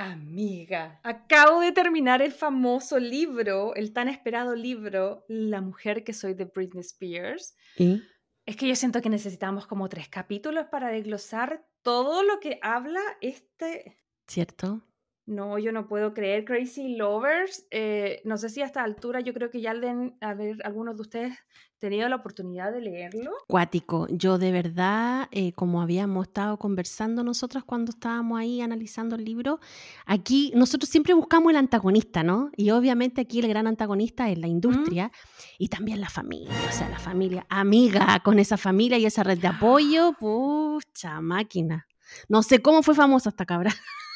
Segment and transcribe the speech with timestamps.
[0.00, 6.34] Amiga, acabo de terminar el famoso libro, el tan esperado libro, La mujer que soy
[6.34, 7.56] de Britney Spears.
[7.76, 8.04] ¿Y?
[8.46, 13.00] Es que yo siento que necesitamos como tres capítulos para desglosar todo lo que habla
[13.20, 13.98] este...
[14.28, 14.87] ¿Cierto?
[15.28, 16.46] No, yo no puedo creer.
[16.46, 20.56] Crazy Lovers, eh, no sé si a esta altura yo creo que ya deben haber
[20.64, 21.38] algunos de ustedes
[21.78, 23.32] tenido la oportunidad de leerlo.
[23.46, 24.06] Cuático.
[24.10, 29.60] Yo de verdad, eh, como habíamos estado conversando nosotras cuando estábamos ahí analizando el libro,
[30.06, 32.50] aquí nosotros siempre buscamos el antagonista, ¿no?
[32.56, 35.12] Y obviamente aquí el gran antagonista es la industria
[35.58, 39.38] y también la familia, o sea, la familia amiga con esa familia y esa red
[39.38, 41.86] de apoyo, pucha máquina.
[42.30, 43.74] No sé cómo fue famosa esta cabra.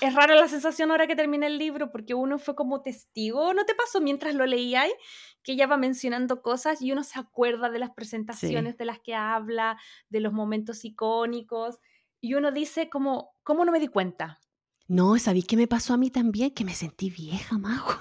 [0.00, 3.52] Es rara la sensación ahora que termina el libro porque uno fue como testigo.
[3.52, 4.92] ¿No te pasó mientras lo leíais?
[5.42, 9.14] Que ella va mencionando cosas y uno se acuerda de las presentaciones de las que
[9.14, 9.78] habla,
[10.08, 11.78] de los momentos icónicos.
[12.20, 14.38] Y uno dice como, ¿cómo no me di cuenta?
[14.88, 16.52] No, ¿sabéis qué me pasó a mí también?
[16.52, 17.98] Que me sentí vieja, majo.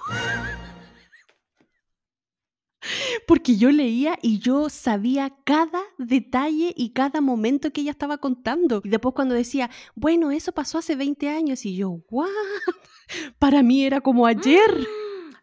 [3.27, 8.81] Porque yo leía y yo sabía cada detalle y cada momento que ella estaba contando.
[8.83, 12.27] Y después cuando decía, bueno, eso pasó hace 20 años, y yo, ¿what?
[13.39, 14.87] Para mí era como ayer.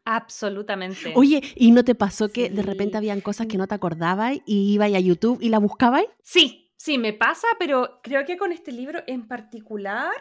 [0.05, 1.13] Absolutamente.
[1.17, 4.73] Oye, ¿y no te pasó que de repente habían cosas que no te acordabas y
[4.73, 6.05] ibas a YouTube y la buscabas?
[6.23, 10.13] Sí, sí, me pasa, pero creo que con este libro en particular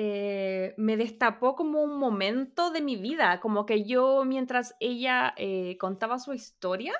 [0.00, 5.76] eh, me destapó como un momento de mi vida, como que yo mientras ella eh,
[5.80, 6.94] contaba su historia,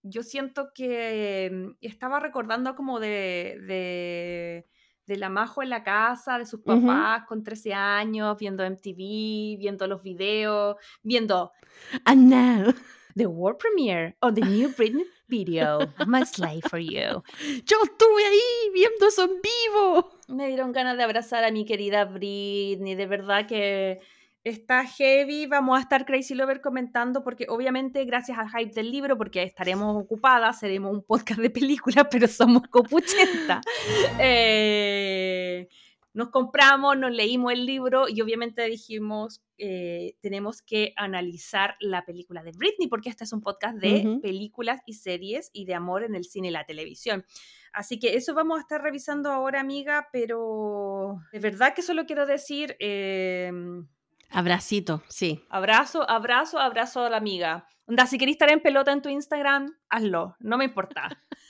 [0.00, 4.66] yo siento que mm, estaba recordando como de, de,
[5.04, 9.86] de la Majo en la casa, de sus papás con 13 años, viendo MTV, viendo
[9.86, 11.52] los videos, viendo...
[12.06, 12.72] And now...
[13.14, 17.22] The world premiere of the new Britney video, My Slave for You.
[17.66, 20.12] Yo estuve ahí viendo eso en vivo.
[20.28, 24.00] Me dieron ganas de abrazar a mi querida Britney, de verdad que
[24.44, 25.46] está heavy.
[25.46, 29.96] Vamos a estar Crazy Lover comentando porque obviamente gracias al hype del libro, porque estaremos
[30.02, 33.60] ocupadas, seremos un podcast de películas, pero somos copuchenta.
[34.20, 35.68] eh,
[36.16, 42.42] nos compramos, nos leímos el libro y obviamente dijimos, eh, tenemos que analizar la película
[42.42, 46.14] de Britney, porque este es un podcast de películas y series y de amor en
[46.14, 47.26] el cine y la televisión.
[47.70, 52.24] Así que eso vamos a estar revisando ahora, amiga, pero de verdad que solo quiero
[52.24, 52.78] decir...
[54.30, 55.44] Abracito, sí.
[55.50, 57.68] Abrazo, abrazo, abrazo a la amiga.
[57.84, 61.08] Onda, si querés estar en pelota en tu Instagram, hazlo, no me importa.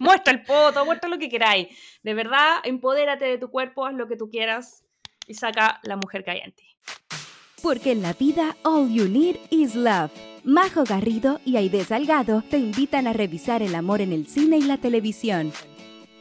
[0.00, 1.68] muestra el poto, muestra lo que queráis.
[2.02, 4.84] De verdad, empodérate de tu cuerpo, haz lo que tú quieras
[5.28, 6.64] y saca la mujer que.
[7.62, 10.10] Porque en la vida, all you need is love.
[10.42, 14.62] Majo Garrido y Aide Salgado te invitan a revisar el amor en el cine y
[14.62, 15.52] la televisión.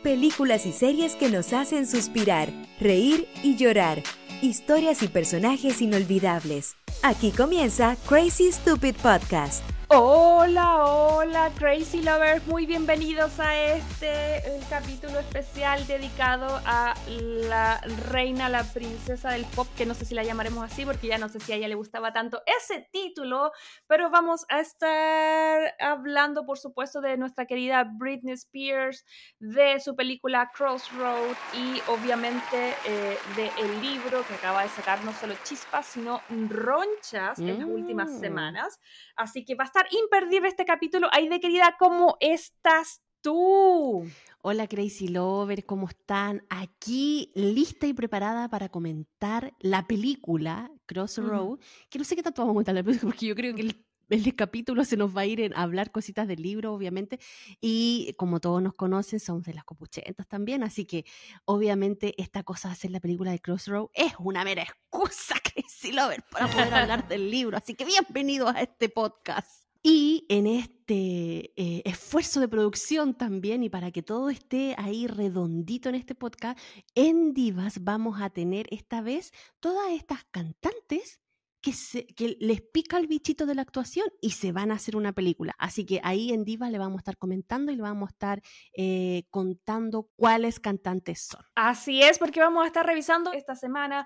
[0.03, 4.03] Películas y series que nos hacen suspirar, reír y llorar.
[4.41, 6.75] Historias y personajes inolvidables.
[7.03, 9.63] Aquí comienza Crazy Stupid Podcast.
[9.91, 18.63] Hola, hola, Crazy Lovers, muy bienvenidos a este capítulo especial dedicado a la reina, la
[18.65, 21.53] princesa del pop, que no sé si la llamaremos así porque ya no sé si
[21.53, 23.51] a ella le gustaba tanto ese título,
[23.87, 29.03] pero vamos a estar hablando, por supuesto, de nuestra querida Britney Spears,
[29.39, 35.33] de su película Crossroad y obviamente eh, del libro que acaba de sacar no solo
[35.43, 38.19] chispas, sino ronchas en las últimas Mm.
[38.19, 38.79] semanas.
[39.15, 41.07] Así que va a estar imperdible este capítulo.
[41.11, 44.05] Ay, de querida, ¿cómo estás tú?
[44.41, 46.45] Hola Crazy Lover, ¿cómo están?
[46.49, 51.59] Aquí lista y preparada para comentar la película Crossroad,
[51.89, 53.85] que no sé qué tanto vamos a comentar la película, porque yo creo que el,
[54.09, 57.19] el capítulo se nos va a ir en hablar cositas del libro, obviamente,
[57.59, 61.03] y como todos nos conocen, somos de las copuchentas también, así que
[61.43, 66.23] obviamente esta cosa de hacer la película de Crossroad es una mera excusa, Crazy Lover,
[66.31, 69.68] para poder hablar del libro, así que bienvenidos a este podcast.
[69.81, 75.87] Y en este eh, esfuerzo de producción también, y para que todo esté ahí redondito
[75.89, 76.59] en este podcast,
[76.95, 81.21] en Divas vamos a tener esta vez todas estas cantantes
[81.61, 85.55] que, les pica el bichito de la actuación y se van a hacer una película.
[85.57, 88.41] Así que ahí en Divas le vamos a estar comentando y le vamos a estar
[88.73, 91.41] eh, contando cuáles cantantes son.
[91.55, 94.05] Así es, porque vamos a estar revisando esta semana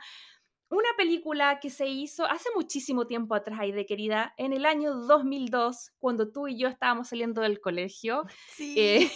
[0.73, 5.91] una película que se hizo hace muchísimo tiempo atrás, Aide querida, en el año 2002,
[5.99, 8.25] cuando tú y yo estábamos saliendo del colegio.
[8.47, 8.73] Sí.
[8.77, 9.11] Eh,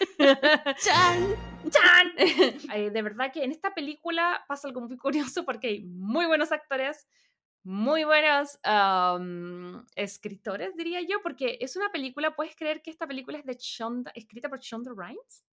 [0.18, 1.36] ¡Chan!
[1.70, 2.12] ¡Chan!
[2.74, 6.52] Eh, de verdad que en esta película pasa algo muy curioso porque hay muy buenos
[6.52, 7.08] actores,
[7.64, 8.58] muy buenos
[9.96, 14.12] escritores, diría yo, porque es una película, ¿puedes creer que esta película es de Shonda,
[14.14, 15.44] escrita por Shonda Rhimes?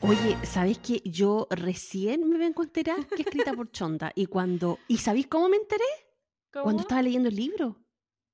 [0.00, 4.12] Oye, ¿sabéis que yo recién me vengo a enterar que es escrita por Chonda?
[4.14, 4.78] Y cuando.
[4.88, 5.84] ¿Y sabéis cómo me enteré?
[6.52, 6.64] ¿Cómo?
[6.64, 7.80] Cuando estaba leyendo el libro.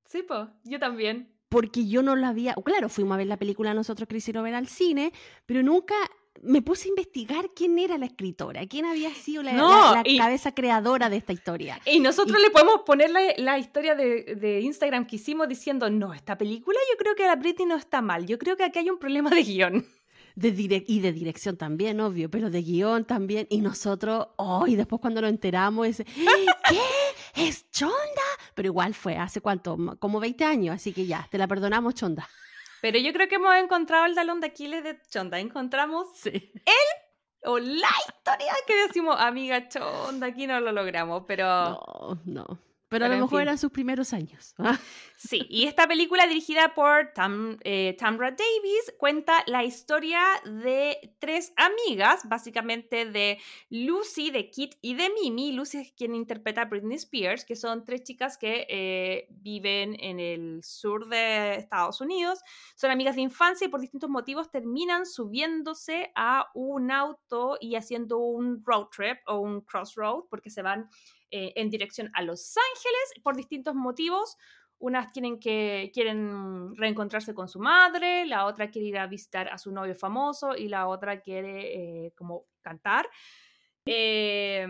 [0.07, 1.39] Sí, pues, yo también.
[1.49, 2.55] Porque yo no la había.
[2.55, 5.13] Claro, fuimos a ver la película nosotros que hicieron ver al cine,
[5.47, 5.95] pero nunca
[6.43, 10.09] me puse a investigar quién era la escritora, quién había sido la, No, la- la
[10.09, 11.81] y- cabeza creadora de esta historia.
[11.85, 16.15] Y nosotros le podemos poner la, la historia de, de Instagram que hicimos diciendo, no,
[16.15, 18.91] esta película yo creo que la Britney no está mal, yo creo que aquí hay
[18.91, 19.87] un problema de guion.
[20.37, 23.47] De direc- y de dirección también, obvio, pero de guion también.
[23.51, 26.81] Y nosotros, oh, y después cuando nos enteramos, ese, ¿qué?
[27.35, 27.95] ¿Es Chonda?
[28.55, 29.77] Pero igual fue, ¿hace cuánto?
[29.99, 32.29] Como 20 años, así que ya, te la perdonamos, Chonda.
[32.81, 35.39] Pero yo creo que hemos encontrado el talón de Aquiles de Chonda.
[35.39, 36.53] Encontramos Sí.
[37.45, 42.70] o la historia que decimos, amiga Chonda, aquí no lo logramos, pero No, no.
[42.91, 43.43] Pero, a Pero lo en mejor fin.
[43.43, 44.55] eran sus primeros años.
[45.17, 45.47] sí.
[45.49, 52.29] Y esta película dirigida por Tam, eh, Tamra Davis cuenta la historia de tres amigas,
[52.29, 53.39] básicamente de
[53.69, 55.53] Lucy, de Kit y de Mimi.
[55.53, 60.19] Lucy es quien interpreta a Britney Spears, que son tres chicas que eh, viven en
[60.19, 62.41] el sur de Estados Unidos.
[62.75, 68.19] Son amigas de infancia y por distintos motivos terminan subiéndose a un auto y haciendo
[68.19, 70.91] un road trip o un crossroad porque se van
[71.31, 74.37] eh, en dirección a Los Ángeles por distintos motivos.
[74.79, 79.59] Unas tienen que, quieren reencontrarse con su madre, la otra quiere ir a visitar a
[79.59, 83.09] su novio famoso y la otra quiere eh, como cantar.
[83.85, 84.67] Eh,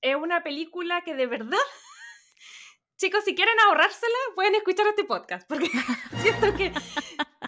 [0.00, 1.58] es una película que de verdad,
[2.96, 5.68] chicos, si quieren ahorrársela, pueden escuchar este podcast, porque
[6.22, 6.72] siento que,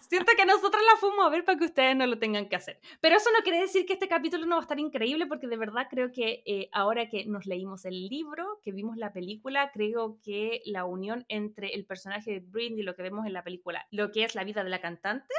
[0.00, 2.80] siento que nosotros la fuimos a ver para que ustedes no lo tengan que hacer.
[3.00, 5.56] Pero eso no quiere decir que este capítulo no va a estar increíble, porque de
[5.56, 10.18] verdad creo que eh, ahora que nos leímos el libro, que vimos la película, creo
[10.22, 13.86] que la unión entre el personaje de Britney y lo que vemos en la película,
[13.90, 15.34] lo que es la vida de la cantante,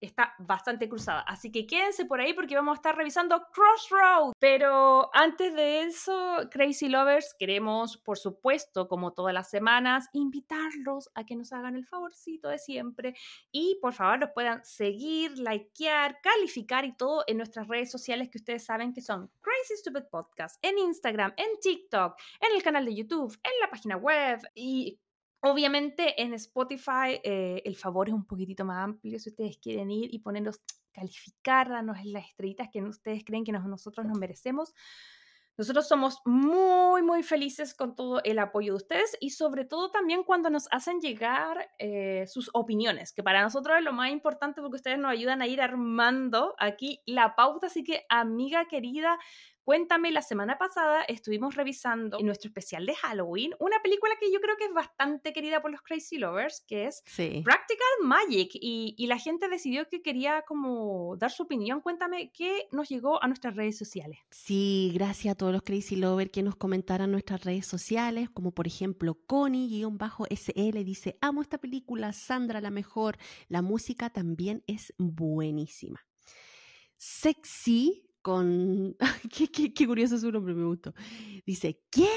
[0.00, 1.20] está bastante cruzada.
[1.22, 4.32] Así que quédense por ahí porque vamos a estar revisando Crossroad.
[4.38, 11.24] Pero antes de eso, Crazy Lovers, queremos, por supuesto, como todas las semanas, invitarlos a
[11.24, 13.14] que nos hagan el favorcito de siempre
[13.52, 18.38] y por favor nos puedan seguir, likear, calificar y todo en nuestras redes sociales que
[18.38, 22.94] ustedes saben que son Crazy Stupid Podcast, en Instagram, en TikTok, en el canal de
[22.94, 24.98] YouTube, en la página web y
[25.42, 30.12] Obviamente en Spotify eh, el favor es un poquitito más amplio si ustedes quieren ir
[30.14, 30.60] y ponernos,
[30.92, 34.74] calificar, darnos las estrellitas que ustedes creen que nos- nosotros nos merecemos.
[35.56, 40.22] Nosotros somos muy, muy felices con todo el apoyo de ustedes y sobre todo también
[40.24, 44.76] cuando nos hacen llegar eh, sus opiniones, que para nosotros es lo más importante porque
[44.76, 47.66] ustedes nos ayudan a ir armando aquí la pauta.
[47.66, 49.18] Así que, amiga querida,
[49.64, 54.40] cuéntame, la semana pasada estuvimos revisando en nuestro especial de Halloween una película que yo
[54.40, 57.42] creo que es bastante querida por los Crazy Lovers, que es Sí.
[57.44, 61.80] Practical Magic y, y la gente decidió que quería como dar su opinión.
[61.80, 64.18] Cuéntame qué nos llegó a nuestras redes sociales.
[64.30, 68.52] Sí, gracias a todos los Crazy Lovers que nos comentaron en nuestras redes sociales, como
[68.52, 73.16] por ejemplo Connie-SL dice, amo esta película, Sandra la mejor,
[73.48, 76.00] la música también es buenísima.
[76.96, 78.96] Sexy con...
[79.34, 80.94] qué, qué- qué curioso su nombre, me gustó.
[81.46, 82.08] Dice, ¿qué?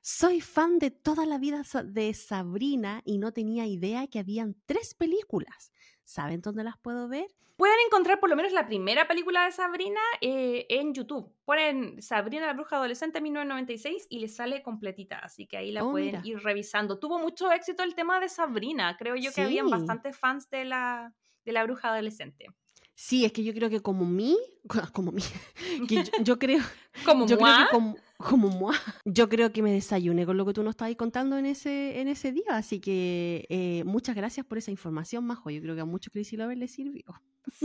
[0.00, 4.94] Soy fan de toda la vida de Sabrina y no tenía idea que habían tres
[4.94, 5.72] películas.
[6.02, 7.26] ¿Saben dónde las puedo ver?
[7.56, 11.32] Pueden encontrar por lo menos la primera película de Sabrina eh, en YouTube.
[11.44, 15.92] Ponen Sabrina la bruja adolescente 1996 y les sale completita, así que ahí la Oh,
[15.92, 16.20] pueden mira.
[16.24, 16.98] ir revisando.
[16.98, 19.72] Tuvo mucho éxito el tema de Sabrina, creo yo que habían Sí.
[19.72, 22.46] bastantes fans de la, de la bruja adolescente.
[23.04, 24.38] Sí, es que yo creo que como mí,
[24.92, 25.22] como mí,
[25.88, 26.62] que yo, yo creo,
[27.04, 30.52] Como yo creo que como, como moi, yo creo que me desayuné con lo que
[30.52, 34.56] tú nos estabas contando en ese, en ese día, así que eh, muchas gracias por
[34.58, 37.02] esa información, Majo, yo creo que a muchos Crazy Lovers les sirvió.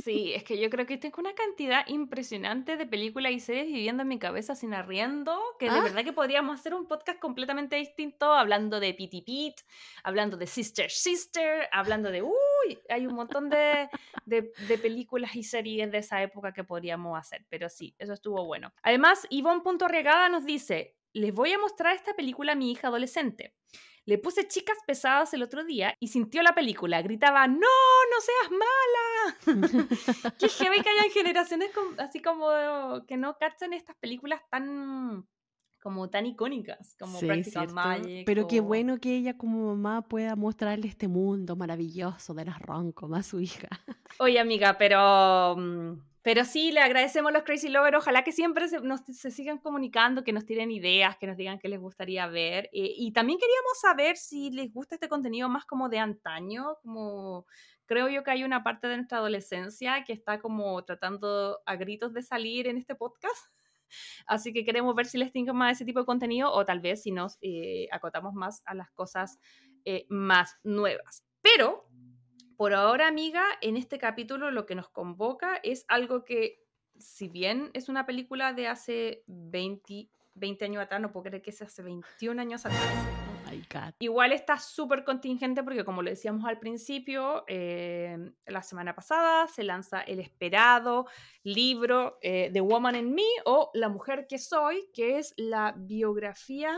[0.04, 4.02] Sí, es que yo creo que tengo una cantidad impresionante de películas y series viviendo
[4.02, 5.84] en mi cabeza sin arriendo, que de Ah.
[5.84, 9.62] verdad que podríamos hacer un podcast completamente distinto, hablando de Pity Pete,
[10.04, 12.24] hablando de Sister Sister, hablando de,
[12.66, 13.90] uy, hay un montón de,
[14.26, 18.46] de, de películas y series de esa época que podríamos hacer, pero sí, eso estuvo
[18.46, 18.74] bueno.
[18.84, 23.54] Además, Ivonne.regada nos dice, les voy a mostrar esta película a mi hija adolescente.
[24.06, 27.02] Le puse chicas pesadas el otro día y sintió la película.
[27.02, 30.34] Gritaba, no, no seas mala.
[30.40, 32.48] Qué heavy que hayan generaciones así como
[33.06, 35.28] que no cachan estas películas tan
[35.82, 37.74] como tan icónicas como Sí, Practical.
[37.74, 38.26] Magic.
[38.26, 42.60] Pero qué o- bueno que ella como mamá pueda mostrarle este mundo maravilloso de las
[42.62, 43.68] roncom a su hija.
[44.20, 47.98] Oye, amiga, pero mm, Pero sí, le agradecemos a los Crazy Lovers.
[48.00, 51.58] Ojalá que siempre se, nos, se sigan comunicando, que nos tiren ideas, que nos digan
[51.58, 52.66] qué les gustaría ver.
[52.74, 57.46] Eh, y también queríamos saber si les gusta este contenido más como de antaño, como
[57.86, 62.12] creo yo que hay una parte de nuestra adolescencia que está como tratando a gritos
[62.14, 63.46] de salir en este podcast.
[64.28, 67.04] Así que queremos ver si les tinca más ese tipo de contenido o tal vez
[67.04, 69.40] si nos eh, acotamos más a las cosas
[69.86, 71.24] eh, más nuevas.
[71.42, 71.88] Pero
[72.58, 76.60] por ahora, amiga, en este capítulo lo que nos convoca es algo que,
[76.98, 81.52] si bien es una película de hace 20, 20 años atrás, no puedo creer que
[81.52, 83.17] sea hace 21 años atrás.
[84.00, 89.64] Igual está súper contingente porque como lo decíamos al principio, eh, la semana pasada se
[89.64, 91.06] lanza el esperado
[91.44, 96.78] libro eh, The Woman in Me o La mujer que soy, que es la biografía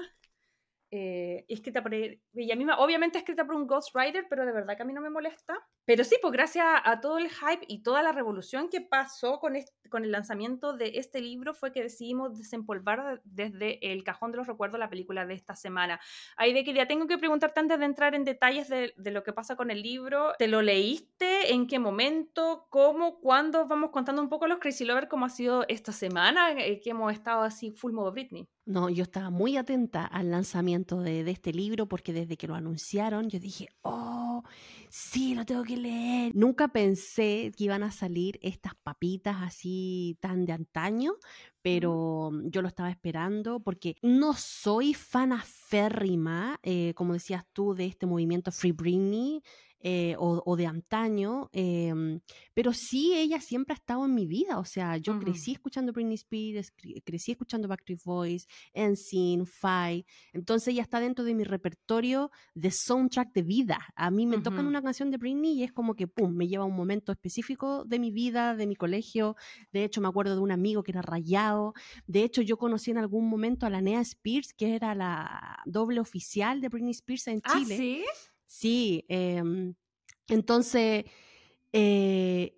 [0.92, 4.86] eh, escrita por ella misma, obviamente escrita por un ghostwriter, pero de verdad que a
[4.86, 5.56] mí no me molesta.
[5.86, 9.56] Pero sí, pues gracias a todo el hype y toda la revolución que pasó con,
[9.56, 14.80] el lanzamiento de este libro fue que decidimos desempolvar desde el cajón de los recuerdos
[14.80, 16.00] la película de esta semana.
[16.38, 19.24] Ahí de que ya tengo que preguntarte antes de entrar en detalles de, de, lo
[19.24, 21.54] que pasa con el libro, ¿te lo leíste?
[21.54, 22.68] ¿En qué momento?
[22.70, 23.20] ¿Cómo?
[23.20, 23.68] ¿Cuándo?
[23.68, 27.12] Vamos contando un poco los Crazy Lovers cómo ha sido esta semana, eh, que hemos
[27.12, 28.48] estado así full modo Britney.
[28.70, 32.54] No, yo estaba muy atenta al lanzamiento de, de este libro porque desde que lo
[32.54, 34.44] anunciaron yo dije, oh,
[34.90, 36.36] sí, lo tengo que leer.
[36.36, 41.14] Nunca pensé que iban a salir estas papitas así tan de antaño,
[41.64, 47.88] pero yo lo estaba esperando porque no soy fan aférrima, eh, como decías tú, de
[47.88, 49.42] este movimiento Free Britney.
[49.82, 52.20] Eh, o, o, de antaño, eh,
[52.54, 55.24] pero sí ella siempre ha estado en mi vida, o sea, yo uh -huh.
[55.24, 56.74] crecí escuchando Britney Spears,
[57.06, 63.32] crecí escuchando Backstreet Boys, NSYNC, Five, entonces ella está dentro de mi repertorio de soundtrack
[63.32, 63.80] de vida.
[63.96, 64.44] A mí me uh -huh.
[64.44, 67.14] tocan una canción de Britney y es como que, pum, me lleva a un momento
[67.14, 69.38] específico de mi vida, de mi colegio,
[69.72, 71.74] de hecho me acuerdo de un amigo que era rayado,
[72.06, 76.02] de hecho yo conocí en algún momento a la Nea Spears, que era la doble
[76.02, 77.76] oficial de Britney Spears en Chile.
[77.76, 78.04] ¿Ah, sí?
[78.50, 79.44] Sí, eh,
[80.28, 81.06] entonces
[81.72, 82.58] eh,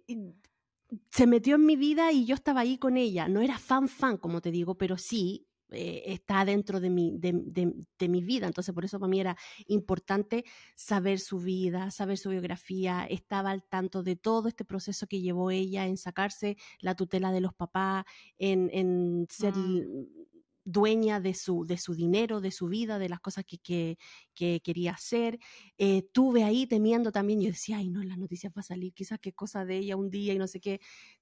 [1.11, 3.27] se metió en mi vida y yo estaba ahí con ella.
[3.27, 7.33] No era fan fan, como te digo, pero sí eh, está dentro de mi, de,
[7.43, 8.47] de, de, mi vida.
[8.47, 9.35] Entonces, por eso para mí era
[9.67, 10.45] importante
[10.77, 13.05] saber su vida, saber su biografía.
[13.09, 17.41] Estaba al tanto de todo este proceso que llevó ella en sacarse la tutela de
[17.41, 18.05] los papás,
[18.37, 19.55] en, en ser...
[19.57, 20.30] Mm
[20.63, 23.97] dueña de su, de su dinero, de su vida, de las cosas que, que,
[24.33, 25.39] que quería hacer.
[25.77, 29.19] Eh, tuve ahí temiendo también, yo decía, ay, no, las noticias va a salir quizás
[29.19, 30.79] qué cosa de ella un día y no sé qué,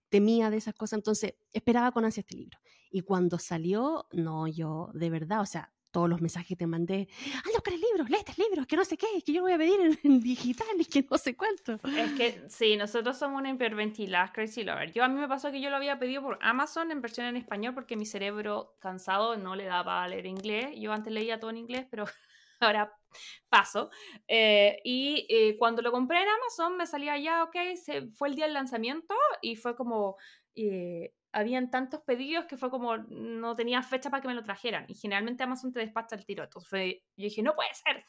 [0.10, 2.60] temía de esas cosas, entonces esperaba con ansia este libro.
[2.92, 7.08] Y cuando salió, no, yo de verdad, o sea, todos los mensajes que te mandé,
[7.28, 9.54] anda a buscar el libro, lee este libro, que no sé qué, que yo voy
[9.54, 11.80] a pedir en, en, digital y que no sé cuánto.
[11.98, 14.92] Es que sí, nosotros somos una hiperventilada Crazy Lover.
[14.92, 17.38] Yo a mí me pasó que yo lo había pedido por Amazon en versión en
[17.38, 20.72] español porque mi cerebro cansado no le daba a leer inglés.
[20.78, 22.06] Yo antes leía todo en inglés, pero
[22.60, 22.94] ahora
[23.50, 23.90] paso.
[24.28, 28.36] Eh, y eh, cuando lo compré en Amazon me salía ya, ok, se, fue el
[28.36, 30.18] día del lanzamiento y fue como...
[30.56, 34.86] Eh, habían tantos pedidos que fue como no tenía fecha para que me lo trajeran.
[34.88, 36.44] Y generalmente Amazon te despacha el tiro.
[36.44, 38.04] Entonces fue, yo dije no puede ser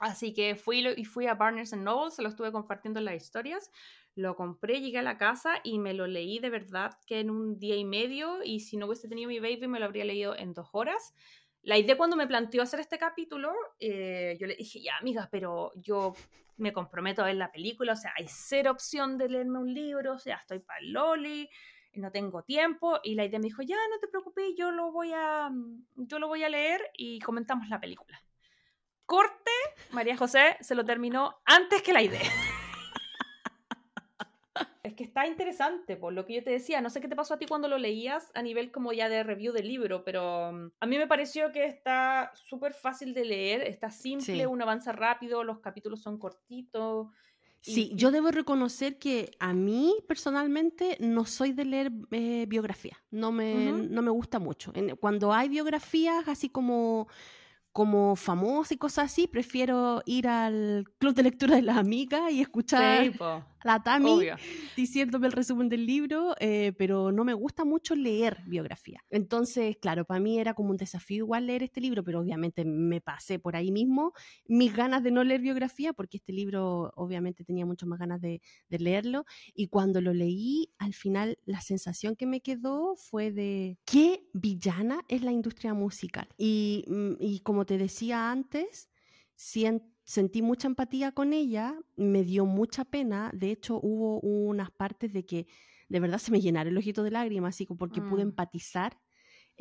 [0.00, 3.70] así que fui y fui a Barnes Noble se lo estuve compartiendo en las historias.
[4.16, 7.58] Lo compré llegué a la casa y me lo leí de verdad que en un
[7.58, 8.42] día y medio.
[8.42, 11.14] Y si no hubiese tenido mi baby me lo habría leído en dos horas.
[11.62, 15.72] La idea cuando me planteó hacer este capítulo eh, yo le dije ya amiga pero
[15.76, 16.14] yo
[16.56, 20.14] me comprometo a ver la película o sea hay cero opción de leerme un libro.
[20.14, 21.48] O sea estoy para Loli
[21.94, 25.12] no tengo tiempo y la idea me dijo, ya no te preocupes, yo lo voy
[25.12, 25.50] a,
[25.96, 28.22] yo lo voy a leer y comentamos la película.
[29.06, 29.50] Corte,
[29.90, 32.20] María José se lo terminó antes que la idea.
[34.84, 37.34] es que está interesante, por lo que yo te decía, no sé qué te pasó
[37.34, 40.70] a ti cuando lo leías a nivel como ya de review del libro, pero mm,
[40.78, 44.46] a mí me pareció que está súper fácil de leer, está simple, sí.
[44.46, 47.08] uno avanza rápido, los capítulos son cortitos.
[47.62, 53.32] Sí, yo debo reconocer que a mí personalmente no soy de leer eh, biografía, no
[53.32, 53.88] me, uh -huh.
[53.90, 54.72] no me gusta mucho.
[54.98, 57.06] Cuando hay biografías así como
[57.72, 62.40] como famosa y cosas así, prefiero ir al club de lectura de las amigas y
[62.40, 63.18] escuchar sí,
[63.64, 64.36] la Tami Obvio.
[64.76, 69.02] diciéndome el resumen del libro, eh, pero no me gusta mucho leer biografía.
[69.10, 73.00] Entonces, claro, para mí era como un desafío igual leer este libro, pero obviamente me
[73.00, 74.12] pasé por ahí mismo
[74.46, 78.40] mis ganas de no leer biografía, porque este libro obviamente tenía mucho más ganas de,
[78.68, 79.24] de leerlo,
[79.54, 85.04] y cuando lo leí, al final la sensación que me quedó fue de qué villana
[85.08, 86.28] es la industria musical.
[86.38, 88.88] Y, mm, y como te decía antes,
[89.34, 95.12] siento sentí mucha empatía con ella, me dio mucha pena, de hecho hubo unas partes
[95.12, 95.46] de que
[95.88, 98.28] de verdad se me llenaron el ojito de lágrimas, así porque pude Mm.
[98.30, 98.98] empatizar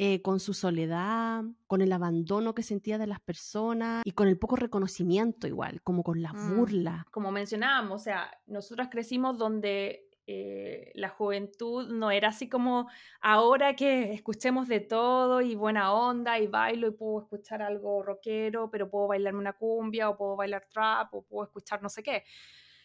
[0.01, 4.39] eh, con su soledad, con el abandono que sentía de las personas y con el
[4.39, 6.55] poco reconocimiento igual, como con la Mm.
[6.55, 7.05] burla.
[7.11, 12.87] Como mencionábamos, o sea, nosotros crecimos donde eh, la juventud no era así como
[13.19, 18.69] ahora que escuchemos de todo y buena onda y bailo y puedo escuchar algo rockero,
[18.69, 22.25] pero puedo bailarme una cumbia o puedo bailar trap o puedo escuchar no sé qué.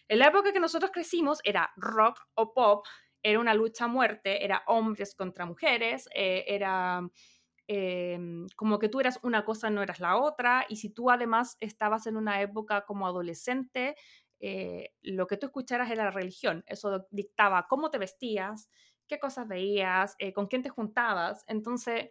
[0.09, 2.87] En la época que nosotros crecimos era rock o pop,
[3.23, 7.07] era una lucha a muerte, era hombres contra mujeres, eh, era
[7.69, 8.19] eh,
[8.57, 12.07] como que tú eras una cosa, no eras la otra, y si tú además estabas
[12.07, 13.97] en una época como adolescente,
[14.41, 18.69] eh, lo que tú escucharas era la religión, eso dictaba cómo te vestías,
[19.07, 22.11] qué cosas veías, eh, con quién te juntabas, entonces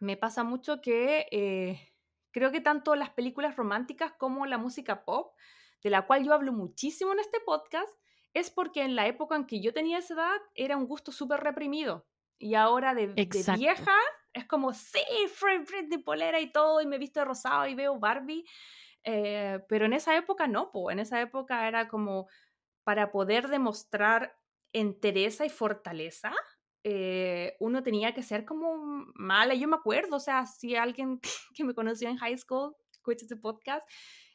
[0.00, 1.92] me pasa mucho que eh,
[2.30, 5.34] creo que tanto las películas románticas como la música pop,
[5.82, 7.92] de la cual yo hablo muchísimo en este podcast,
[8.32, 11.40] es porque en la época en que yo tenía esa edad era un gusto súper
[11.40, 12.06] reprimido.
[12.38, 13.96] Y ahora de, de vieja
[14.32, 14.98] es como, sí,
[15.32, 18.44] Fred, de polera y todo, y me visto de rosado y veo Barbie.
[19.04, 20.90] Eh, pero en esa época no, po.
[20.90, 22.26] en esa época era como
[22.84, 24.36] para poder demostrar
[24.72, 26.32] entereza y fortaleza,
[26.84, 29.54] eh, uno tenía que ser como mala.
[29.54, 31.20] Yo me acuerdo, o sea, si alguien
[31.56, 33.86] que me conoció en high school escucha ese podcast,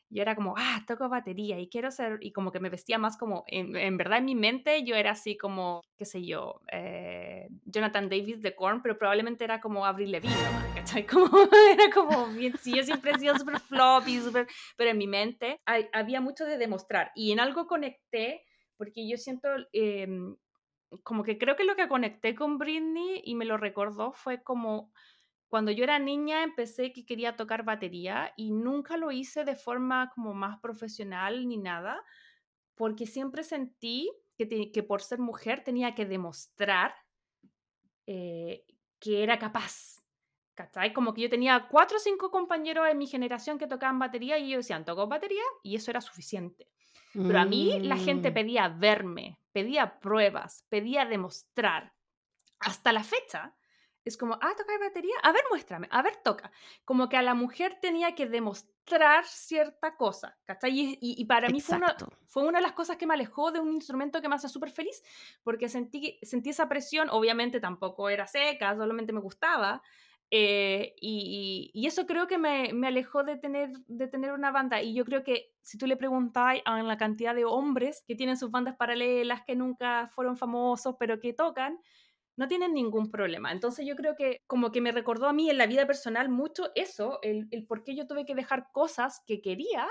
[0.10, 3.18] yo era como, ah, toco batería y quiero ser, y como que me vestía más
[3.18, 7.48] como, en, en verdad en mi mente yo era así como, qué sé yo, eh,
[7.66, 10.36] Jonathan Davis de Korn, pero probablemente era como Avril Lavigne,
[10.76, 11.06] ¿cachai?
[11.20, 11.28] Como,
[11.74, 14.48] era como, bien, sí, yo siempre he sido súper floppy, súper,
[14.78, 18.44] pero en mi mente hay, había mucho de demostrar y en algo conecté,
[18.78, 20.08] porque yo siento, eh,
[21.04, 24.92] como que creo que lo que conecté con Britney y me lo recordó fue como
[25.50, 30.12] cuando yo era niña empecé que quería tocar batería y nunca lo hice de forma
[30.16, 32.04] como más profesional ni nada,
[32.76, 36.96] porque siempre sentí que, te- que por ser mujer tenía que demostrar
[38.08, 38.66] eh,
[39.00, 39.98] que era capaz.
[40.56, 40.92] ¿Cachai?
[40.94, 44.48] Como que yo tenía cuatro o cinco compañeros en mi generación que tocaban batería y
[44.48, 46.68] ellos decían, tocó batería y eso era suficiente.
[47.26, 51.94] Pero a mí la gente Mm, pedía verme, pedía pruebas, pedía demostrar.
[52.60, 53.56] Hasta la fecha
[54.06, 56.52] es como, ah, toca batería, a ver, muéstrame, a ver, toca.
[56.86, 60.72] Como que a la mujer tenía que demostrar cierta cosa, ¿cachai?
[60.80, 63.52] Y, y- y para mí fue una, fue una de las cosas que me alejó
[63.52, 65.04] de un instrumento que me hace súper feliz,
[65.44, 69.82] porque sentí, sentí esa presión, obviamente tampoco era seca, solamente me gustaba,
[70.32, 74.82] eh, y eso creo que me, me alejó de tener, de tener una banda.
[74.82, 78.38] Y yo creo que si tú le preguntáis a la cantidad de hombres que tienen
[78.38, 81.80] sus bandas paralelas, que nunca fueron famosos, pero que tocan,
[82.40, 83.52] no tienen ningún problema.
[83.52, 86.72] Entonces yo creo que como que me recordó a mí en la vida personal mucho
[86.74, 89.86] eso, el, el por qué yo tuve que dejar cosas que quería,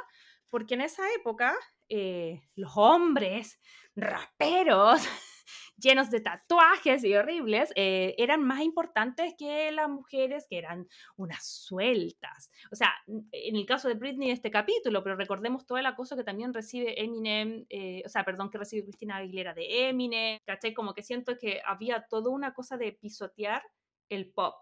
[0.48, 1.54] porque en esa época
[1.90, 3.60] eh, los hombres
[3.94, 5.02] raperos
[5.78, 11.46] llenos de tatuajes y horribles, eh, eran más importantes que las mujeres que eran unas
[11.46, 12.50] sueltas.
[12.70, 16.24] O sea, en el caso de Britney este capítulo, pero recordemos todo el acoso que
[16.24, 20.74] también recibe Eminem, eh, o sea, perdón, que recibe Cristina Aguilera de Eminem, ¿cachai?
[20.74, 23.62] Como que siento que había toda una cosa de pisotear
[24.08, 24.54] el pop.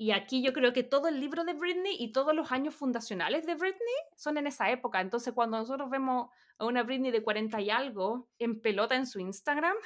[0.00, 3.44] Y aquí yo creo que todo el libro de Britney y todos los años fundacionales
[3.44, 4.98] de Britney son en esa época.
[4.98, 9.20] Entonces, cuando nosotros vemos a una Britney de 40 y algo en pelota en su
[9.20, 9.76] Instagram,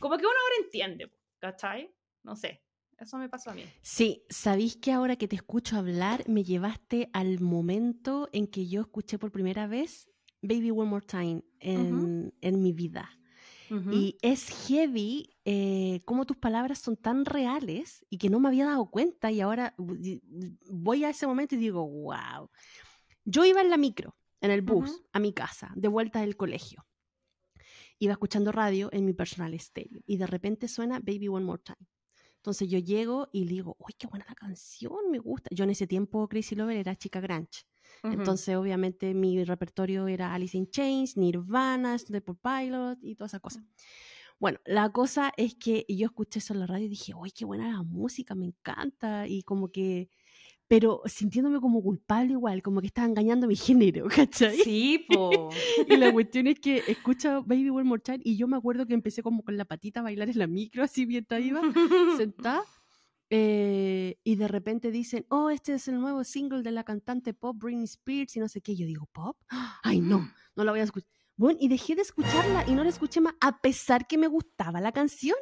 [0.00, 1.94] como que uno ahora entiende, ¿cachai?
[2.22, 2.62] No sé,
[2.98, 3.64] eso me pasó a mí.
[3.82, 8.80] Sí, sabéis que ahora que te escucho hablar, me llevaste al momento en que yo
[8.80, 10.10] escuché por primera vez
[10.42, 13.10] Baby One More Time en, en mi vida.
[13.92, 18.64] Y es heavy eh, cómo tus palabras son tan reales y que no me había
[18.64, 22.48] dado cuenta y ahora voy a ese momento y digo, wow.
[23.24, 26.86] Yo iba en la micro, en el bus, a mi casa, de vuelta del colegio.
[27.98, 31.88] Iba escuchando radio en mi personal estéreo y de repente suena Baby One More Time.
[32.36, 35.48] Entonces yo llego y le digo, uy, qué buena la canción, me gusta.
[35.52, 37.64] Yo en ese tiempo, Crazy Lover era chica grunge.
[38.02, 38.38] Ujú.
[38.38, 43.64] Entonces, obviamente, mi repertorio era Alice in Chains, Nirvana, Temple Pilot y todas esas cosas.
[44.38, 47.44] Bueno, la cosa es que yo escuché eso en la radio y dije, uy, qué
[47.44, 49.26] buena la música, me encanta.
[49.26, 50.10] Y como que,
[50.68, 54.58] pero sintiéndome como culpable igual, como que estaba engañando mi género, ¿cachai?
[54.58, 55.48] Sí, po.
[55.88, 58.94] Y la cuestión es que escucho Baby One More Time y yo me acuerdo que
[58.94, 61.60] empecé como con la patita a bailar en la micro, así mientras iba
[62.16, 62.62] sentada.
[63.30, 67.56] eh, y de repente dicen, oh, este es el nuevo single de la cantante pop
[67.58, 68.76] Britney Spears y no sé qué.
[68.76, 69.36] Yo digo, ¿pop?
[69.82, 71.10] Ay, no, no la voy a escuchar.
[71.38, 74.80] Bueno, y dejé de escucharla y no la escuché más, a pesar que me gustaba
[74.80, 75.36] la canción.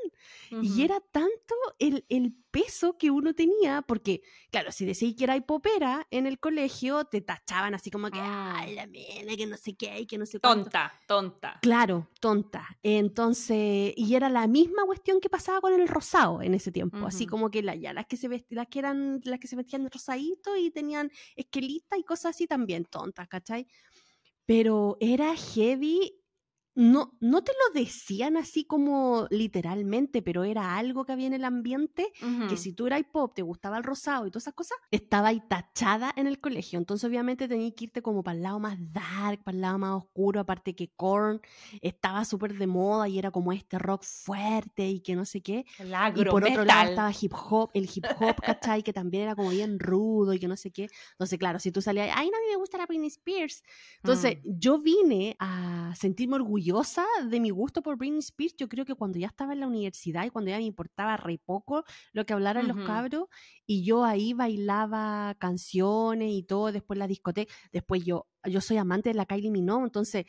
[0.62, 5.36] Y era tanto el, el, peso que uno tenía, porque, claro, si decís que era
[5.36, 8.74] hipopera en el colegio, te tachaban así como que, ay, Mm.
[8.76, 10.64] la mena, que no sé qué, y que no sé cuánto.
[10.64, 11.58] Tonta, tonta.
[11.60, 12.66] Claro, tonta.
[12.82, 17.06] Entonces, y era la misma cuestión que pasaba con el rosado en ese tiempo.
[17.06, 19.56] Así como que la, ya las que se vest- las que eran, las que se
[19.56, 23.66] vestían rosadito y tenían esquelitas y cosas así también tontas, ¿cachai?
[24.46, 26.14] Pero era heavy.
[26.76, 31.44] No, no te lo decían así como literalmente, pero era algo que había en el
[31.44, 32.12] ambiente
[32.48, 35.40] que si tú eras pop, te gustaba el rosado y todas esas cosas, estaba ahí
[35.48, 36.78] tachada en el colegio.
[36.78, 39.96] Entonces, obviamente, tenías que irte como para el lado más dark, para el lado más
[40.04, 40.38] oscuro.
[40.40, 41.40] Aparte que Korn
[41.80, 45.64] estaba súper de moda y era como este rock fuerte y que no sé qué.
[46.20, 48.82] Y por otro lado estaba hip hop, el hip hop, ¿cachai?
[48.82, 50.88] Que también era como bien rudo y que no sé qué.
[51.12, 53.62] Entonces, claro, si tú salías, ay, no, a mí me gusta la Britney Spears.
[53.96, 54.58] Entonces, Mm.
[54.58, 56.65] yo vine a sentirme orgullosa
[57.30, 58.54] de mi gusto por Britney Spears.
[58.56, 61.38] Yo creo que cuando ya estaba en la universidad y cuando ya me importaba re
[61.38, 63.26] poco lo que hablaran los cabros,
[63.66, 69.10] y yo ahí bailaba canciones y todo, después la discoteca, después yo, yo soy amante
[69.10, 70.24] de la Kylie Minogue, entonces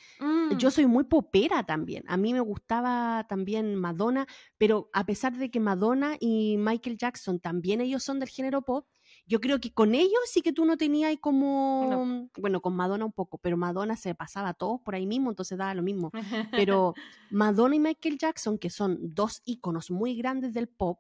[0.58, 0.71] yo Mm.
[0.71, 2.04] soy muy popera también.
[2.08, 7.39] A mí me gustaba también Madonna, pero a pesar de que Madonna y Michael Jackson
[7.39, 8.88] también ellos son del género pop,
[9.28, 13.12] yo creo que con ellos sí que tú no tenías como, bueno, con Madonna un
[13.12, 16.12] poco, pero Madonna se pasaba a todos por ahí mismo, entonces daba lo mismo.
[16.70, 16.94] Pero
[17.30, 21.00] Madonna y Michael Jackson, que son dos íconos muy grandes del pop,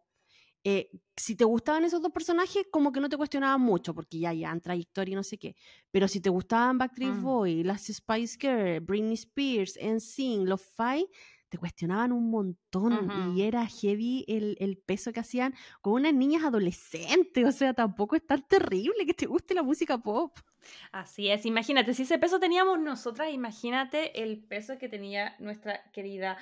[0.63, 4.33] eh, si te gustaban esos dos personajes, como que no te cuestionaban mucho, porque ya,
[4.33, 5.55] ya, han trayectoria y no sé qué.
[5.91, 7.23] Pero si te gustaban Backstreet Mm.
[7.23, 11.07] Boys, las Spice Girls, Britney Spears, NSYNC, Los Five,
[11.49, 16.43] te cuestionaban un montón y era heavy el, el peso que hacían con unas niñas
[16.43, 17.45] adolescentes.
[17.45, 20.37] O sea, tampoco es tan terrible que te guste la música pop.
[20.91, 26.37] Así es, imagínate, si ese peso teníamos nosotras, imagínate el peso que tenía nuestra querida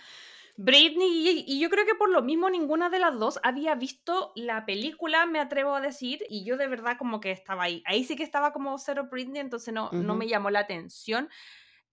[0.57, 1.29] Britney.
[1.29, 4.65] Y, y yo creo que por lo mismo ninguna de las dos había visto la
[4.65, 7.83] película, me atrevo a decir, y yo de verdad como que estaba ahí.
[7.85, 11.29] Ahí sí que estaba como cero Britney, entonces no, no me llamó la atención.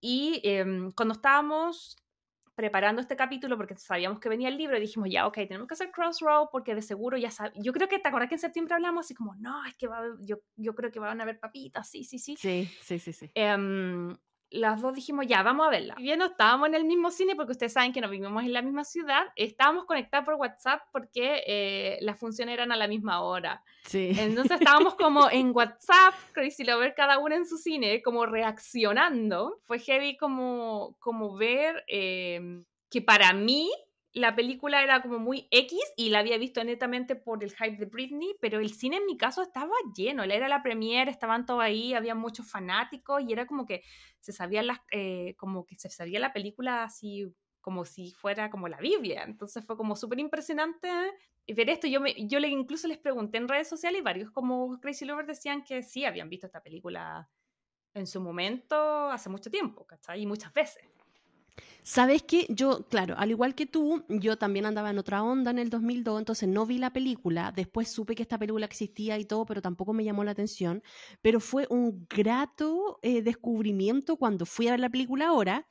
[0.00, 2.01] Y em, cuando estábamos
[2.54, 5.74] preparando este capítulo, porque sabíamos que venía el libro, y dijimos, ya, ok, tenemos que
[5.74, 7.52] hacer Crossroad, porque de seguro ya sabes.
[7.56, 9.96] Yo creo que, ¿te acuerdas que en septiembre hablamos así como, no, es que va
[9.96, 12.36] a haber- yo, yo creo que van a haber papitas, sí, sí, sí.
[12.36, 13.30] Sí, sí, sí, sí.
[13.34, 14.14] Em,
[14.52, 15.94] las dos dijimos, ya, vamos a verla.
[15.98, 18.52] Y bien, no estábamos en el mismo cine, porque ustedes saben que no vivimos en
[18.52, 23.22] la misma ciudad, estábamos conectados por WhatsApp porque eh, las funciones eran a la misma
[23.22, 23.62] hora.
[23.84, 24.12] Sí.
[24.18, 29.60] Entonces estábamos como en WhatsApp, Crazy Lover, cada uno en su cine, como reaccionando.
[29.66, 33.70] Fue heavy como, como ver eh, que para mí
[34.14, 37.86] la película era como muy X y la había visto netamente por el hype de
[37.86, 40.22] Britney, pero el cine en mi caso estaba lleno.
[40.22, 43.82] Era la premiere, estaban todos ahí, había muchos fanáticos y era como que
[44.20, 48.78] se sabía eh, como que se sabía la película así como si fuera como la
[48.78, 49.22] Biblia.
[49.22, 50.88] Entonces fue como súper impresionante
[51.46, 51.86] ver esto.
[51.86, 55.28] Yo, me, yo le, incluso les pregunté en redes sociales y varios como Crazy Lovers
[55.28, 57.30] decían que sí habían visto esta película
[57.94, 60.22] en su momento hace mucho tiempo, ¿cachai?
[60.22, 60.82] Y muchas veces.
[61.84, 62.46] ¿Sabes qué?
[62.48, 66.20] Yo, claro, al igual que tú, yo también andaba en otra onda en el 2002,
[66.20, 67.52] entonces no vi la película.
[67.54, 70.82] Después supe que esta película existía y todo, pero tampoco me llamó la atención.
[71.22, 75.66] Pero fue un grato eh, descubrimiento cuando fui a ver la película ahora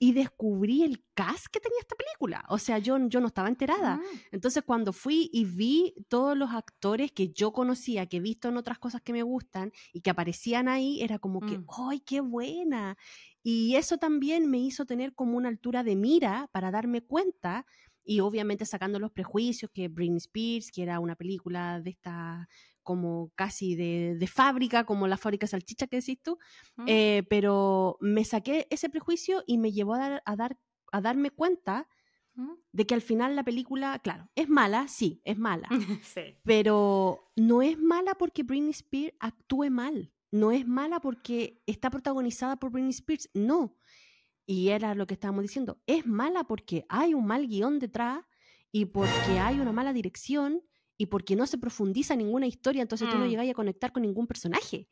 [0.00, 2.44] y descubrí el cast que tenía esta película.
[2.48, 3.98] O sea, yo, yo no estaba enterada.
[3.98, 4.02] Mm.
[4.32, 8.56] Entonces, cuando fui y vi todos los actores que yo conocía, que he visto en
[8.56, 11.66] otras cosas que me gustan y que aparecían ahí, era como que, Mm.
[11.88, 12.96] ¡ay, qué buena!
[13.42, 17.66] Y eso también me hizo tener como una altura de mira para darme cuenta
[18.04, 22.48] y obviamente sacando los prejuicios que Britney Spears, que era una película de esta
[22.82, 26.36] como casi de, de fábrica, como la fábrica salchicha que decís tú,
[26.76, 26.84] Mm.
[26.88, 30.58] eh, pero me saqué ese prejuicio y me llevó a, dar, a, dar,
[30.92, 31.88] a darme cuenta
[32.34, 32.52] Mm.
[32.72, 35.68] de que al final la película, claro, es mala, sí, es mala,
[36.02, 36.38] sí.
[36.44, 42.56] pero no es mala porque Britney Spears actúe mal, no es mala porque está protagonizada
[42.56, 43.76] por Britney Spears, no.
[44.46, 48.24] Y era lo que estábamos diciendo, es mala porque hay un mal guion detrás
[48.72, 50.62] y porque hay una mala dirección
[50.98, 53.28] y porque no se profundiza ninguna historia, entonces tú no Mm.
[53.28, 54.88] llegáis a conectar con ningún personaje.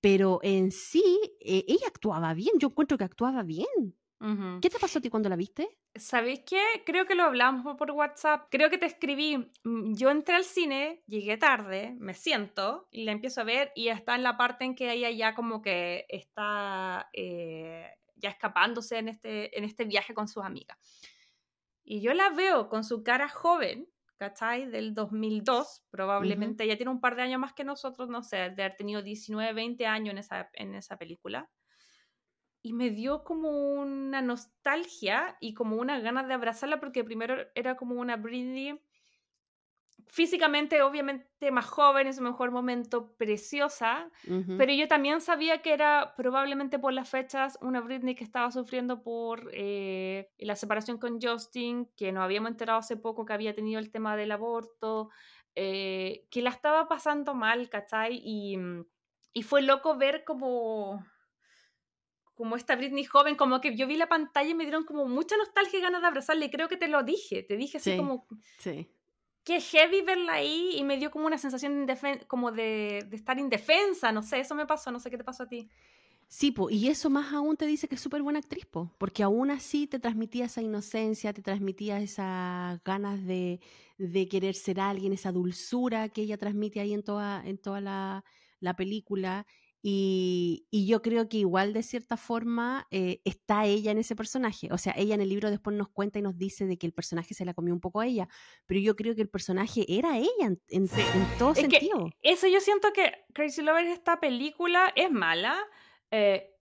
[0.00, 1.02] Pero en sí,
[1.40, 3.96] eh, ella actuaba bien, yo encuentro que actuaba bien.
[4.22, 4.60] Ujú.
[4.60, 5.68] ¿Qué te pasó a ti cuando la viste?
[5.94, 6.62] ¿Sabéis qué?
[6.86, 8.46] Creo que lo hablamos por WhatsApp.
[8.50, 9.36] Creo que te escribí.
[9.64, 13.88] mm, Yo entré al cine, llegué tarde, me siento y la empiezo a ver y
[13.88, 19.08] está en la parte en que ella ya como que está eh, ya escapándose en
[19.08, 20.78] este, en este viaje con sus amigas.
[21.84, 24.66] Y yo la veo con su cara joven, ¿cachai?
[24.66, 26.64] Del 2002, probablemente.
[26.64, 29.52] Ella tiene un par de años más que nosotros, no sé, de haber tenido 19,
[29.52, 31.50] 20 años en esa, en esa película.
[32.62, 37.76] Y me dio como una nostalgia y como una ganas de abrazarla porque primero era
[37.76, 38.80] como una Britney
[40.12, 44.10] físicamente obviamente más joven en su mejor momento, preciosa,
[44.58, 49.02] pero yo también sabía que era probablemente por las fechas una Britney que estaba sufriendo
[49.02, 53.80] por eh, la separación con Justin, que nos habíamos enterado hace poco que había tenido
[53.80, 55.08] el tema del aborto,
[55.54, 58.20] eh, que la estaba pasando mal, ¿cachai?
[58.22, 58.58] Y,
[59.32, 61.02] y fue loco ver como
[62.42, 65.36] como esta Britney joven, como que yo vi la pantalla y me dieron como mucha
[65.36, 66.50] nostalgia y ganas de abrazarle.
[66.50, 68.26] Creo que te lo dije, te dije así como...
[68.58, 68.90] Sí.
[69.44, 71.86] Qué heavy verla ahí y me dio como una sensación
[72.26, 75.44] como de, de, estar indefensa, no sé, eso me pasó, no sé qué te pasó
[75.44, 75.70] a ti.
[76.26, 79.22] Sí, po, y eso más aún te dice que es súper buena actriz, po, porque
[79.22, 83.60] aún así te transmitía esa inocencia, te transmitía esas ganas de,
[83.98, 88.24] de, querer ser alguien, esa dulzura que ella transmite ahí en toda, en toda la,
[88.58, 89.46] la película.
[89.84, 94.68] Y, yo creo que igual de cierta forma eh, está ella en ese personaje.
[94.70, 96.92] O sea, ella en el libro después nos cuenta y nos dice de que el
[96.92, 98.28] personaje se la comió un poco a ella,
[98.66, 100.88] pero yo creo que el personaje era ella en,
[101.38, 102.10] todo sentido.
[102.22, 105.58] eso yo siento que Crazy Lovers, esta película, es mala.
[106.12, 106.54] Eh,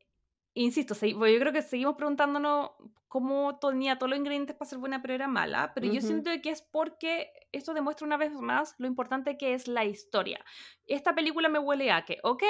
[0.56, 2.72] insisto, yo creo que seguimos preguntándonos
[3.12, 5.74] cómo tenía todos los ingredientes para ser buena, pero era mala.
[5.76, 9.68] Pero yo siento que es porque esto demuestra una vez más lo importante que es
[9.68, 10.40] la historia.
[10.88, 12.42] Esta película me huele a que, ok,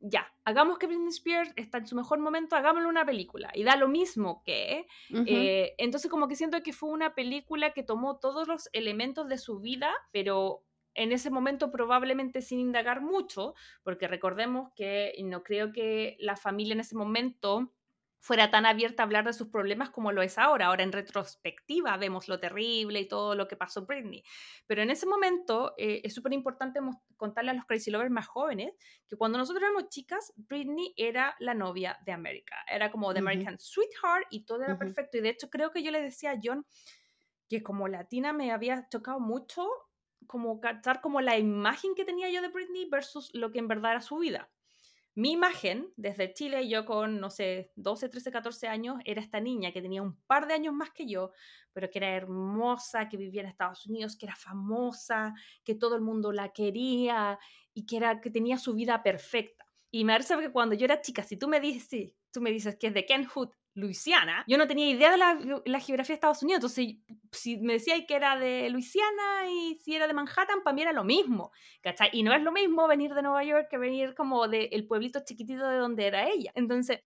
[0.00, 3.50] ya, hagamos que Britney Spears está en su mejor momento, hagámosle una película.
[3.52, 4.86] Y da lo mismo que.
[5.10, 9.36] Eh, entonces, como que siento que fue una película que tomó todos los elementos de
[9.36, 15.70] su vida, pero en ese momento probablemente sin indagar mucho, porque recordemos que no creo
[15.70, 17.74] que la familia en ese momento
[18.20, 20.66] fuera tan abierta a hablar de sus problemas como lo es ahora.
[20.66, 24.22] Ahora en retrospectiva vemos lo terrible y todo lo que pasó Britney.
[24.66, 26.80] Pero en ese momento eh, es súper importante
[27.16, 28.72] contarle a los Crazy Lovers más jóvenes
[29.08, 32.56] que cuando nosotros éramos chicas, Britney era la novia de América.
[32.70, 35.18] Era como The American Sweetheart y todo era perfecto.
[35.18, 36.66] Y de hecho creo que yo le decía a John
[37.48, 39.66] que como latina me había chocado mucho
[40.26, 43.92] como captar como la imagen que tenía yo de Britney versus lo que en verdad
[43.92, 44.50] era su vida.
[45.18, 49.72] Mi imagen desde Chile, yo con, no sé, 12, 13, 14 años, era esta niña
[49.72, 51.32] que tenía un par de años más que yo,
[51.72, 56.02] pero que era hermosa, que vivía en Estados Unidos, que era famosa, que todo el
[56.02, 57.36] mundo la quería
[57.74, 59.66] y que, era, que tenía su vida perfecta.
[59.90, 62.76] Y me parece que cuando yo era chica, si tú me dices, tú me dices
[62.76, 66.42] que es de Ken Hood, Luisiana, yo no tenía idea de la, geografía de Estados
[66.42, 66.96] Unidos, entonces
[67.30, 70.92] si me decía que era de Luisiana y si era de Manhattan, para mí era
[70.92, 72.10] lo mismo, ¿cachai?
[72.12, 75.66] Y no es lo mismo venir de Nueva York que venir como del pueblito chiquitito
[75.66, 76.50] de donde era ella.
[76.56, 77.00] Entonces,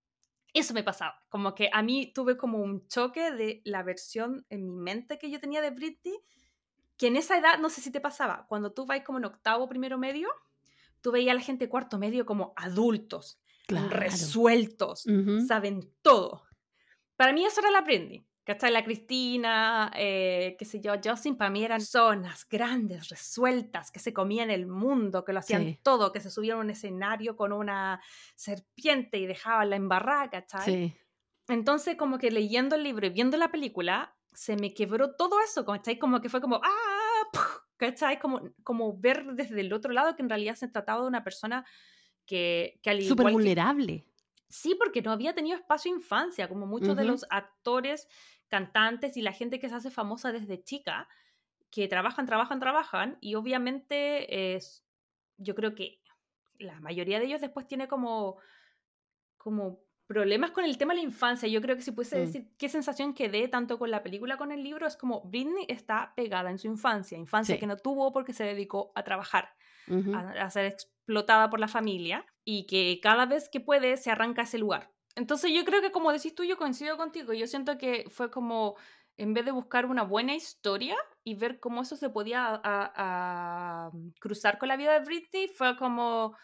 [0.55, 4.67] eso me pasaba, como que a mí tuve como un choque de la versión en
[4.67, 6.19] mi mente que yo tenía de Britney,
[6.97, 9.69] que en esa edad, no sé si te pasaba, cuando tú vas como en octavo,
[9.69, 10.29] primero medio,
[11.03, 15.05] tú veías a la gente cuarto medio como adultos, resueltos,
[15.47, 16.45] saben todo
[17.17, 18.25] para mí eso era la Britney.
[18.45, 18.73] ¿Cachai?
[18.73, 24.13] La Cristina, eh, qué sé yo, Justin, para mí eran zonas grandes, resueltas, que se
[24.13, 28.03] comían el mundo, que lo hacían todo, que se subían a un escenario con una
[28.35, 30.65] serpiente y dejaban la embarrada, ¿cachai?
[30.65, 30.97] Sí.
[31.47, 35.65] Entonces, como que leyendo el libro y viendo la película, se me quebró todo eso,
[35.65, 36.01] ¿cachai?
[36.01, 37.29] Como que fue como, ¡ah!
[37.77, 38.19] ¿cachai?
[38.19, 41.65] Como, como ver desde el otro lado que en realidad se trataba de una persona
[42.27, 44.05] que, que al Súper vulnerable.
[44.53, 48.07] Sí, porque no había tenido espacio infancia, como muchos de los actores,
[48.49, 51.09] cantantes y la gente que se hace famosa desde chica,
[51.71, 54.85] que trabajan, trabajan, trabajan, y obviamente es,
[55.39, 56.03] yo creo que
[56.59, 58.37] la mayoría de ellos después tiene como,
[59.39, 61.49] como problemas con el tema de la infancia.
[61.49, 62.21] Yo creo que si pudiese mm.
[62.21, 65.65] decir qué sensación quedé tanto con la película como con el libro, es como Britney
[65.67, 69.49] está pegada en su infancia, infancia que no tuvo porque se dedicó a trabajar,
[70.13, 74.43] a, a, ser explotada por la familia y que cada vez que puede se arranca
[74.43, 74.91] ese lugar.
[75.17, 78.77] Entonces yo creo que como decís tú, yo coincido contigo, yo siento que fue como,
[79.17, 84.59] en vez de buscar una buena historia y ver cómo eso se podía a, cruzar
[84.59, 86.35] con la vida de Britney, fue como,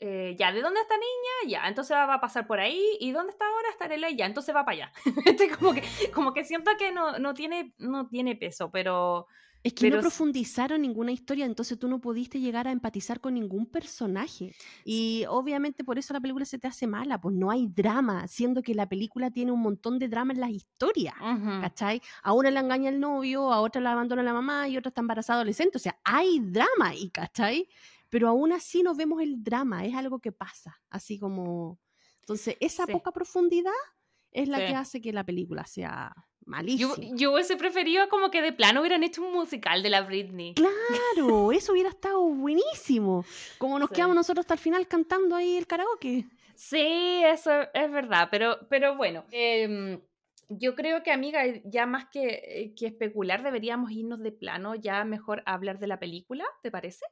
[0.00, 1.50] eh, ya, ¿de dónde está niña?
[1.60, 3.68] Ya, entonces va a pasar por ahí, ¿y dónde está ahora?
[3.70, 4.92] Está en ya, entonces va para allá.
[5.24, 9.26] Este, como, que, como que siento que no, no, tiene, no tiene peso, pero...
[9.62, 13.66] Es que no profundizaron ninguna historia, entonces tú no pudiste llegar a empatizar con ningún
[13.66, 14.54] personaje.
[14.84, 18.62] Y obviamente por eso la película se te hace mala, pues no hay drama, siendo
[18.62, 21.14] que la película tiene un montón de drama en las historias,
[21.60, 22.00] ¿cachai?
[22.22, 25.02] A una le engaña el novio, a otra la abandona la mamá y otra está
[25.02, 27.68] embarazada adolescente, o sea, hay drama y, ¿cachai?
[28.08, 31.78] Pero aún así no vemos el drama, es algo que pasa, así como...
[32.20, 33.72] Entonces, esa poca profundidad
[34.30, 36.14] es la que hace que la película sea
[36.76, 40.54] Yo, yo, hubiese preferido como que de plano hubieran hecho un musical de la Britney.
[40.54, 43.24] Claro, eso hubiera estado buenísimo.
[43.58, 46.26] Como nos quedamos nosotros hasta el final cantando ahí el karaoke.
[46.54, 49.24] Sí, eso es verdad, pero, pero bueno.
[49.30, 50.00] em,
[50.50, 55.04] yo creo que, amiga, ya más que, eh, que especular, deberíamos irnos de plano, ya
[55.04, 57.06] mejor hablar de la película, ¿te parece?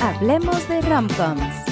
[0.00, 1.67] Hablemos de romcoms.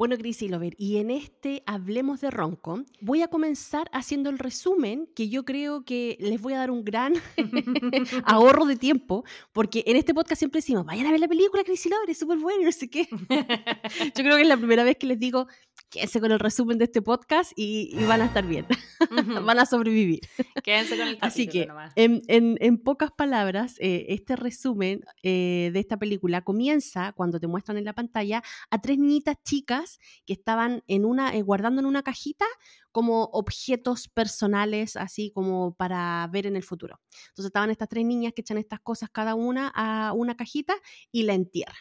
[0.00, 4.38] Bueno, Cris y Lover, y en este Hablemos de Ronco, voy a comenzar haciendo el
[4.38, 7.12] resumen que yo creo que les voy a dar un gran
[8.24, 11.84] ahorro de tiempo, porque en este podcast siempre decimos, vayan a ver la película, Cris
[11.84, 13.08] y Lover, es súper buena, no sé qué.
[13.10, 15.48] yo creo que es la primera vez que les digo,
[15.90, 18.66] quédense con el resumen de este podcast y, y van a estar bien,
[19.44, 20.20] van a sobrevivir.
[20.62, 21.92] Quédense con el Así que, nomás.
[21.96, 27.46] en, en- en pocas palabras, eh, este resumen eh, de esta película comienza cuando te
[27.48, 31.86] muestran en la pantalla a tres niñitas chicas que estaban en una, eh, guardando en
[31.86, 32.46] una cajita
[32.92, 37.00] como objetos personales, así como para ver en el futuro.
[37.28, 40.74] Entonces estaban estas tres niñas que echan estas cosas cada una a una cajita
[41.12, 41.76] y la entierran.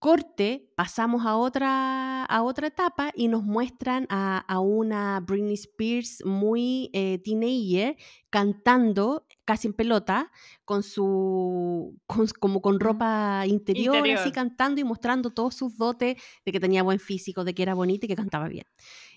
[0.00, 6.24] Corte, pasamos a otra, a otra etapa y nos muestran a, a una Britney Spears
[6.24, 7.96] muy eh, teenager
[8.30, 10.30] cantando casi en pelota
[10.64, 14.32] con su con- como con ropa interior, así Interior.
[14.32, 18.06] cantando y mostrando todos sus dotes de que tenía buen físico, de que era bonita
[18.06, 18.66] y que cantaba bien.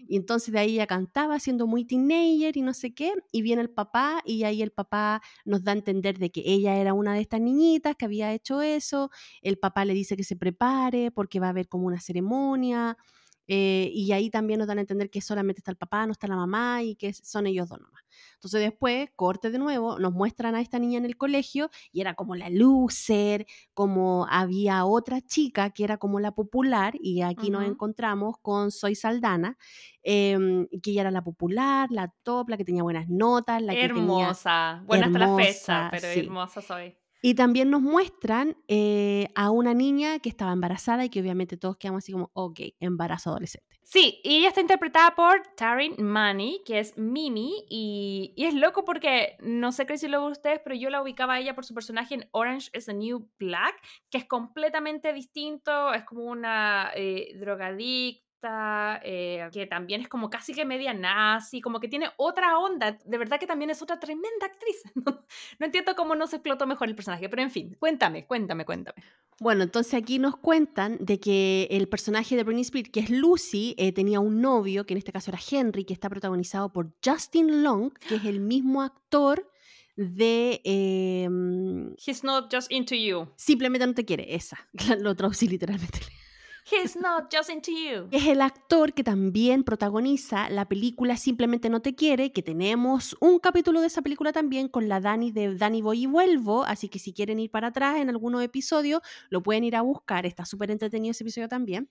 [0.07, 3.61] Y entonces de ahí ella cantaba siendo muy teenager y no sé qué, y viene
[3.61, 7.13] el papá y ahí el papá nos da a entender de que ella era una
[7.13, 9.09] de estas niñitas que había hecho eso,
[9.41, 12.97] el papá le dice que se prepare porque va a haber como una ceremonia,
[13.47, 16.27] eh, y ahí también nos dan a entender que solamente está el papá, no está
[16.27, 18.00] la mamá y que son ellos dos nomás.
[18.35, 22.13] Entonces después, corte de nuevo, nos muestran a esta niña en el colegio y era
[22.13, 27.65] como la loser, como había otra chica que era como la popular y aquí nos
[27.65, 29.57] encontramos con Soy Saldana,
[30.03, 33.87] em, que ella era la popular, la top, la que tenía buenas notas, la que
[33.87, 34.01] tenía...
[34.01, 34.83] Hermosa.
[34.85, 36.19] Buena hasta la fecha, hermosa, pero sí.
[36.19, 37.00] hermosa soy.
[37.21, 41.77] Y también nos muestran eh, a una niña que estaba embarazada y que obviamente todos
[41.77, 43.79] quedamos así como, ok, embarazo adolescente.
[43.83, 48.85] Sí, y ella está interpretada por Taryn Manny, que es Mimi, y, y es loco
[48.85, 51.73] porque, no sé qué si lo ustedes, pero yo la ubicaba a ella por su
[51.73, 53.75] personaje en Orange is the New Black,
[54.09, 58.30] que es completamente distinto, es como una eh, drogadicta,
[59.03, 63.17] eh, que también es como casi que media nazi, como que tiene otra onda, de
[63.17, 64.81] verdad que también es otra tremenda actriz.
[65.03, 65.23] No,
[65.59, 69.01] no entiendo cómo no se explotó mejor el personaje, pero en fin, cuéntame, cuéntame, cuéntame.
[69.39, 73.73] Bueno, entonces aquí nos cuentan de que el personaje de Britney Spears, que es Lucy,
[73.77, 77.63] eh, tenía un novio, que en este caso era Henry, que está protagonizado por Justin
[77.63, 79.49] Long, que es el mismo actor
[79.95, 83.27] de em, He's not just into you.
[83.35, 84.57] Simplemente no te quiere, esa.
[84.99, 85.99] Lo traducí literalmente.
[86.71, 88.07] He's not just into you.
[88.11, 93.39] Es el actor que también protagoniza la película Simplemente no te quiere, que tenemos un
[93.39, 96.99] capítulo de esa película también con la Dani de Dani Voy y Vuelvo, así que
[96.99, 100.71] si quieren ir para atrás en algunos episodios, lo pueden ir a buscar, está súper
[100.71, 101.89] entretenido ese episodio también.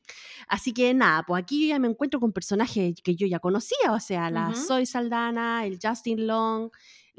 [0.48, 3.92] Así que nada, pues aquí yo ya me encuentro con personajes que yo ya conocía,
[3.92, 4.60] o sea, la Ujú.
[4.60, 6.70] Zoe Saldana, el Justin Long,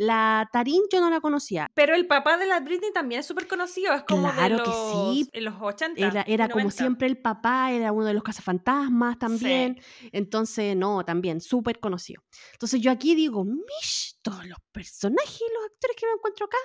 [0.01, 3.47] la Tarín yo no la conocía, Pero el papá de la Britney también es súper
[3.47, 5.29] conocido, es como Claro de que los, sí.
[5.31, 6.01] en los 80.
[6.01, 6.75] Era, era como 90.
[6.75, 9.79] siempre el papá, era uno de los cazafantasmas también.
[10.11, 12.23] Entonces, no, también súper conocido.
[12.53, 16.57] Entonces yo aquí digo, mish, todos los personajes y los actores que me encuentro acá.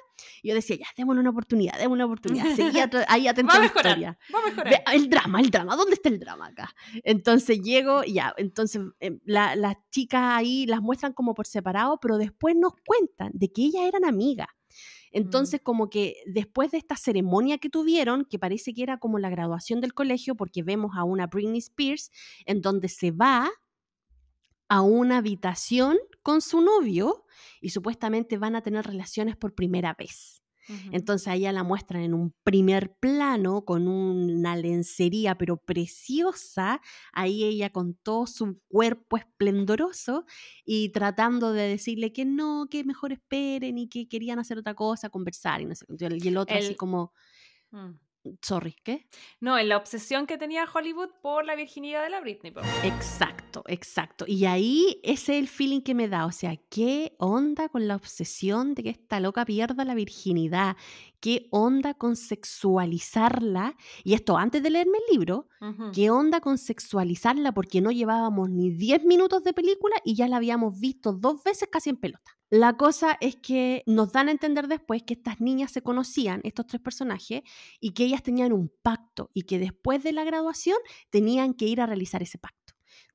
[0.43, 2.55] Y yo decía, ya, démosle una oportunidad, démosle una oportunidad.
[2.55, 4.19] Seguía ahí atento Va a la historia.
[4.35, 4.83] va a mejorar.
[4.93, 6.75] El drama, el drama, ¿dónde está el drama acá?
[7.05, 12.19] Entonces llego, ya, entonces em, la- las chicas ahí las muestran como por separado, pero
[12.19, 14.49] después nos cuentan de que ellas eran amigas.
[15.13, 19.31] Entonces, como que después de esta ceremonia que tuvieron, que parece que era como la
[19.31, 22.11] graduación del colegio, porque vemos a una Britney Spears
[22.45, 23.49] en donde se va
[24.69, 27.25] a una habitación con su novio
[27.61, 30.43] y supuestamente van a tener relaciones por primera vez.
[30.91, 36.81] Entonces a ella la muestran en un primer plano con una lencería pero preciosa,
[37.13, 40.25] ahí ella con todo su cuerpo esplendoroso
[40.65, 45.09] y tratando de decirle que no, que mejor esperen y que querían hacer otra cosa,
[45.09, 46.09] conversar y no sé, qué.
[46.21, 47.13] y el otro así como,
[47.71, 47.91] Mm.
[48.43, 49.09] sorry, ¿qué?
[49.41, 52.51] No, en la obsesión que tenía Hollywood por la virginidad de la Britney.
[52.53, 52.61] po.
[52.83, 54.25] Exacto, exacto.
[54.27, 56.27] Y ahí ese es el feeling que me da.
[56.27, 60.77] O sea, ¿qué onda con la obsesión de que esta loca pierda la virginidad?
[61.21, 63.77] ¿Qué onda con sexualizarla?
[64.05, 65.49] Y esto antes de leerme el libro.
[65.93, 67.53] ¿qué onda con sexualizarla?
[67.53, 71.69] Porque no llevábamos ni 10 minutos de película y ya la habíamos visto dos veces
[71.71, 72.37] casi en pelota.
[72.49, 76.69] La cosa es que nos dan a entender después que estas niñas se conocían, estos
[76.69, 77.43] tres personajes,
[77.81, 80.79] y que ellas tenían un pacto y que después de la graduación
[81.11, 82.66] tenían que ir a realizar ese pacto.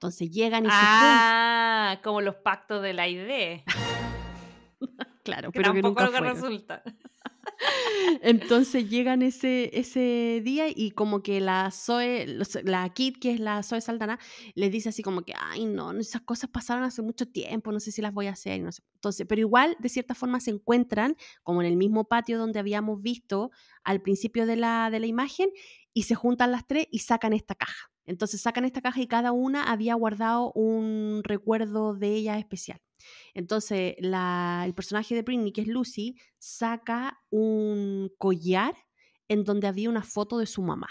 [0.02, 0.82] Entonces llegan y se juntan.
[0.84, 3.62] Ah, como los pactos de la idea.
[5.24, 6.82] claro, que pero que tampoco nunca lo que resulta.
[8.24, 12.26] Entonces llegan ese, ese día y como que la Zoe,
[12.64, 14.18] la Kit, que es la Zoe Saldana,
[14.56, 17.92] les dice así como que, ay, no, esas cosas pasaron hace mucho tiempo, no sé
[17.92, 18.82] si las voy a hacer, no sé.
[18.96, 23.04] Entonces, pero igual, de cierta forma, se encuentran como en el mismo patio donde habíamos
[23.04, 23.52] visto
[23.84, 25.52] al principio de la, de la imagen
[25.94, 27.91] y se juntan las tres y sacan esta caja.
[28.12, 32.80] Entonces sacan esta caja y cada una había guardado un recuerdo de ella especial.
[33.34, 38.76] Entonces, la- el personaje de Britney, que es Lucy, saca un collar
[39.28, 40.90] en donde había una foto de su mamá.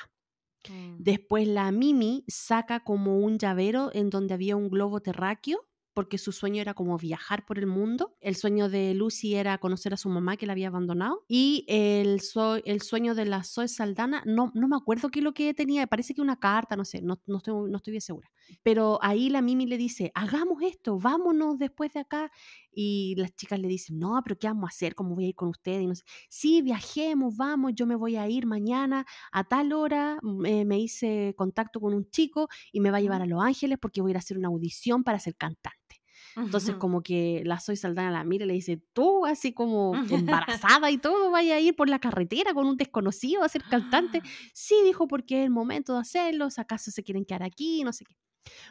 [0.69, 0.97] Mm.
[0.99, 6.33] Después la Mimi saca como un llavero en donde había un globo terráqueo porque su
[6.33, 8.17] sueño era como viajar por el mundo.
[8.21, 11.25] El sueño de Lucy era conocer a su mamá que la había abandonado.
[11.29, 12.21] Y el,
[12.65, 15.87] el sueño de la Zoe Saldana, no, no me acuerdo qué es lo que tenía,
[15.87, 18.31] parece que una carta, no sé, no, no estoy, no estoy bien segura.
[18.63, 22.31] Pero ahí la Mimi le dice, hagamos esto, vámonos después de acá.
[22.73, 24.95] Y las chicas le dicen, no, pero ¿qué vamos a hacer?
[24.95, 25.83] ¿Cómo voy a ir con ustedes?
[25.83, 30.19] Y no sé, sí, viajemos, vamos, yo me voy a ir mañana a tal hora,
[30.23, 33.31] mm, eh, me hice contacto con un chico y me va a llevar a.
[33.31, 36.03] Los Ángeles porque voy a ir a hacer una audición para ser cantante.
[36.37, 40.91] Entonces como que la Zoe Saldana la mira y le dice, tú así como embarazada
[40.91, 44.23] y todo, vaya a ir por la carretera con un desconocido a ser cantante.
[44.53, 48.05] Sí, dijo, porque es el momento de hacerlo, acaso se quieren quedar aquí, no sé
[48.05, 48.15] qué.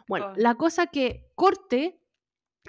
[0.08, 0.34] Bueno, Oh.
[0.36, 2.02] la cosa que corte,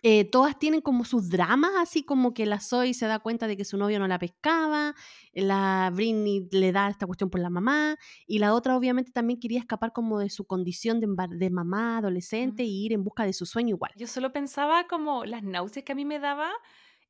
[0.02, 3.56] eh, todas tienen como sus dramas, así como que la Zoe se da cuenta de
[3.56, 4.94] que su novio no la pescaba,
[5.34, 7.96] la Britney le da esta cuestión por la mamá,
[8.26, 12.66] y la otra obviamente también quería escapar como de su condición de, mamá adolescente Mm.
[12.66, 13.92] y ir en busca de su sueño igual.
[13.96, 16.50] Yo solo pensaba como las náuseas que a mí me daba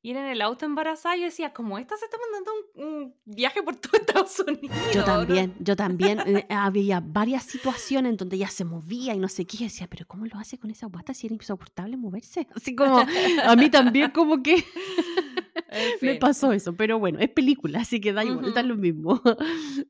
[0.02, 1.16] ir en el auto embarazada.
[1.16, 4.76] Yo decía, como esta se está mandando un, un viaje por todo Estados Unidos.
[4.94, 5.04] Yo ¿no?
[5.06, 6.20] también, yo también.
[6.26, 9.58] eh, había varias situaciones en donde ella se movía y no sé qué.
[9.58, 12.46] Yo decía, pero ¿cómo lo hace con esa guata si era insoportable moverse?
[12.54, 12.98] Así como,
[13.44, 14.64] a mí también como que
[15.72, 16.74] En me pasó eso.
[16.74, 18.70] Pero bueno, es película, así que da igual, está Ujú.
[18.70, 19.20] lo mismo.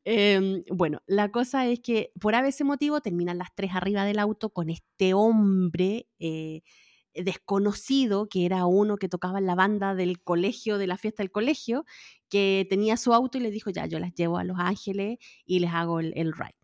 [0.05, 4.51] Em, bueno, la cosa es que por ese motivo terminan las tres arriba del auto
[4.51, 6.63] con este hombre eh,
[7.15, 11.33] desconocido, que era uno que tocaba en la banda del colegio, de la fiesta del
[11.33, 11.85] colegio,
[12.29, 15.61] que tenía su auto y le dijo, ya, yo las llevo a Los Ángeles y
[15.61, 16.60] les hago el, el ride.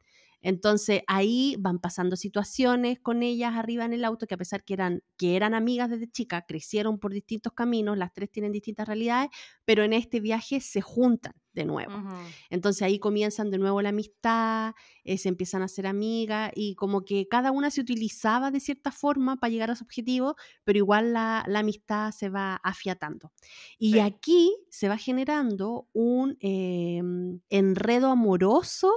[0.46, 4.74] Entonces ahí van pasando situaciones con ellas arriba en el auto que a pesar que
[4.74, 9.30] eran, que eran amigas desde chica, crecieron por distintos caminos, las tres tienen distintas realidades,
[9.64, 12.04] pero en este viaje se juntan de nuevo.
[12.50, 14.74] Entonces ahí comienzan de nuevo la amistad,
[15.04, 18.92] eh, se empiezan a hacer amigas y como que cada una se utilizaba de cierta
[18.92, 23.32] forma para llegar a su objetivo, pero igual la, la amistad se va afiatando.
[23.78, 24.00] Y Sí.
[24.00, 27.02] aquí se va generando un eh,
[27.48, 28.92] enredo amoroso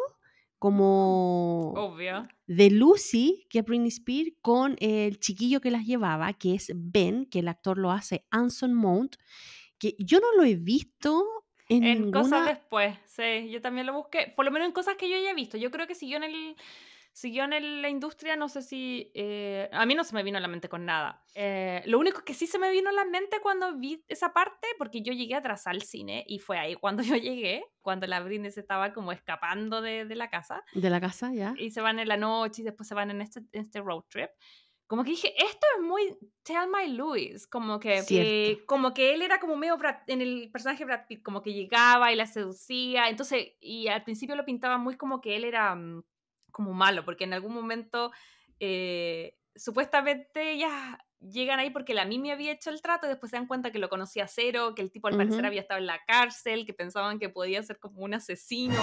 [0.60, 2.28] como Obvio.
[2.46, 7.26] de Lucy, que es Britney Spears, con el chiquillo que las llevaba, que es Ben,
[7.26, 9.16] que el actor lo hace Anson Mount,
[9.80, 11.26] que yo no lo he visto
[11.70, 12.46] en, En cosas ninguna...
[12.50, 15.36] después, sí, yo también lo busqué, por lo menos en cosas que yo ya he
[15.36, 15.58] visto.
[15.58, 16.56] Yo creo que siguió en el
[17.20, 20.42] siguió en la industria, no sé si eh, a mí no se me vino a
[20.42, 21.24] la mente con nada.
[21.36, 24.68] Eh, lo único que sí se me vino a la mente cuando vi esa parte,
[24.78, 28.52] porque yo llegué atrás al cine y fue ahí cuando yo llegué, cuando la Britney
[28.52, 31.54] se estaba como escapando de, de la casa De la casa, ya.
[31.58, 34.04] y se van en la noche y después se van en este, en este road
[34.10, 34.30] trip.
[34.88, 38.02] Como que dije, esto es muy Thelma y Louis, como que-
[38.66, 42.12] como que él era como medio Brad- en el personaje Brad Pitt, como que llegaba
[42.12, 46.02] y la seducía, entonces, y al principio lo pintaba muy como que él era mm,
[46.60, 48.12] como malo, porque en algún momento
[48.60, 50.74] eh, supuestamente ellas
[51.22, 53.80] llegan ahí porque la Mimi había hecho el trato y después se dan cuenta que
[53.80, 57.18] lo conocía cero, que el tipo al parecer había estado en la cárcel, que pensaban
[57.18, 58.76] que podía ser como un asesino,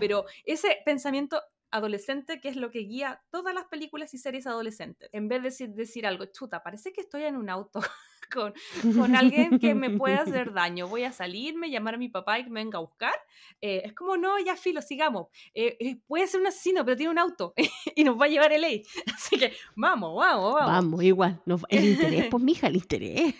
[0.00, 1.40] pero ese pensamiento
[1.72, 5.08] adolescente que es lo que guía todas las películas y series adolescentes.
[5.12, 7.80] En vez de decir, decir algo, chuta, parece que estoy en un auto
[8.32, 8.54] con,
[8.96, 10.86] con alguien que me pueda hacer daño.
[10.86, 13.14] Voy a salirme, llamar a mi papá y que me venga a buscar.
[13.60, 15.28] Eh, es como, no, ya filo, sigamos.
[15.54, 17.54] Eh, eh, puede ser un asesino, pero tiene un auto
[17.96, 18.84] y nos va a llevar el ley.
[19.14, 20.70] Así que vamos, vamos, vamos.
[20.70, 21.42] Vamos, igual.
[21.68, 23.34] el interés, pues, mija, el interés.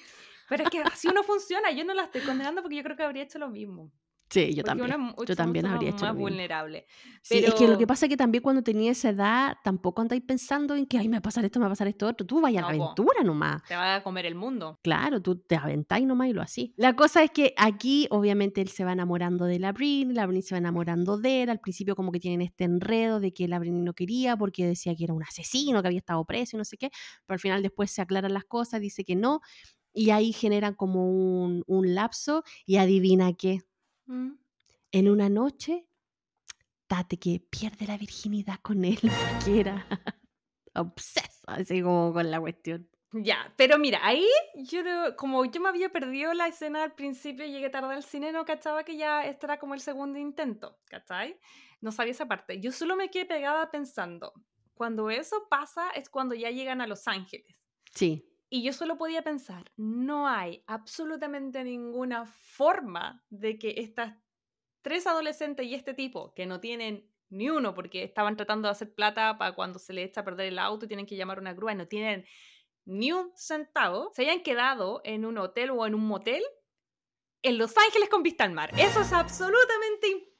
[0.48, 1.70] Pero es que así uno funciona.
[1.70, 3.90] Yo no la estoy condenando porque yo creo que habría hecho lo mismo.
[4.32, 5.00] Sí, yo porque también.
[5.00, 6.28] mu- Yo también habría más hecho lo mismo.
[6.28, 6.86] vulnerable.
[7.22, 10.00] Sí, es que lo que Pero- pasa es que también cuando tenía esa edad, tampoco
[10.02, 12.06] andáis pensando en que, ay, me va a pasar esto, me va a pasar esto
[12.08, 12.26] otro.
[12.26, 12.84] Tú vayas a la No, po.
[12.84, 13.62] aventura nomás.
[13.68, 14.78] Te va a comer el mundo.
[14.82, 16.72] Claro, tú te aventáis nomás y lo así.
[16.76, 20.42] La cosa es que aquí, obviamente, él se va enamorando de la Britney, la Britney
[20.42, 21.50] se va enamorando de él.
[21.50, 24.94] Al principio, como que tienen este enredo de que la Britney no quería porque decía
[24.96, 26.90] que era un asesino, que había estado preso y no sé qué.
[27.26, 29.40] Pero al final, después se aclaran las cosas, dice que no.
[29.94, 32.42] Y ahí generan como un, un lapso.
[32.64, 33.60] Y adivina qué.
[34.06, 34.32] Mm.
[34.92, 35.86] En una noche,
[36.86, 38.98] Tate que pierde la virginidad con él
[39.40, 39.86] porque era
[40.74, 42.88] obsesa, así como con la cuestión.
[43.14, 44.82] Ya, pero mira, ahí yo
[45.16, 48.84] como yo me había perdido la escena al principio, llegué tarde al cine, no cachaba
[48.84, 51.38] que ya este era como el segundo intento, ¿cachai?
[51.82, 52.58] No sabía esa parte.
[52.58, 54.32] Yo solo me quedé pegada pensando,
[54.72, 57.54] cuando eso pasa es cuando ya llegan a Los Ángeles.
[57.94, 58.31] Sí.
[58.54, 64.14] Y yo solo podía pensar, no hay absolutamente ninguna forma de que estas
[64.82, 68.94] tres adolescentes y este tipo, que no tienen ni uno, porque estaban tratando de hacer
[68.94, 71.40] plata para cuando se les echa a perder el auto y tienen que llamar a
[71.40, 72.26] una grúa y no tienen
[72.84, 76.42] ni un centavo, se hayan quedado en un hotel o en un motel
[77.40, 78.70] en Los Ángeles con vista al mar.
[78.76, 80.31] Eso es absolutamente imposible.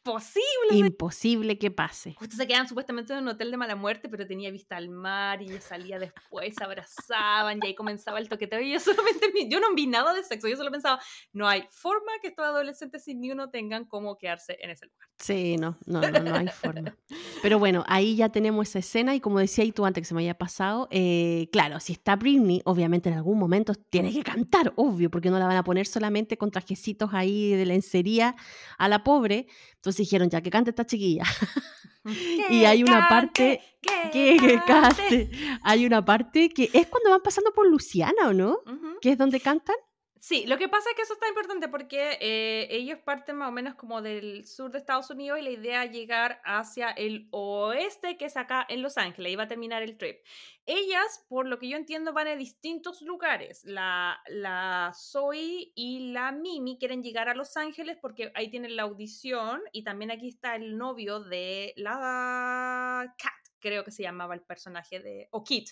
[0.71, 2.15] Imposible que pase.
[2.19, 5.43] Justo se quedan supuestamente en un hotel de mala muerte, pero tenía vista al mar
[5.43, 8.61] y ella salía después, se abrazaban y ahí comenzaba el toqueteo.
[8.61, 11.01] Y yo solamente, yo no vi nada de sexo, yo solo pensaba,
[11.33, 15.09] no hay forma que estos adolescentes sin ni uno tengan cómo quedarse en ese lugar.
[15.19, 16.97] Sí, no, no, no, no hay forma.
[17.43, 20.15] Pero bueno, ahí ya tenemos esa escena y como decía y tú antes que se
[20.15, 24.73] me haya pasado, eh, claro, si está Britney, obviamente en algún momento tiene que cantar,
[24.77, 28.37] obvio, porque no la van a poner solamente con trajecitos ahí de lencería
[28.79, 29.47] a la pobre.
[29.83, 31.25] Entonces dijeron, ya que cante esta chiquilla.
[32.05, 35.31] Y Que hay una cante, parte Que cante.
[35.63, 38.59] Hay una parte que es cuando van pasando por Luciana, ¿o no?
[39.01, 39.77] Que es donde cantan.
[40.25, 43.51] Sí, lo que pasa es que eso está importante porque eh, ellos parten más o
[43.51, 48.17] menos como del sur de Estados Unidos y la idea es llegar hacia el oeste,
[48.17, 50.25] que es acá en Los Ángeles, y va a terminar el trip.
[50.65, 53.65] Ellas, por lo que yo entiendo, van a distintos lugares.
[53.65, 58.85] La, la Zoe y la Mimi quieren llegar a Los Ángeles porque ahí tienen la
[58.85, 64.43] audición y también aquí está el novio de la Cat, creo que se llamaba el
[64.43, 65.27] personaje de...
[65.33, 65.71] o Kit,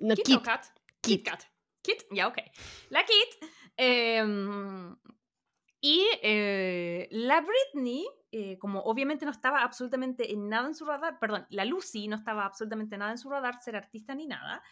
[0.00, 0.36] No, Kit, Kit.
[0.38, 0.66] o Kat?
[1.00, 1.22] Kit.
[1.24, 1.52] Kit.
[1.82, 2.38] Kit, ya, ok.
[2.90, 3.50] La Kit.
[3.76, 4.96] Em,
[5.80, 11.18] y eh, la Britney, eh, como obviamente no estaba absolutamente en nada en su radar,
[11.18, 14.62] perdón, la Lucy no estaba absolutamente nada en su radar, ser artista ni nada,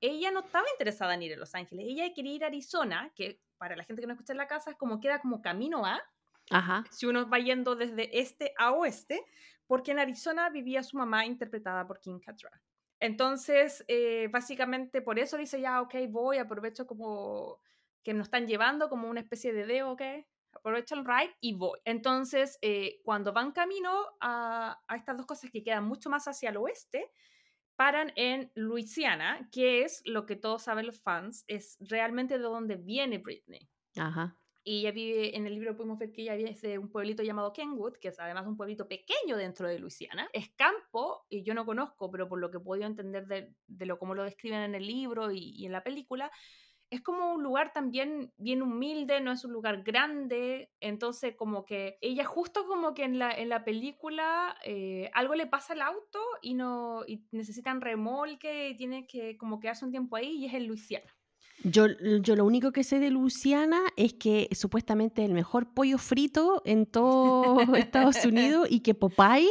[0.00, 3.42] ella no estaba interesada en ir a Los Ángeles, ella quería ir a Arizona, que
[3.58, 6.00] para la gente que no escucha en la casa es como queda como camino a,
[6.50, 6.84] Ajá.
[6.90, 9.24] si uno va yendo desde este a oeste,
[9.66, 12.60] porque en Arizona vivía su mamá interpretada por Kim Cattrall.
[12.98, 17.60] Entonces, eh, básicamente por eso dice ya, ok, voy, aprovecho como
[18.02, 20.02] que nos están llevando como una especie de dedo, ok,
[20.52, 21.78] aprovecho el ride y voy.
[21.84, 26.50] Entonces, eh, cuando van camino a, a estas dos cosas que quedan mucho más hacia
[26.50, 27.10] el oeste,
[27.76, 32.76] paran en Luisiana, que es lo que todos saben los fans, es realmente de donde
[32.76, 33.70] viene Britney.
[33.96, 34.36] Ajá.
[34.62, 37.54] Y ella vive, en el libro pudimos ver que ella vive de un pueblito llamado
[37.54, 40.28] Kenwood, que es además un pueblito pequeño dentro de Luisiana.
[40.34, 43.86] Es campo, y yo no conozco, pero por lo que he podido entender de, de
[43.86, 46.30] lo como lo describen en el libro y, y en la película,
[46.90, 51.98] es como un lugar también bien humilde, no es un lugar grande, entonces como que
[52.00, 56.18] ella justo como que en la, en la película eh, algo le pasa al auto
[56.42, 60.54] y, no, y necesitan remolque y tiene que como quedarse un tiempo ahí y es
[60.54, 61.06] en Luisiana.
[61.62, 61.86] Yo,
[62.22, 66.86] yo lo único que sé de Luciana es que supuestamente el mejor pollo frito en
[66.86, 69.48] todo Estados Unidos y que Popeye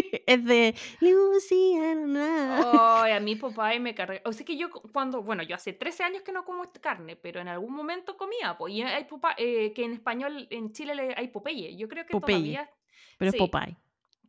[0.26, 3.02] es de Luciana.
[3.04, 4.20] Ay, a mí Popeye me carga.
[4.24, 7.16] O sea que yo cu- cuando, bueno, yo hace 13 años que no como carne,
[7.16, 10.94] pero en algún momento comía, pues, y hay Popeye, eh, que en español en Chile
[10.94, 11.76] le- hay Popeye.
[11.76, 12.36] Yo creo que Popeye.
[12.36, 12.70] todavía,
[13.18, 13.36] Pero sí.
[13.36, 13.76] es Popeye.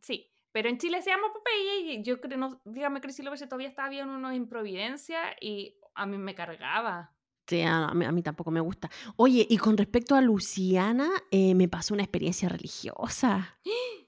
[0.00, 3.68] sí, pero en Chile se llama Popeye y yo creo, no, dígame Cris si todavía
[3.68, 7.12] estaba bien uno en Providencia y a mí me cargaba.
[7.46, 8.90] Sí, a, a mí, a mí tampoco me gusta.
[9.16, 13.58] Oye, y con respecto a Luciana, eh, me pasó una experiencia religiosa.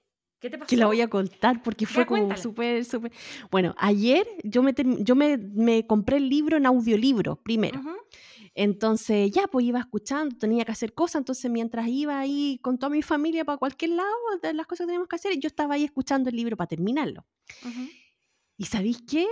[0.45, 0.69] ¿Qué te pasó?
[0.69, 2.43] que la voy a contar porque fue como cuéntala.
[2.43, 3.11] súper, súper...
[3.51, 7.81] Bueno, ayer yo, me, yo me, me compré el libro en audiolibro primero.
[7.81, 7.97] Ujú.
[8.55, 12.91] Entonces ya, pues iba escuchando, tenía que hacer cosas, entonces mientras iba ahí con toda
[12.91, 15.85] mi familia para cualquier lado de las cosas que teníamos que hacer, yo estaba ahí
[15.85, 17.25] escuchando el libro para terminarlo.
[17.65, 17.89] Ujú.
[18.59, 19.27] ¿Y sabéis qué?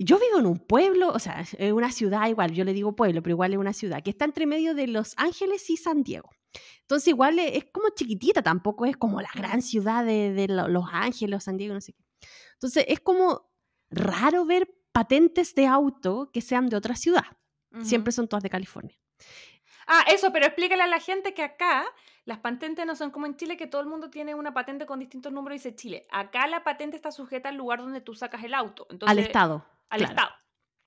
[0.00, 3.22] Yo vivo en un pueblo, o sea, es una ciudad igual, yo le digo pueblo,
[3.22, 6.28] pero igual es una ciudad, que está entre medio de Los Ángeles y San Diego.
[6.82, 10.68] Entonces igual es, es como chiquitita, tampoco es como la gran ciudad de, de Lo-
[10.68, 12.04] Los Ángeles, San Diego, no sé qué.
[12.54, 13.50] Entonces es como
[13.90, 17.24] raro ver patentes de auto que sean de otra ciudad.
[17.82, 18.96] Siempre son todas de California.
[19.86, 21.84] Ah, eso, pero explícale a la gente que acá
[22.24, 24.98] las patentes no son como en Chile, que todo el mundo tiene una patente con
[24.98, 26.06] distintos números y dice Chile.
[26.10, 28.86] Acá la patente está sujeta al lugar donde tú sacas el auto.
[28.90, 29.66] Entonces, al Estado.
[29.90, 30.12] Al claro.
[30.14, 30.30] Estado.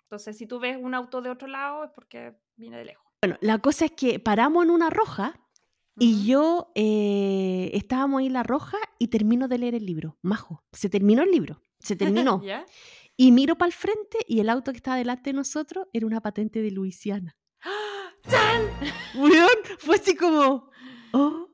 [0.05, 3.05] Entonces, si tú ves un auto de otro lado, es porque viene de lejos.
[3.21, 5.39] Bueno, la cosa es que paramos en una roja
[5.99, 10.17] y yo eh, estábamos ahí en la roja y termino de leer el libro.
[10.21, 11.95] Majo, se terminó el libro, se
[12.35, 12.41] terminó.
[12.43, 12.65] ¿Ya?
[13.21, 16.21] y miro para el frente y el auto que estaba delante de nosotros era una
[16.21, 17.35] patente de Luisiana.
[19.15, 20.69] Weón, fue así como...
[21.11, 21.45] Oh.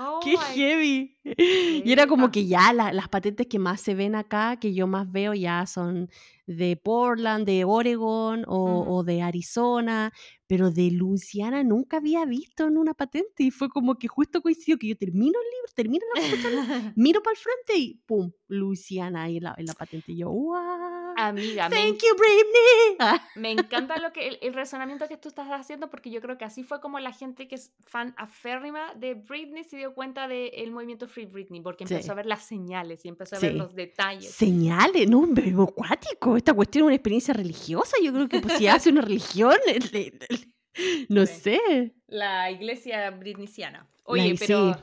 [0.00, 1.16] Oh ¡Qué heavy!
[1.24, 4.86] Y era como que ya la- las patentes que más se ven acá, que yo
[4.86, 6.08] más veo ya son
[6.46, 8.92] de Portland, de Oregon o, Ujú.
[8.94, 10.12] o de Arizona,
[10.48, 14.78] pero de Luisiana nunca había visto en una patente y fue como que justo coincidió
[14.78, 16.48] que yo termino el libro, termino la foto,
[16.96, 18.32] miro para el frente y ¡pum!
[18.48, 20.12] Luisiana ahí en la, en la patente.
[20.12, 21.07] Y yo, ¡wow!
[21.20, 23.18] Amiga, Thank you, Britney.
[23.34, 26.44] Me encanta lo que el, el razonamiento que tú estás haciendo porque yo creo que
[26.44, 30.70] así fue como la gente que es fan aférrima de Britney se dio cuenta del
[30.70, 31.94] movimiento Free Britney porque Sí.
[31.94, 33.58] empezó a ver las señales y empezó a ver Sí.
[33.58, 34.30] los detalles.
[34.30, 36.36] Señales, no, un bebé acuático.
[36.36, 37.96] Esta cuestión es una experiencia religiosa.
[38.02, 41.34] Yo creo que pues, si hace una religión, le- le- le- no Sí.
[41.40, 41.94] sé.
[42.06, 43.78] La iglesia britneysiana.
[43.80, 44.44] La- Oye, sí.
[44.46, 44.76] pero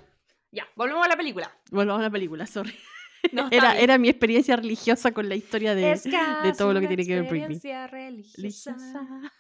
[0.52, 1.58] ya, volvemos a la película.
[1.72, 2.74] Volvamos a la película, sorry.
[3.32, 6.00] No, Era, era mi experiencia religiosa con la historia de,
[6.44, 7.56] de todo lo que tiene que ver Britney.
[7.56, 8.74] experiencia religiosa.
[8.74, 9.32] religiosa.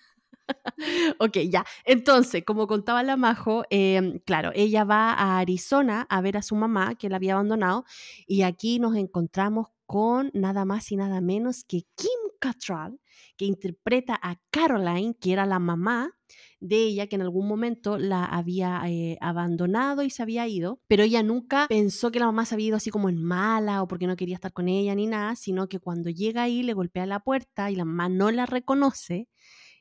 [1.19, 1.65] ok, ya.
[1.85, 6.55] Entonces, como contaba la Majo, em, claro, ella va a Arizona a ver a su
[6.55, 7.85] mamá que la había abandonado
[8.27, 12.09] y aquí nos encontramos con nada más y nada menos que Kim
[12.39, 12.99] Cattrall,
[13.37, 16.14] que interpreta a Caroline, que era la mamá
[16.59, 21.03] de ella, que en algún momento la había eh, abandonado y se había ido, pero
[21.03, 24.07] ella nunca pensó que la mamá se había ido así como en mala o porque
[24.07, 27.19] no quería estar con ella ni nada, sino que cuando llega ahí le golpea la
[27.19, 29.27] puerta y la mamá no la reconoce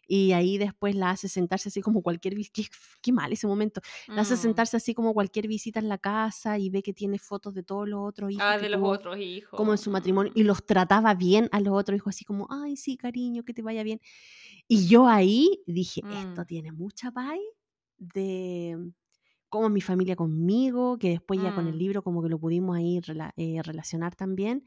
[0.06, 2.68] y ahí después la hace sentarse así como cualquier visita, qué,
[3.02, 3.80] qué mal ese momento,
[4.14, 4.38] la hace Mm.
[4.38, 7.88] sentarse así como cualquier visita en la casa y ve que tiene fotos de todos
[7.88, 9.56] los otros hijos Ah, de los tuvo otros hijos.
[9.58, 10.38] como en su matrimonio Mm.
[10.38, 13.62] y los trataba bien a los otros hijos así como, ay, sí, cariño, que te
[13.62, 14.00] vaya bien.
[14.68, 16.46] Y yo ahí dije, esto Mm.
[16.46, 17.38] tiene mucha paz
[17.98, 18.76] de
[19.50, 21.78] cómo mi familia conmigo, que después ya con el Mm.
[21.78, 24.64] libro como que lo pudimos ahí rela- eh, relacionar también,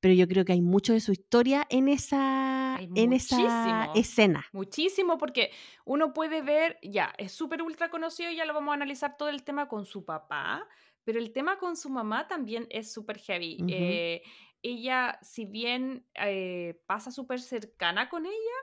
[0.00, 4.46] pero yo creo que hay mucho de su historia en esa, Hay en esa escena.
[4.52, 5.50] Muchísimo, porque
[5.84, 9.44] uno puede ver, ya, es súper ultra conocido, ya lo vamos a analizar todo el
[9.44, 10.68] tema con su papá,
[11.04, 13.58] pero el tema con su mamá también es súper heavy.
[13.60, 13.68] Ujú.
[13.68, 14.22] Eh,
[14.62, 18.58] ella, si bien eh, pasa súper cercana con ella,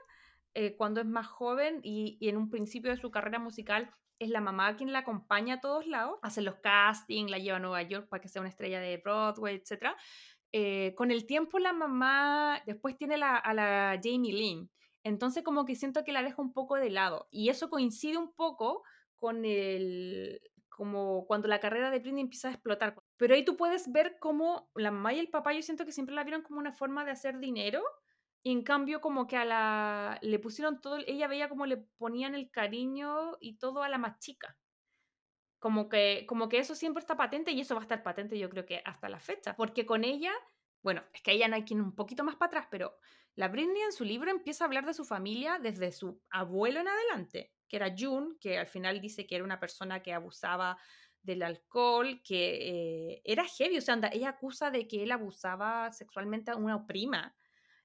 [0.53, 3.89] eh, cuando es más joven y, en un principio de su carrera musical,
[4.19, 7.59] es la mamá quien la acompaña a todos lados, hace los castings, la lleva a
[7.59, 9.95] Nueva York para que sea una estrella de Broadway, etc.
[10.51, 14.69] Eh, con el tiempo la mamá después tiene a la Jamie Lynn,
[15.03, 18.33] entonces como que siento que la deja un poco de lado y eso coincide un
[18.33, 18.83] poco
[19.17, 22.95] con el como cuando la carrera de Britney empieza a explotar.
[23.17, 26.15] Pero ahí tú puedes ver cómo la mamá y el papá yo siento que siempre
[26.15, 27.83] la vieron como una forma de hacer dinero
[28.43, 32.35] y en cambio como que a la le pusieron todo, ella veía como le ponían
[32.35, 34.57] el cariño y todo a la más chica.
[35.59, 38.49] Como que, como que eso siempre está patente y eso va a estar patente yo
[38.49, 39.55] creo que hasta la fecha.
[39.55, 40.31] Porque con ella,
[40.81, 42.97] bueno, es que ella no hay quien un poquito más para atrás, pero
[43.35, 46.87] la Britney en su libro empieza a hablar de su familia desde su abuelo en
[46.87, 50.77] adelante, que era June, que al final dice que era una persona que abusaba
[51.21, 55.91] del alcohol, que eh, era heavy, o sea, anda, ella acusa de que él abusaba
[55.91, 57.35] sexualmente a una prima.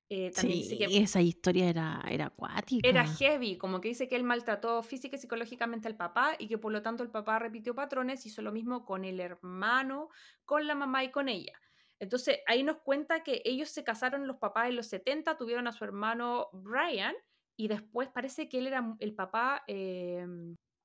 [0.09, 2.89] Eh, también Sí, que esa historia era, era acuática.
[2.89, 6.59] era heavy, como que dice que él maltrató física y psicológicamente al papá y que
[6.59, 10.09] por lo tanto el papá repitió patrones, hizo lo mismo con el hermano,
[10.45, 11.53] con la mamá y con ella.
[11.99, 15.73] Entonces ahí nos cuenta que ellos se casaron los papás en los 70, tuvieron a
[15.73, 17.15] su hermano Brian
[17.57, 20.25] y después parece que él era el papá, eh,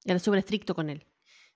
[0.05, 1.05] Era súper estricto con él.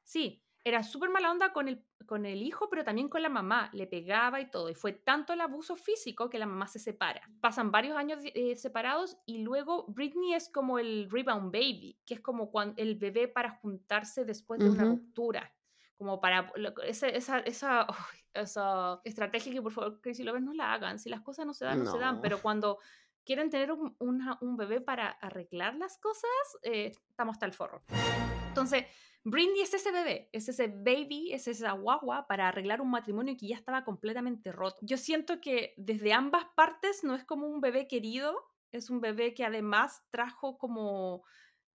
[0.04, 3.70] sí, era súper mala onda con el, con el hijo, pero también con la mamá,
[3.72, 4.70] le pegaba y todo.
[4.70, 7.22] Y fue tanto el abuso físico que la mamá se separa.
[7.40, 12.20] Pasan varios años eh, separados y luego Britney es como el rebound baby, que es
[12.20, 15.54] como cuando el bebé para juntarse después de una ruptura.
[15.98, 16.52] Como para
[16.84, 20.98] esa, esa, esa, uy, esa estrategia que por favor Crazy Lovers no la hagan.
[20.98, 22.16] Si las cosas no se dan, no, se dan.
[22.22, 22.80] Pero cuando
[23.24, 26.30] quieren tener un, una- un bebé para arreglar las cosas,
[26.64, 27.84] eh, estamos hasta el forro.
[28.48, 28.86] Entonces,
[29.28, 33.48] Britney es ese bebé, es ese baby, es esa guagua para arreglar un matrimonio que
[33.48, 34.78] ya estaba completamente roto.
[34.82, 38.36] Yo siento que desde ambas partes no es como un bebé querido,
[38.72, 41.24] es un bebé que además trajo como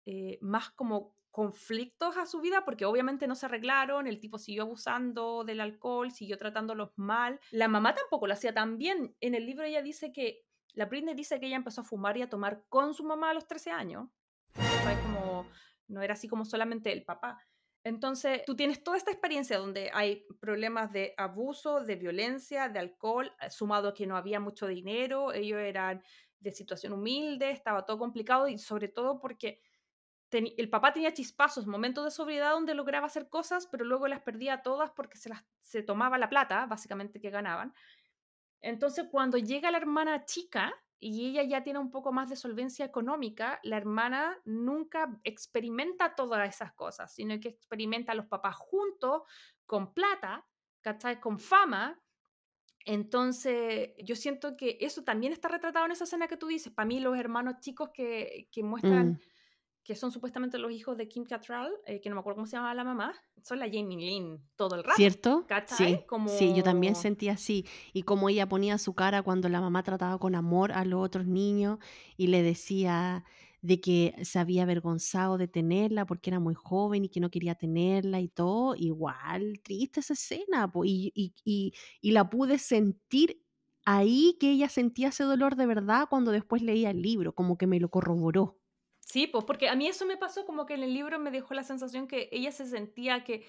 [0.06, 4.64] eh, más como conflictos a su vida porque obviamente no se arreglaron, el tipo siguió
[4.64, 7.40] abusando del alcohol, siguió tratándolos mal.
[7.52, 9.16] La mamá tampoco lo hacía tan bien.
[9.22, 10.44] En el libro ella dice que,
[10.74, 13.34] la Britney dice que ella empezó a fumar y a tomar con su mamá a
[13.36, 14.10] los 13 años.
[15.88, 17.40] No era así como solamente el papá.
[17.84, 23.32] Entonces, tú tienes toda esta experiencia donde hay problemas de abuso, de violencia, de alcohol,
[23.40, 26.04] eh, sumado a que no había mucho dinero, ellos eran
[26.40, 29.62] de situación humilde, estaba todo complicado y sobre todo porque
[30.32, 34.62] el papá tenía chispazos, momentos de sobriedad donde lograba hacer cosas, pero luego las perdía
[34.62, 37.74] todas porque se, las, se tomaba la plata, básicamente, que ganaban.
[38.60, 42.86] Entonces, cuando llega la hermana chica, y ella ya tiene un poco más de solvencia
[42.86, 49.24] económica, la hermana nunca experimenta todas esas cosas, sino que experimenta a los papás juntos,
[49.66, 50.48] con plata,
[50.82, 51.20] ¿cachai?
[51.20, 52.02] Con fama.
[52.86, 56.74] Entonces, yo siento que eso también está retratado en esa escena que tú dices.
[56.74, 59.20] Para mí, los hermanos chicos que, que muestran Mm.
[59.88, 62.58] Que son supuestamente los hijos de Kim Cattrall, eh, que no me acuerdo cómo se
[62.58, 64.98] llama la mamá, son la Jamie Lynn todo el rato.
[64.98, 65.46] ¿Cierto?
[65.48, 66.06] ¿cachai?
[66.28, 67.66] Sí, sí, yo también Como- sentí así.
[67.94, 71.26] Y como ella ponía su cara cuando la mamá trataba con amor a los otros
[71.26, 71.80] niños
[72.18, 73.24] y le decía
[73.62, 77.56] de que se había avergonzado de tenerla porque era muy joven y que no quería
[77.56, 80.70] tenerla y todo, igual triste esa escena.
[80.70, 83.42] po, Y, y, y, y la pude sentir
[83.86, 87.68] ahí que ella sentía ese dolor de verdad cuando después leía el libro, como que
[87.68, 88.57] me lo corroboró.
[89.08, 91.54] Sí, pues porque a mí eso me pasó como que en el libro me dejó
[91.54, 93.46] la sensación que ella se sentía que,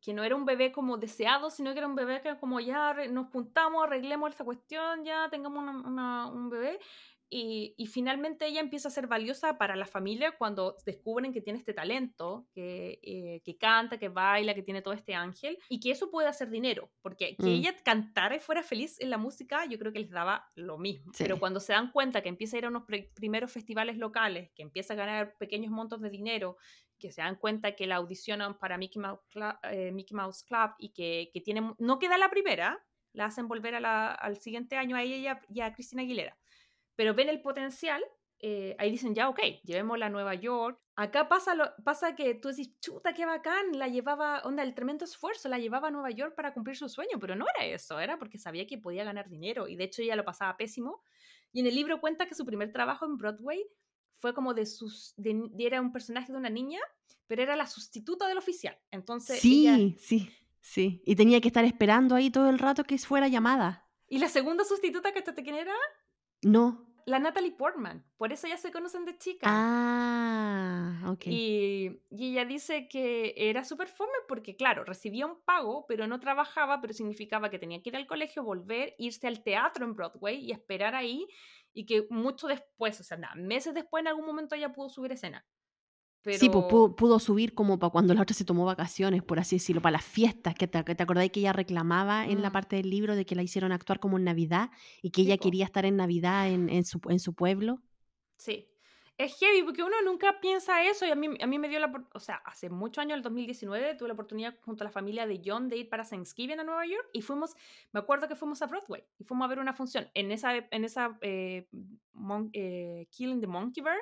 [0.00, 2.92] que no era un bebé como deseado, sino que era un bebé que como ya
[3.10, 6.80] nos juntamos, arreglemos esta cuestión, ya tengamos una- un bebé.
[7.28, 11.58] Y, y finalmente ella empieza a ser valiosa para la familia cuando descubren que tiene
[11.58, 15.90] este talento, que, eh, que canta, que baila, que tiene todo este ángel, y que
[15.90, 17.48] eso puede hacer dinero, porque que Mm.
[17.48, 21.12] ella cantara y fuera feliz en la música, yo creo que les daba lo mismo.
[21.14, 21.24] Sí.
[21.24, 24.62] Pero cuando se dan cuenta que empieza a ir a unos primeros festivales locales, que
[24.62, 26.56] empieza a ganar pequeños montos de dinero,
[26.98, 29.20] que se dan cuenta que la audicionan para Mickey Mouse,
[29.64, 31.32] eh, Mickey Mouse Club y que,
[31.78, 35.26] no queda la primera, la hacen volver a la- al siguiente año a ella y
[35.26, 36.36] a, y a Cristina Aguilera.
[36.96, 38.02] Pero ven el potencial,
[38.40, 40.78] eh, ahí dicen ya, ok, llevémosla a Nueva York.
[40.96, 45.04] Acá pasa, lo, pasa que tú dices, chuta, qué bacán, la llevaba, onda, el tremendo
[45.04, 48.18] esfuerzo, la llevaba a Nueva York para cumplir su sueño, pero no era eso, era
[48.18, 51.02] porque sabía que podía ganar dinero y de hecho ella lo pasaba pésimo.
[51.52, 53.62] Y en el libro cuenta que su primer trabajo en Broadway
[54.18, 56.80] fue como de sus, de- era un personaje de una niña,
[57.26, 58.78] pero era la sustituta del oficial.
[58.90, 60.30] Entonces, Sí, ella- sí,
[60.60, 61.02] sí.
[61.04, 63.82] Y tenía que estar esperando ahí todo el rato que fuera llamada.
[64.08, 65.74] y la segunda sustituta, que quién era?
[66.46, 66.86] No.
[67.06, 68.04] La Natalie Portman.
[68.16, 69.46] Por eso ya se conocen de chica.
[69.48, 71.26] Ah, ok.
[71.26, 76.20] Y, y ella dice que era súper fome porque, claro, recibía un pago, pero no
[76.20, 80.36] trabajaba, pero significaba que tenía que ir al colegio, volver, irse al teatro en Broadway
[80.36, 81.26] y esperar ahí.
[81.72, 85.12] Y que mucho después, o sea, nada, meses después, en algún momento ella pudo subir
[85.12, 85.44] escena.
[86.26, 86.38] Pero...
[86.38, 89.56] Sí, pues pudo, pudo subir como para cuando la otra se tomó vacaciones, por así
[89.56, 92.52] decirlo, para las fiestas, que te, te acordáis que ella reclamaba en la Mm.
[92.52, 94.70] parte del libro de que la hicieron actuar como en Navidad
[95.00, 95.44] y que ella po.
[95.44, 97.80] quería estar en Navidad en, en su, en su pueblo.
[98.36, 98.68] Sí.
[99.18, 101.90] Es heavy porque uno nunca piensa eso y a mí, a mí me dio la...
[102.12, 105.40] O sea, hace muchos años, el 2019, tuve la oportunidad junto a la familia de
[105.42, 107.54] John de ir para Thanksgiving a Nueva York y fuimos,
[107.92, 110.06] me acuerdo que fuimos a Broadway y fuimos a ver una función.
[110.12, 111.66] En esa, en esa eh,
[112.12, 113.96] mon- eh, Killing the Monkey Bear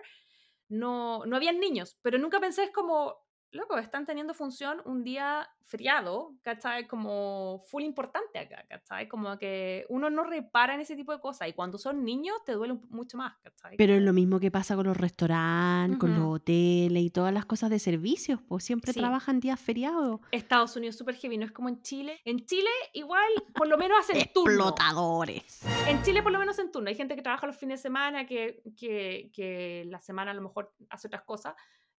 [0.69, 3.24] no, no habían niños, pero nunca pensé es como,
[3.55, 6.87] loco, están teniendo función un día feriado, ¿cachai?
[6.87, 9.09] Como full importante acá, ¿cachai?
[9.09, 12.53] Como que uno no repara en ese tipo de cosas y cuando son niños te
[12.53, 13.77] duele mucho más, ¿cachai?
[13.77, 17.47] Pero es lo mismo que pasa con los restaurantes, con los hoteles y todas las
[17.47, 19.01] cosas de servicios, pues siempre Sí.
[19.01, 20.21] trabajan días feriados.
[20.33, 22.21] Estados Unidos súper heavy, no es como en Chile.
[22.25, 23.25] En Chile igual
[23.55, 24.51] por lo menos hacen turno.
[24.69, 25.61] Explotadores.
[25.89, 26.89] En Chile por lo menos en turno.
[26.89, 30.43] Hay gente que trabaja los fines de semana, que, que, que la semana a lo
[30.43, 31.55] mejor hace otras cosas.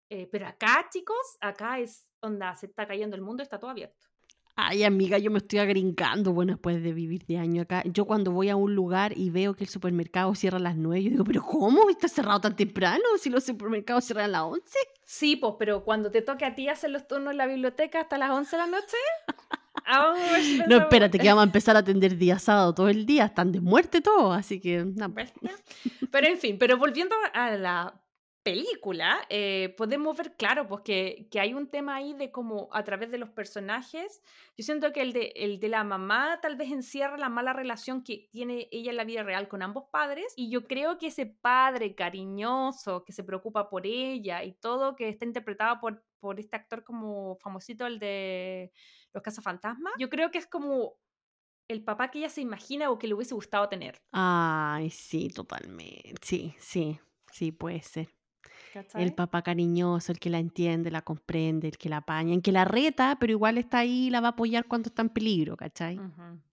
[0.10, 4.08] Eh, pero acá, chicos, acá es onda, se está cayendo el mundo, está todo abierto.
[4.58, 7.84] Ay, amiga, yo me estoy agrincando, bueno, después de vivir de año acá.
[7.86, 11.04] Yo cuando voy a un lugar y veo que el supermercado cierra a las 9,
[11.04, 11.90] yo digo, pero ¿cómo?
[11.90, 13.04] ¿Está cerrado tan temprano?
[13.20, 14.64] Si los supermercados cierran a las 11.
[15.04, 18.18] Sí, pues, pero cuando te toque a ti hacer los turnos en la biblioteca hasta
[18.18, 18.98] las 11 de la noche,
[19.86, 20.14] ah,
[20.70, 23.60] No, espérate, que vamos a empezar a atender día sábado todo el día, están de
[23.60, 24.86] muerte todos, así que...
[24.86, 25.52] no, ¿Viste?
[26.10, 28.05] Pero en fin, pero volviendo a la
[28.46, 32.84] película, eh, podemos ver, claro, pues que, que hay un tema ahí de cómo a
[32.84, 34.22] través de los personajes,
[34.56, 38.04] yo siento que el de, el de la mamá tal vez encierra la mala relación
[38.04, 41.26] que tiene ella en la vida real con ambos padres, y yo creo que ese
[41.26, 46.56] padre cariñoso que se preocupa por ella y todo, que está interpretado por, por este
[46.56, 48.72] actor como famosito, el de
[49.12, 51.00] Los Cazafantasmas, yo creo que es como
[51.68, 54.00] el papá que ella se imagina o que le hubiese gustado tener.
[54.12, 56.22] Ay, sí, totalmente.
[56.22, 57.00] Sí, sí,
[57.32, 58.15] sí, puede ser.
[58.76, 59.04] ¿Cachai?
[59.04, 62.52] El papá cariñoso, el que la entiende, la comprende, el que la apaña, el que
[62.52, 65.56] la reta, pero igual está ahí y la va a apoyar cuando está en peligro,
[65.56, 66.00] ¿cachai?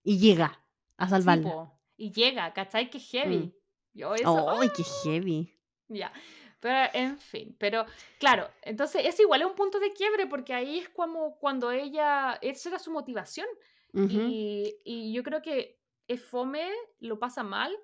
[0.05, 0.61] Y llega
[0.97, 1.51] a salvarla.
[1.51, 1.79] po.
[1.97, 2.89] y llega, ¿cachai?
[2.91, 3.39] Que heavy.
[3.39, 3.53] Mm.
[3.95, 5.53] Yo eso, ¡Ay, qué heavy!
[5.89, 6.13] ya.
[6.61, 7.85] Pero, en fin, pero
[8.21, 12.39] claro, entonces es igual es un punto de quiebre porque ahí es como cuando ella,
[12.41, 13.49] esa era su motivación.
[13.95, 14.09] Ujú.
[14.09, 16.71] y, y yo creo que es fome,
[17.01, 17.77] lo pasa mal,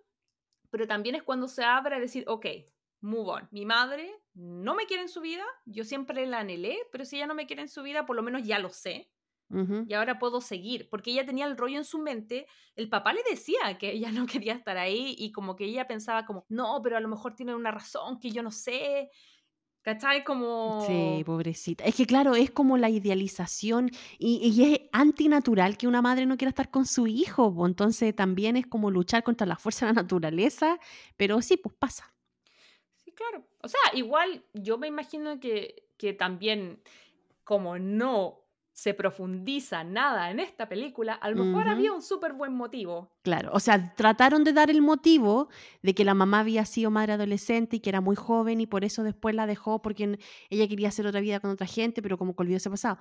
[0.71, 2.47] pero también es cuando se abre a decir, ok,
[3.01, 3.49] move on.
[3.51, 7.27] Mi madre no me quiere en su vida, yo siempre la anhelé, pero si ella
[7.27, 9.11] no me quiere en su vida, por lo menos ya lo sé.
[9.51, 13.23] y ahora puedo seguir, porque ella tenía el rollo en su mente, el papá le
[13.29, 16.97] decía que ella no quería estar ahí y como que ella pensaba como, no, pero
[16.97, 19.11] a lo mejor tiene una razón que yo no sé.
[19.81, 20.23] ¿Cachai?
[20.23, 20.85] Como...
[20.87, 21.85] Sí, pobrecita.
[21.85, 26.37] Es que claro, es como la idealización y, y es antinatural que una madre no
[26.37, 27.55] quiera estar con su hijo.
[27.65, 30.79] Entonces también es como luchar contra la fuerza de la naturaleza,
[31.17, 32.13] pero sí, pues pasa.
[33.19, 33.45] Claro.
[33.63, 36.81] O sea, igual yo me imagino que, que también
[37.43, 42.55] como no se profundiza nada en esta película, a lo mejor había un súper buen
[42.55, 43.11] motivo.
[43.23, 45.49] Claro, o sea, trataron de dar el motivo
[45.83, 48.85] de que la mamá había sido madre adolescente y que era muy joven y por
[48.85, 52.37] eso después la dejó porque ella quería hacer otra vida con otra gente, pero como
[52.37, 52.99] que olvidó ese pasado.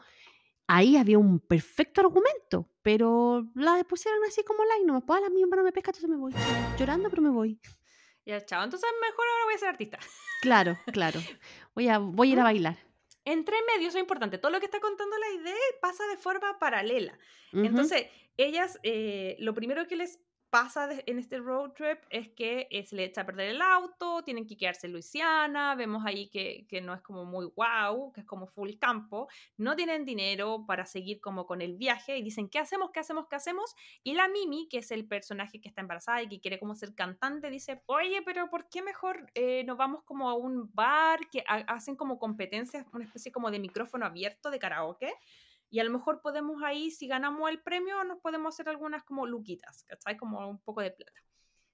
[0.66, 5.22] Ahí había un perfecto argumento, pero la pusieron así como la y no me puedo,
[5.22, 6.34] la misma no me pesca, entonces me voy.
[6.80, 7.60] Llorando, pero me voy.
[8.28, 8.64] Ya, chao.
[8.64, 10.00] Entonces mejor ahora voy a ser artista.
[10.40, 11.20] Claro, claro.
[11.74, 12.78] Voy a, voy a ir a bailar
[13.28, 16.58] entre medio, eso es importante, todo lo que está contando la idea pasa de forma
[16.60, 17.20] paralela.
[17.52, 18.08] Entonces,
[18.38, 23.04] ellas, eh, lo primero que les pasa en este road trip es que se le
[23.04, 26.94] echa a perder el auto, tienen que quedarse en Luisiana, vemos ahí que, que, no
[26.94, 29.28] es como muy wow, que es como full campo,
[29.58, 32.92] no tienen dinero para seguir como con el viaje y dicen, ¿qué hacemos?
[32.92, 33.28] ¿Qué hacemos?
[33.28, 33.76] ¿Qué hacemos?
[34.04, 36.96] Y la Mimi, que es el personaje que está embarazada y que quiere como ser
[36.96, 41.44] cantante, dice, oye, pero ¿por qué mejor eh, nos vamos como a un bar que
[41.48, 45.14] hacen como competencias, una especie como de micrófono abierto de karaoke?
[45.70, 49.26] Y a lo mejor podemos ahí, si ganamos el premio, nos podemos hacer algunas como
[49.26, 50.18] luquitas, ¿cachai?
[50.18, 51.22] Como un poco de plata.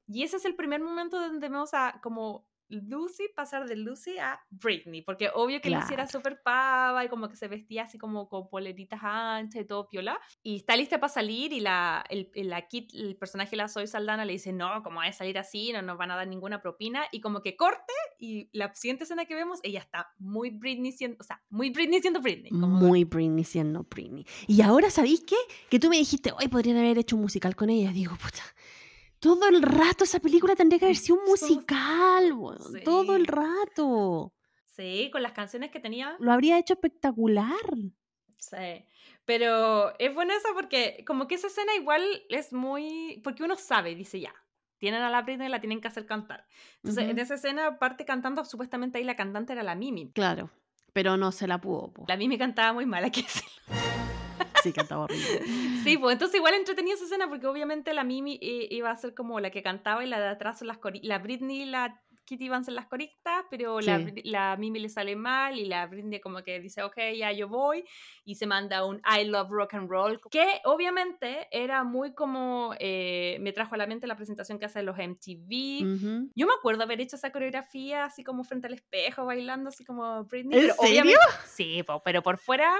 [0.08, 4.39] Y ese es el primer momento donde vemos a como Lucy pasar de Lucy a
[4.49, 8.30] Britney, porque obvio que Lucy era súper pava y como que se vestía así como
[8.30, 12.68] con poleritas anchas y todo piola, y está lista para salir y la, el, la
[12.68, 15.72] Kit, el personaje de la Soy Saldana le dice, no, como va a salir así,
[15.72, 19.26] no nos van a dar ninguna propina, y como que corte, y la siguiente escena
[19.26, 22.51] que vemos, ella está muy Britney siendo, o sea, muy Britney siendo Britney.
[22.51, 24.26] muy Britney siendo Britney.
[24.47, 25.38] Y ahora, ¿sabéis qué?
[25.70, 28.43] Que tú me dijiste, hoy podrían haber hecho un musical con ella, digo, puta
[29.24, 32.34] todo el rato esa película tendría que haber sido un musical,
[32.84, 34.34] todo el rato.
[34.66, 36.18] Sí, con las canciones que tenía.
[36.20, 37.48] Lo habría hecho espectacular.
[38.38, 38.86] Sí,
[39.24, 43.22] pero es buena esa porque como que esa escena igual es muy...
[43.24, 44.34] porque uno sabe, dice ya,
[44.78, 46.46] tienen a la Britney y la tienen que hacer cantar.
[46.78, 50.12] Entonces, en esa escena, parte cantando, supuestamente ahí la cantante era la Mimi.
[50.12, 50.50] Claro,
[50.92, 51.94] pero no se la pudo.
[52.08, 53.26] La Mimi cantaba muy mal, aquí
[54.64, 55.41] Sí, cantaba horrible.
[55.84, 59.39] Sí, pues entonces igual entretenía esa escena porque obviamente la Mimi iba a ser como
[59.41, 62.61] la que cantaba y la de atrás son las la Britney y la Kitty van
[62.61, 66.41] a ser las coristas, pero la, la, Mimi le sale mal y la Britney como
[66.43, 67.84] que dice, ok, ya yo voy,
[68.24, 73.38] y se manda un I love rock and roll, que obviamente era muy como, eh,
[73.41, 76.32] me trajo a la mente la presentación que hacen los MTV.
[76.36, 80.24] Yo me acuerdo haber hecho esa coreografía así como frente al espejo, bailando así como
[80.26, 80.59] Britney.
[80.59, 81.18] ¿En serio?
[81.45, 82.74] sí, pero por fuera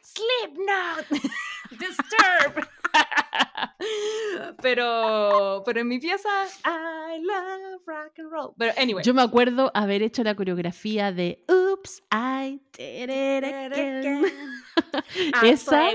[0.00, 1.06] Slipknot,
[1.70, 2.66] Disturb.
[4.62, 6.28] pero, pero en mi pieza,
[6.64, 8.54] I love rock and roll.
[8.56, 9.04] Pero anyway.
[9.04, 14.24] Yo me acuerdo haber hecho la coreografía de Oops, I did it again.
[15.42, 15.90] esa,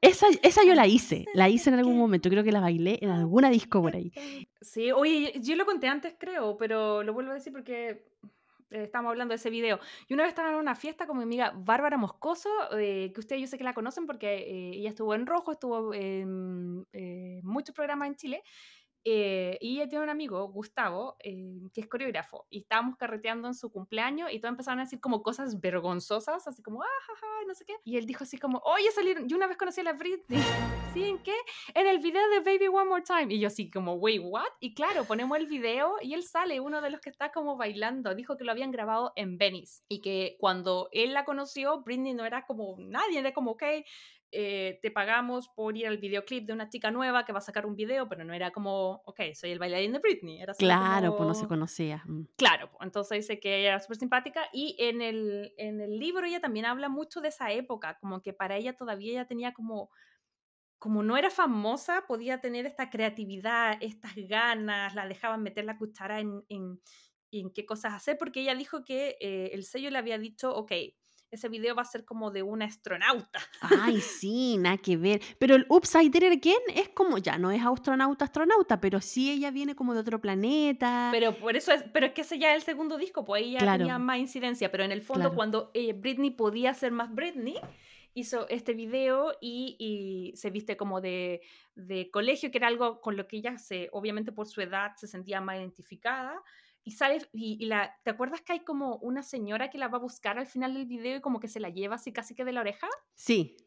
[0.00, 3.10] esa, esa yo la hice, la hice en algún momento, creo que la bailé en
[3.10, 4.12] alguna disco por ahí.
[4.60, 8.04] Sí, oye, yo lo conté antes creo, pero lo vuelvo a decir porque
[8.70, 9.78] eh, estamos hablando de ese video.
[10.06, 13.42] Y una vez estaba en una fiesta con mi amiga Bárbara Moscoso, eh, que ustedes
[13.42, 16.86] yo sé que la conocen porque eh, ella estuvo en Rojo, estuvo en
[17.42, 18.42] muchos programas en Chile.
[19.10, 23.54] Eh, y ella tiene un amigo, Gustavo, eh, que es coreógrafo, y estábamos carreteando en
[23.54, 27.54] su cumpleaños y todos empezaron a decir como cosas vergonzosas, así como, ah, jaja, no
[27.54, 27.76] sé qué.
[27.84, 30.42] Y él dijo así como, oye, salieron, yo una vez conocí a la Britney.
[30.92, 31.04] ¿Sí?
[31.04, 31.34] ¿En qué?
[31.74, 33.32] En el video de Baby One More Time.
[33.34, 34.46] Y yo así como, wait, what?
[34.60, 38.14] Y claro, ponemos el video y él sale, uno de los que está como bailando.
[38.14, 42.24] Dijo que lo habían grabado en Venice y que cuando él la conoció, Britney no
[42.24, 43.62] era como nadie, era como, ok,
[44.30, 47.64] eh, te pagamos por ir al videoclip de una chica nueva que va a sacar
[47.64, 50.40] un video, pero no era como, ok, soy el bailarín de Britney.
[50.40, 52.02] Era claro, pues no se conocía.
[52.06, 52.24] Mm.
[52.36, 56.40] Claro, entonces dice que ella era súper simpática y en el, en el libro ella
[56.40, 59.90] también habla mucho de esa época, como que para ella todavía ella tenía como
[60.78, 66.20] como no era famosa, podía tener esta creatividad, estas ganas, la dejaban meter la cuchara
[66.20, 66.80] en, en,
[67.32, 70.72] en qué cosas hacer, porque ella dijo que eh, el sello le había dicho, ok,
[71.30, 73.40] ese video va a ser como de una astronauta.
[73.60, 75.20] Ay, sí, nada que ver.
[75.38, 79.50] Pero el Upside Down Again es como, ya no es astronauta, astronauta, pero sí ella
[79.50, 81.10] viene como de otro planeta.
[81.12, 83.52] Pero por eso es, pero es que ese ya es el segundo disco, pues ahí
[83.52, 84.70] ya tenía más incidencia.
[84.70, 87.56] Pero en el fondo, cuando eh, Britney podía ser más Britney,
[88.20, 91.42] hizo este video y, y se viste como de,
[91.74, 95.06] de, colegio, que era algo con lo que ella se, obviamente por su edad, se
[95.06, 96.42] sentía más identificada
[96.88, 100.00] y sale, y, la, ¿te acuerdas que hay como una señora que la va a
[100.00, 102.52] buscar al final del video y como que se la lleva así casi que de
[102.52, 102.88] la oreja?
[103.14, 103.58] Sí.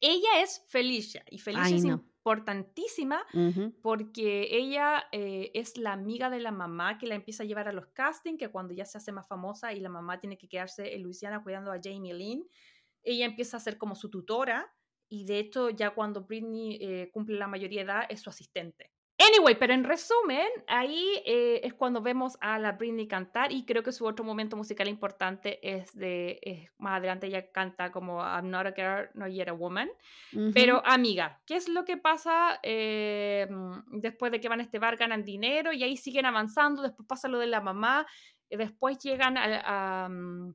[0.00, 1.94] Ella es Felicia y Felicia Ay, es no.
[1.94, 3.72] importantísima Ujú.
[3.82, 7.72] porque ella eh, es la amiga de la mamá que la empieza a llevar a
[7.72, 10.94] los castings, que cuando ya se hace más famosa y la mamá tiene que quedarse
[10.94, 12.48] en Luisiana cuidando a Jamie Lynn,
[13.02, 14.74] ella empieza a ser como su tutora
[15.08, 18.92] y de hecho ya cuando Britney eh, cumple la mayoría de edad es su asistente.
[19.18, 23.82] Anyway, pero en resumen, ahí eh, es cuando vemos a la Britney cantar y creo
[23.82, 28.50] que su otro momento musical importante es de, eh, más adelante ella canta como I'm
[28.50, 29.88] not a girl, not yet a woman.
[30.32, 30.50] Ujú.
[30.52, 34.80] Pero amiga, ¿qué es lo que pasa eh, mm, después de que van a este
[34.80, 38.06] bar, ganan dinero y ahí siguen avanzando, después pasa lo de la mamá,
[38.50, 40.54] y después llegan a, a, mm,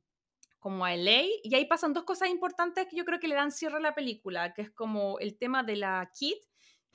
[0.60, 3.52] como a LA y ahí pasan dos cosas importantes que yo creo que le dan
[3.52, 6.36] cierre a la película, que es como el tema de la Kid,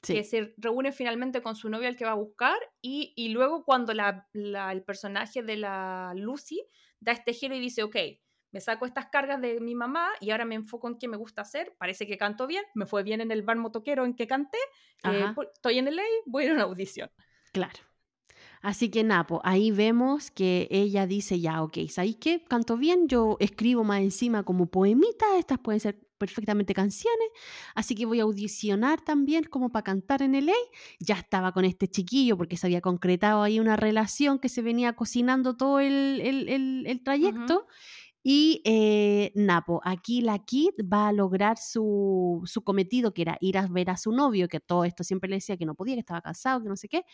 [0.03, 0.15] Sí.
[0.15, 3.65] que se reúne finalmente con su novio al que va a buscar y, y luego
[3.65, 6.61] cuando la- la- el personaje de la Lucy
[6.99, 7.97] da este giro y dice, ok,
[8.51, 11.43] me saco estas cargas de mi mamá y ahora me enfoco en qué me gusta
[11.43, 14.59] hacer, parece que canto bien, me fue bien en el bar motoquero en que canté,
[15.05, 17.09] eh, estoy en LA, voy a ir a una audición.
[17.53, 17.79] Claro.
[18.63, 22.45] Así que Napo, ahí vemos que ella dice ya, ok, ¿sabéis qué?
[22.45, 27.29] Canto bien, yo escribo más encima como poemitas, estas pueden ser perfectamente canciones,
[27.75, 30.53] así que voy a audicionar también como para cantar en LA.
[31.01, 34.93] Ya estaba con este chiquillo porque se había concretado ahí una relación que se venía
[34.93, 37.67] cocinando todo el, el- el- el trayecto.
[38.25, 43.59] Y eh, Napo, aquí la Kid va a lograr su, su cometido, que era ir
[43.59, 46.01] a ver a su novio, que todo esto siempre le decía que no podía, que
[46.01, 47.05] estaba cansado, que no sé qué.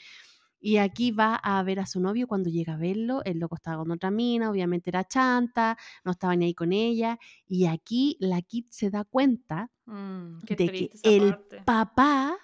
[0.61, 3.23] Y aquí va a ver a su novio cuando llega a verlo.
[3.25, 7.19] El loco estaba con otra mina, obviamente era chanta, no estaba ni ahí con ella.
[7.47, 11.63] Y aquí la Kid se da cuenta Mm, de que el parte.
[11.65, 12.37] papá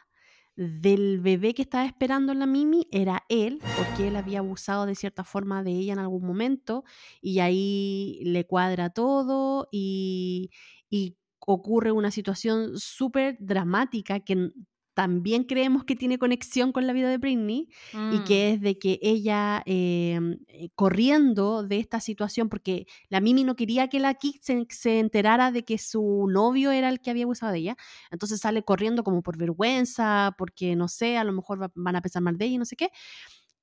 [0.57, 4.95] del bebé que estaba esperando en la Mimi era él, porque él había abusado de
[4.95, 6.85] cierta forma de ella en algún momento,
[7.21, 10.51] y ahí le cuadra todo y,
[10.89, 14.51] y ocurre una situación súper dramática que
[14.95, 17.69] también creemos que tiene conexión con la vida de Britney,
[18.09, 23.21] y Mm, que es de que ella em, eh, corriendo de esta situación, porque la
[23.21, 27.01] Mimi no quería que la Kid se, se enterara de que su novio era el
[27.01, 27.77] que había abusado de ella,
[28.11, 32.01] entonces sale corriendo como por vergüenza, porque no sé, a lo mejor va- van a
[32.03, 32.91] pensar mal de ella y no sé qué,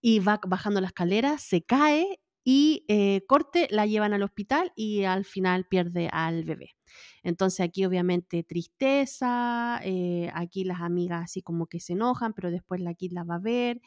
[0.02, 5.04] y va bajando la escalera, se cae y eh, corte, la llevan al hospital y
[5.04, 6.72] al final pierde al bebé.
[7.24, 12.82] Entonces aquí obviamente tristeza, eh, aquí las amigas así como que se enojan, pero después
[12.82, 13.82] la Kid la va a ver.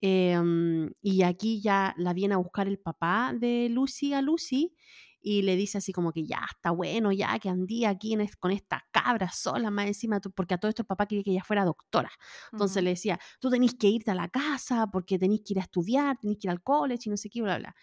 [0.00, 4.74] em, y aquí ya la viene a buscar el papá de Lucy a Lucy
[5.22, 8.36] y le dice así como que ya está bueno, ya que andí aquí en es-
[8.36, 11.30] con esta cabra sola más encima, tú- porque a todo esto el papá quería que
[11.32, 12.10] ella fuera doctora.
[12.52, 12.84] Entonces ujú.
[12.84, 16.16] le decía, tú tenés que irte a la casa porque tenés que ir a estudiar,
[16.18, 17.74] tenés que ir al college y no sé qué, bla, bla.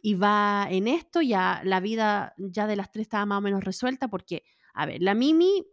[0.00, 3.64] Y va en esto, ya la vida ya de las tres estaba más o menos
[3.64, 4.42] resuelta porque,
[4.74, 5.64] a ver, la Mimi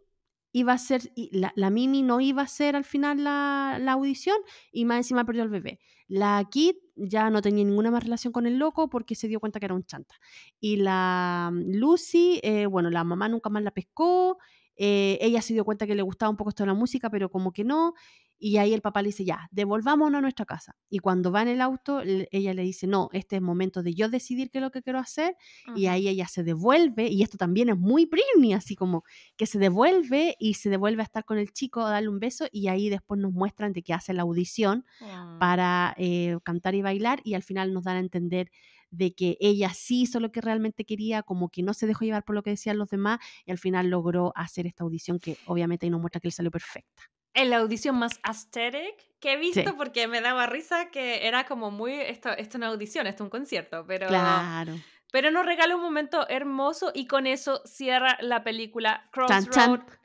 [0.52, 4.36] iba a ser, la, la Mimi no iba a ser al final la, la audición
[4.70, 5.80] y más encima perdió al bebé.
[6.08, 9.58] La Kid ya no tenía ninguna más relación con el loco porque se dio cuenta
[9.58, 10.14] que era un chanta.
[10.60, 14.38] Y la mm, Lucy, eh, bueno, la mamá nunca más la pescó,
[14.76, 17.30] eh, ella se dio cuenta que le gustaba un poco esto de la música, pero
[17.30, 17.94] como que no.
[18.44, 20.76] Y ahí el papá le dice, ya, devolvámonos a nuestra casa.
[20.90, 24.08] Y cuando va en el auto, ella le dice, no, este es momento de yo
[24.08, 25.36] decidir qué es lo que quiero hacer.
[25.72, 29.04] Y ahí ella se devuelve, y esto también es muy Britney, así como
[29.36, 32.46] que se devuelve y se devuelve a estar con el chico, a darle un beso,
[32.52, 35.38] y ahí después nos muestran de que hace la audición Mm.
[35.38, 38.50] para eh, cantar y bailar, y al final nos dan a entender
[38.90, 42.24] de que ella sí hizo lo que realmente quería, como que no se dejó llevar
[42.24, 45.86] por lo que decían los demás, y al final logró hacer esta audición que obviamente
[45.86, 47.02] ahí nos muestra que le salió perfecta.
[47.34, 49.74] En la audición más aesthetic que he visto Sí.
[49.76, 53.26] porque me daba risa que era como muy esto, esto es una audición, esto es
[53.26, 54.74] un concierto, pero Claro.
[55.12, 59.80] pero nos regala un momento hermoso y con eso cierra la película Chan, Crossroad.
[59.80, 59.98] chan.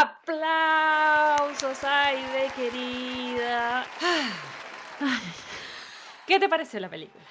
[0.00, 3.84] Aplausos, Aide querida.
[6.26, 7.22] ¿Qué te pareció la película?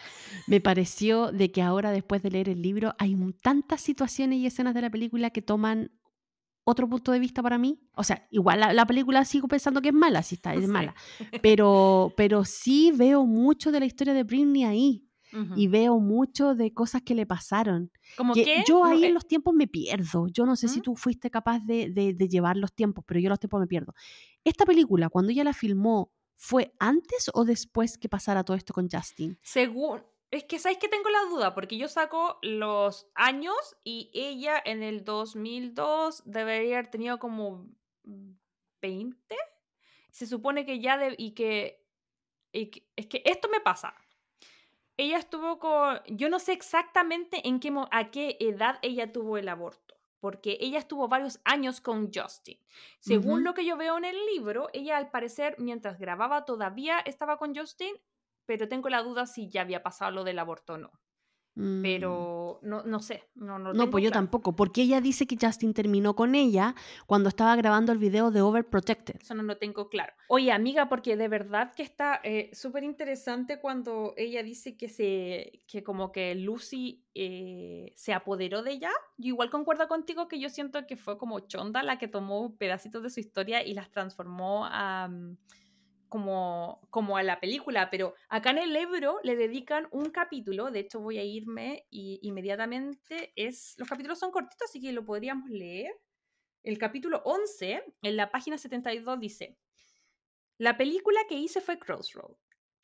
[0.48, 4.74] Me pareció de que ahora, después de leer el libro, hay tantas situaciones y escenas
[4.74, 5.92] de la película que toman
[6.64, 7.80] otro punto de vista para mí.
[7.96, 10.68] O sea, igual la, la película sigo pensando que es mala, sí está, es Sí.
[10.68, 10.94] mala.
[11.42, 15.08] Pero, pero sí veo mucho de la historia de Britney ahí.
[15.56, 17.90] Y veo mucho de cosas que le pasaron.
[18.18, 18.64] ¿Cómo que qué?
[18.68, 20.28] yo ahí en los tiempos me pierdo.
[20.28, 23.30] Yo no sé si tú fuiste capaz de, de- de llevar los tiempos, pero yo
[23.30, 23.94] los tiempos me pierdo.
[24.44, 28.90] Esta película, cuando ella la filmó, ¿fue antes o después que pasara todo esto con
[28.90, 29.38] Justin?
[29.42, 30.02] Según.
[30.32, 34.82] Es que sabéis que tengo la duda, porque yo saco los años y ella en
[34.82, 37.68] el 2002 debería haber tenido como
[38.82, 39.36] 20.
[40.10, 40.98] Se supone que ya.
[40.98, 41.86] de- y, que,
[42.54, 43.94] y que- Es que esto me pasa.
[44.98, 46.00] Ella estuvo con.
[46.08, 49.96] Yo no sé exactamente en qué, a qué edad ella tuvo el aborto.
[50.20, 52.60] porque ella estuvo varios años con Justin.
[53.00, 57.38] Según lo que yo veo en el libro, ella al parecer mientras grababa todavía estaba
[57.40, 57.96] con Justin,
[58.46, 60.92] pero tengo la duda si ya había pasado lo del aborto o no.
[61.56, 61.82] Mm.
[61.82, 64.24] Pero no, no sé, no, no, pues yo claro.
[64.24, 66.76] tampoco, porque ella dice que Justin terminó con ella
[67.06, 69.18] cuando estaba grabando el video de Overprotected.
[69.22, 70.14] Eso no lo tengo claro.
[70.30, 75.64] Oye, amiga, porque de verdad que está eh, súper interesante cuando ella dice que se
[75.68, 78.92] que como que Lucy eh, se apoderó de ella.
[79.18, 83.04] Yo igual concuerdo contigo que yo siento que fue como Chonda la que tomó pedacitos
[83.04, 85.38] de su historia y las transformó a mm,
[86.12, 90.82] como, como a la película, pero acá en el libro le dedican un capítulo, de
[90.82, 95.50] hecho voy a irme y inmediatamente es, los capítulos son cortitos, así que lo podríamos
[95.50, 95.98] leer.
[96.64, 99.58] El capítulo 11, en la página 72, dice,
[100.58, 102.36] la película que hice fue Crossroad.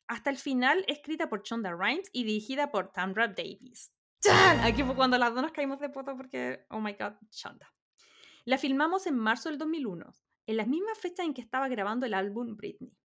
[0.06, 3.92] Hasta el final, escrita por Chonda Rhimes y dirigida por Tamra Davis.
[4.22, 4.60] ¡Chan!
[4.60, 7.74] Aquí fue cuando las dos nos caímos de poto porque, oh my god, Chonda.
[8.46, 10.14] La filmamos en marzo del 2001,
[10.46, 12.96] en las mismas fechas en que estaba grabando el álbum Britney.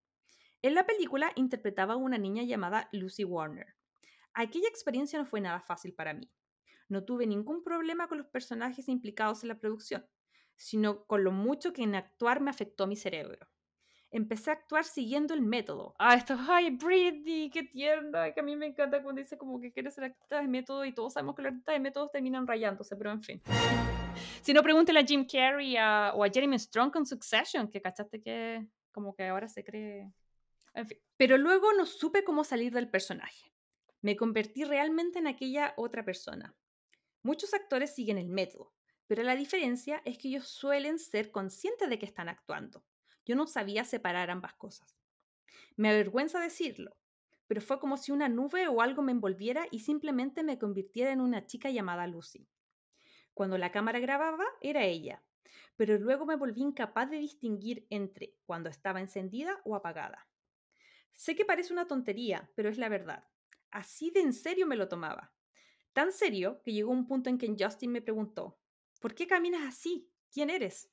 [0.63, 3.75] En la película interpretaba a una niña llamada Lucy Warner.
[4.33, 6.31] Aquella experiencia no fue nada fácil para mí.
[6.87, 10.05] No tuve ningún problema con los personajes implicados en la producción,
[10.55, 13.45] sino con lo mucho que en actuar me afectó mi cerebro.
[14.09, 15.95] Empecé a actuar siguiendo el método.
[15.99, 19.73] Ah, esto, ay, Britney, qué tierna, que a mí me encanta cuando dice como que
[19.73, 22.95] quiere ser artista de método y todos sabemos que los artistas de métodos terminan rayándose,
[22.95, 23.41] pero en fin.
[24.41, 28.21] Si no, pregúntele a Jim Carrey a- o a Jeremy Strong con Succession, que cachaste
[28.21, 30.09] que como que ahora se cree...
[31.17, 33.51] Pero luego no supe cómo salir del personaje.
[34.01, 36.55] Me convertí realmente en aquella otra persona.
[37.21, 38.73] Muchos actores siguen el método,
[39.07, 42.83] pero la diferencia es que ellos suelen ser conscientes de que están actuando.
[43.25, 44.97] Yo no sabía separar ambas cosas.
[45.77, 46.97] Me avergüenza decirlo,
[47.47, 51.21] pero fue como si una nube o algo me envolviera y simplemente me convirtiera en
[51.21, 52.47] una chica llamada Lucy.
[53.33, 55.23] Cuando la cámara grababa, era ella,
[55.75, 60.27] pero luego me volví incapaz de distinguir entre cuando estaba encendida o apagada.
[61.13, 63.27] Sé que parece una tontería, pero es la verdad.
[63.71, 65.33] Así de en serio me lo tomaba.
[65.93, 68.59] Tan serio que llegó un punto en que Justin me preguntó,
[68.99, 70.09] ¿por qué caminas así?
[70.31, 70.89] ¿Quién eres?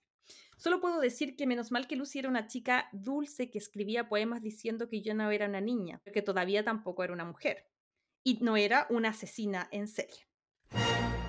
[0.56, 4.42] Solo puedo decir que menos mal que Lucy era una chica dulce que escribía poemas
[4.42, 7.66] diciendo que yo no era una niña, que todavía tampoco era una mujer.
[8.22, 10.26] Y no era una asesina en serie.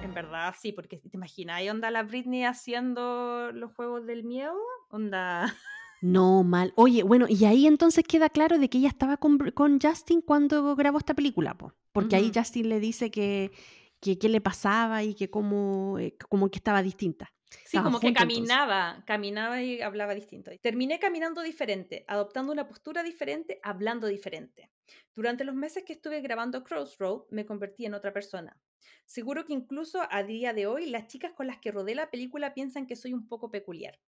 [0.03, 4.59] En verdad, sí, porque te imaginas, ahí onda la Britney haciendo los juegos del miedo,
[4.89, 5.55] onda...
[6.01, 6.73] No, mal.
[6.75, 9.39] Oye, bueno, y ahí entonces queda claro de que ella estaba con,
[9.79, 11.73] Justin cuando grabó esta película, po.
[11.91, 12.31] Porque ahí.
[12.33, 13.51] Justin le dice que,
[13.99, 17.31] que qué le pasaba y que como, eh, como que estaba distinta.
[17.51, 18.35] Sí, Estaban como que entonces.
[18.35, 20.51] caminaba, caminaba y hablaba distinto.
[20.61, 24.71] Terminé caminando diferente, adoptando una postura diferente, hablando diferente.
[25.15, 28.57] Durante los meses que estuve grabando Crossroad, me convertí en otra persona.
[29.05, 32.53] Seguro que incluso a día de hoy las chicas con las que rodé la película
[32.53, 33.99] piensan que soy un poco peculiar.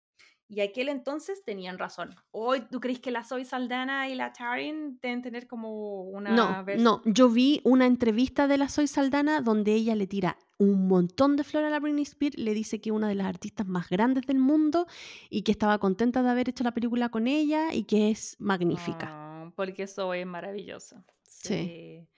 [0.46, 2.14] Y aquel entonces tenían razón.
[2.30, 6.64] Hoy, ¿tú crees que la Zoe Saldana y la Taryn deben tener como una No,
[6.76, 11.36] no, yo vi una entrevista de la Soy Saldana donde ella le tira un montón
[11.36, 13.88] de flores a la Britney Spears, le dice que es una de las artistas más
[13.88, 14.86] grandes del mundo
[15.30, 19.08] y que estaba contenta de haber hecho la película con ella y que es magnífica.
[19.10, 21.04] Ah, porque Zoe es maravillosa.
[21.26, 21.48] Sí.
[21.48, 22.08] Sí.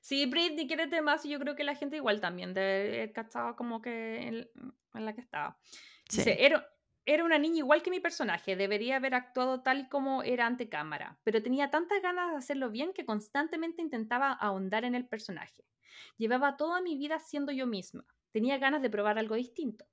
[0.00, 3.56] Sí, Britney, quiérete más y yo creo que la gente igual también debe haber cachado
[3.56, 4.50] como que en,
[4.94, 5.58] en la que estaba.
[6.10, 6.18] Sí.
[6.18, 6.68] Dice, era,
[7.06, 10.68] era una niña igual que mi personaje, debería haber actuado tal y como era ante
[10.68, 15.64] cámara, pero tenía tantas ganas de hacerlo bien que constantemente intentaba ahondar en el personaje.
[16.16, 19.86] Llevaba toda mi vida siendo yo misma, tenía ganas de probar algo distinto,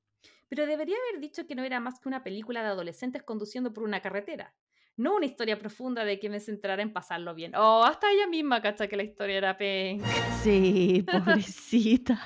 [0.48, 3.84] pero debería haber dicho que no era más que una película de adolescentes conduciendo por
[3.84, 4.54] una carretera.
[4.98, 7.56] No una historia profunda de que me centrara en pasarlo bien.
[7.56, 10.02] Oh, hasta ella misma cacha que la historia era pen.
[10.44, 12.20] Sí, pobrecita.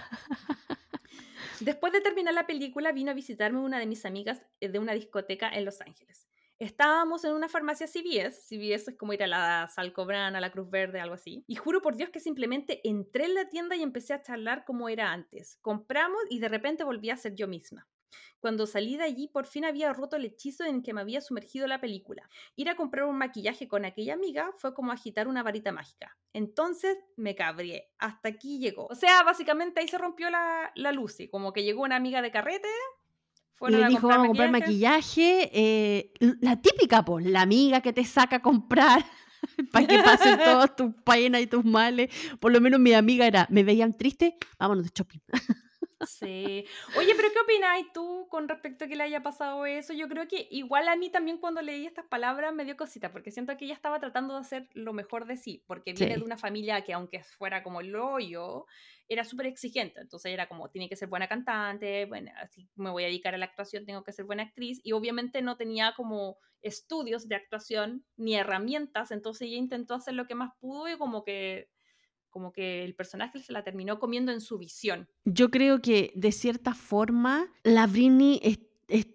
[1.59, 4.93] Después de terminar la película, vino a visitarme una de mis amigas eh, de una
[4.93, 6.27] discoteca en Los Ángeles.
[6.57, 10.69] Estábamos en una farmacia CVS, CVS es como ir a la Salcobran, a la Cruz
[10.69, 11.43] Verde, algo así.
[11.47, 14.87] Y juro por Dios que simplemente entré en la tienda y empecé a charlar como
[14.87, 15.57] era antes.
[15.61, 17.87] Compramos y de repente volví a ser yo misma.
[18.39, 21.67] Cuando salí de allí, por fin había roto el hechizo en que me había sumergido
[21.67, 22.29] la película.
[22.55, 26.17] Ir a comprar un maquillaje con aquella amiga fue como agitar una varita mágica.
[26.33, 27.89] Entonces me cabrié.
[27.97, 28.85] Hasta aquí llegó.
[28.87, 31.27] O sea, básicamente ahí se rompió la, la Lucy.
[31.27, 32.67] Como que llegó una amiga de carrete.
[33.61, 35.49] Y le a dijo, vamos a comprar maquillaje.
[35.53, 39.03] eh, la típica, pues, la amiga que te saca a comprar
[39.71, 42.13] para que pasen todas tus penas y tus males.
[42.39, 45.19] Por lo menos mi amiga era, me veían triste, vámonos de shopping.
[46.01, 46.65] Sí.
[46.97, 49.93] Oye, pero ¿qué opináis tú con respecto a que le haya pasado eso?
[49.93, 53.31] Yo creo que igual a mí también cuando leí estas palabras me dio cosita, porque
[53.31, 56.17] siento que ella estaba tratando de hacer lo mejor de sí, porque viene Sí.
[56.17, 58.65] de una familia que aunque fuera como el hoyo,
[59.07, 60.01] era súper exigente.
[60.01, 63.37] Entonces era como, tiene que ser buena cantante, bueno, así me voy a dedicar a
[63.37, 64.81] la actuación, tengo que ser buena actriz.
[64.83, 70.25] Y obviamente no tenía como estudios de actuación ni herramientas, entonces ella intentó hacer lo
[70.27, 71.69] que más pudo y como que
[72.35, 75.07] como que el personaje se la terminó comiendo en su visión.
[75.23, 78.59] Yo creo que de cierta forma la Britney es,
[78.89, 79.07] es-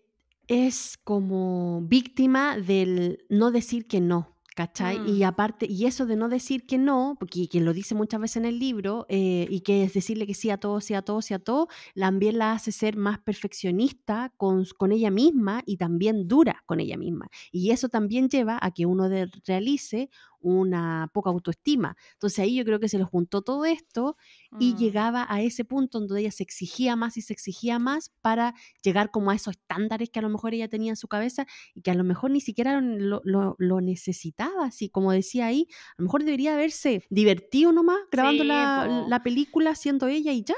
[0.48, 4.38] es como víctima del no decir que no.
[4.56, 4.96] ¿Cachai?
[5.08, 5.24] Y Mm.
[5.24, 8.44] aparte, y eso de no decir que no, porque quien lo dice muchas veces en
[8.46, 11.32] el libro, eh, y que es decirle que sí a todo, sí a todo, sí
[11.34, 16.62] a todo, también la hace ser más perfeccionista con, con ella misma y también dura
[16.66, 17.28] con ella misma.
[17.52, 20.10] Y eso también lleva a que uno de- realice
[20.40, 21.96] una poca autoestima.
[22.14, 24.16] Entonces ahí yo creo que se le juntó todo esto
[24.58, 24.78] y Mm.
[24.78, 29.10] llegaba a ese punto donde ella se exigía más y se exigía más para llegar
[29.10, 31.90] como a esos estándares que a lo mejor ella tenía en su cabeza y que
[31.90, 36.04] a lo mejor ni siquiera lo, lo- lo necesitaba, así como decía ahí, a lo
[36.04, 40.54] mejor debería haberse divertido nomás grabando Sí, la, la película siendo ella y ya.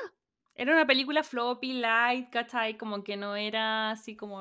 [0.54, 2.76] Era una película floppy, light, ¿cachai?
[2.76, 4.40] Como que no era así como...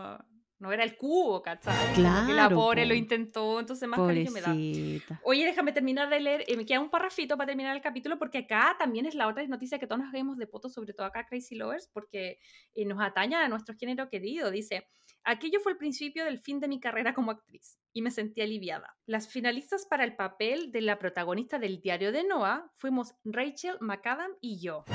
[0.61, 1.75] No era el cubo, ¿cachai?
[1.75, 2.95] Como que la Claro, pobre lo po.
[2.95, 4.53] intentó, entonces más cariño me da.
[5.23, 8.37] Oye, déjame terminar de leer, eh, me queda un parrafito para terminar el capítulo, porque
[8.37, 11.25] acá también es la otra noticia que todos nos hagamos de fotos, sobre todo acá
[11.25, 12.37] Crazy Lovers, porque
[12.75, 14.51] eh, nos ataña a nuestro género querido.
[14.51, 14.87] Dice,
[15.23, 18.95] aquello fue el principio del fin de mi carrera como actriz y me sentí aliviada.
[19.07, 24.31] Las finalistas para el papel de la protagonista del diario de Noah fuimos Rachel McAdam
[24.39, 24.85] y yo.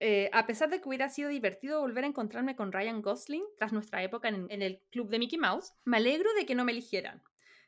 [0.00, 3.72] Eh, a pesar de que hubiera sido divertido volver a encontrarme con Ryan Gosling tras
[3.72, 6.72] nuestra época en, en el club de Mickey Mouse, me alegro de que no me
[6.72, 7.22] eligieran.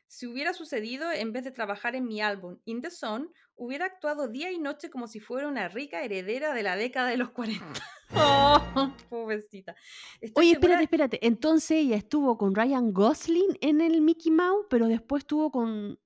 [0.07, 4.27] Si hubiera sucedido, en vez de trabajar en mi álbum In the Sun, hubiera actuado
[4.27, 7.65] día y noche como si fuera una rica heredera de la década de los 40.
[8.15, 9.75] oh, pobrecita.
[10.21, 11.27] Estoy Oye, segura- espérate, espérate.
[11.27, 15.99] Entonces ella estuvo con Ryan Gosling en el Mickey Mouse, pero después estuvo con...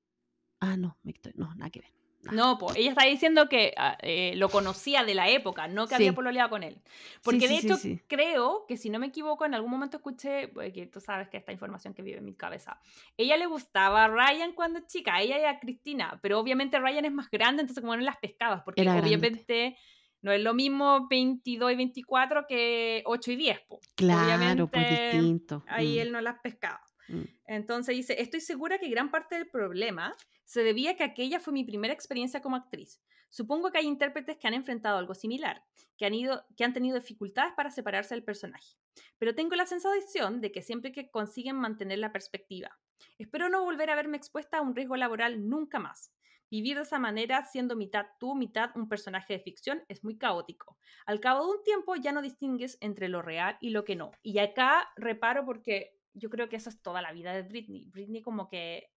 [0.59, 0.97] Ah, no,
[1.35, 1.96] no, nada que ver.
[2.31, 5.95] No, pues ella está diciendo que ah, eh, lo conocía de la época, no que
[5.95, 6.81] había pololeado con él.
[7.23, 10.49] Porque sí, de sí, hecho creo que si no me equivoco en algún momento escuché,
[10.49, 12.79] porque tú sabes que esta información que vive en mi cabeza,
[13.15, 17.05] ella le gustaba a Ryan cuando chica, a ella y a Cristina, pero obviamente Ryan
[17.05, 19.07] es más grande, entonces como no las pescabas, porque Era grande.
[19.09, 19.77] obviamente
[20.21, 23.59] no es lo mismo 22 y 24 que 8 y 10.
[23.67, 23.79] po.
[23.95, 25.63] Claro, pues distinto.
[25.67, 26.81] Ahí Mm, él no las pescaba.
[27.07, 27.23] Mm.
[27.45, 30.15] Entonces dice, estoy segura que gran parte del problema
[30.45, 33.01] se debía a que aquella fue mi primera experiencia como actriz.
[33.29, 35.63] Supongo que hay intérpretes que han enfrentado algo similar,
[35.97, 38.77] que han, ido, que han tenido dificultades para separarse del personaje.
[39.17, 42.79] Pero tengo la sensación de que siempre que consiguen mantener la perspectiva.
[43.17, 46.13] Espero no volver a verme expuesta a un riesgo laboral nunca más.
[46.49, 50.77] Vivir de esa manera, siendo mitad tú, mitad un personaje de ficción, es muy caótico.
[51.05, 54.11] Al cabo de un tiempo ya no distingues entre lo real y lo que no.
[54.23, 57.85] Y acá reparo porque yo creo que eso es toda la vida de Britney.
[57.85, 58.91] Britney como que...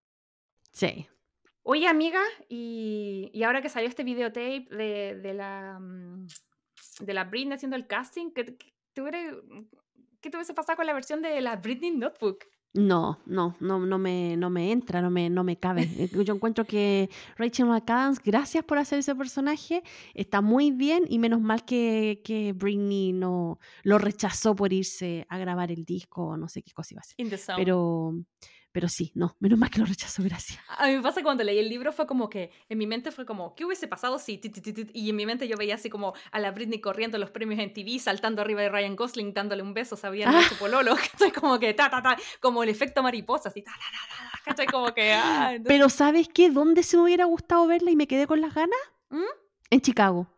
[0.72, 1.06] Sí.
[1.62, 6.26] Oye amiga, y, y ahora que salió este videotape de, de la, mm,
[7.00, 8.72] de la Britney haciendo el casting, ¿qué, qué,
[10.20, 12.44] qué te hubiese pasado con la versión de la Britney Notebook?
[12.72, 15.80] No, no, no, no me, no me entra, no me, no me cabe.
[16.00, 19.82] Eh, Yo encuentro que Rachel McAdams, gracias por hacer ese personaje,
[20.14, 25.38] está muy bien y menos mal que, que Britney no lo rechazó por irse a
[25.38, 27.14] grabar el disco o no sé qué cosa iba a hacer.
[27.18, 27.58] In the Zone.
[27.58, 28.14] Pero,
[28.72, 30.58] pero sí, no, menos mal que lo rechazó, gracias.
[30.78, 33.26] A mí me pasa cuando leí el libro fue como que en mi mente fue
[33.26, 34.38] como, ¿qué hubiese pasado si?
[34.38, 34.86] ti, ti, ti, ti?
[34.94, 37.72] Y en mi mente yo veía así como a la Britney corriendo los premios en
[37.72, 40.42] TV, saltando arriba de Ryan Gosling, dándole un beso, sabían Ah.
[40.48, 41.32] su pololo, ¿cachai?
[41.32, 44.66] Como que ta, ta, ta, como el efecto mariposa, así, ta, ta, ta, ta, ¿cachai?
[44.66, 46.50] Como que, ah, entonces- Pero ¿sabes qué?
[46.50, 48.78] ¿Dónde se me hubiera gustado verla y me quedé con las ganas?
[49.10, 49.22] ¿Mm?
[49.70, 50.28] En Chicago.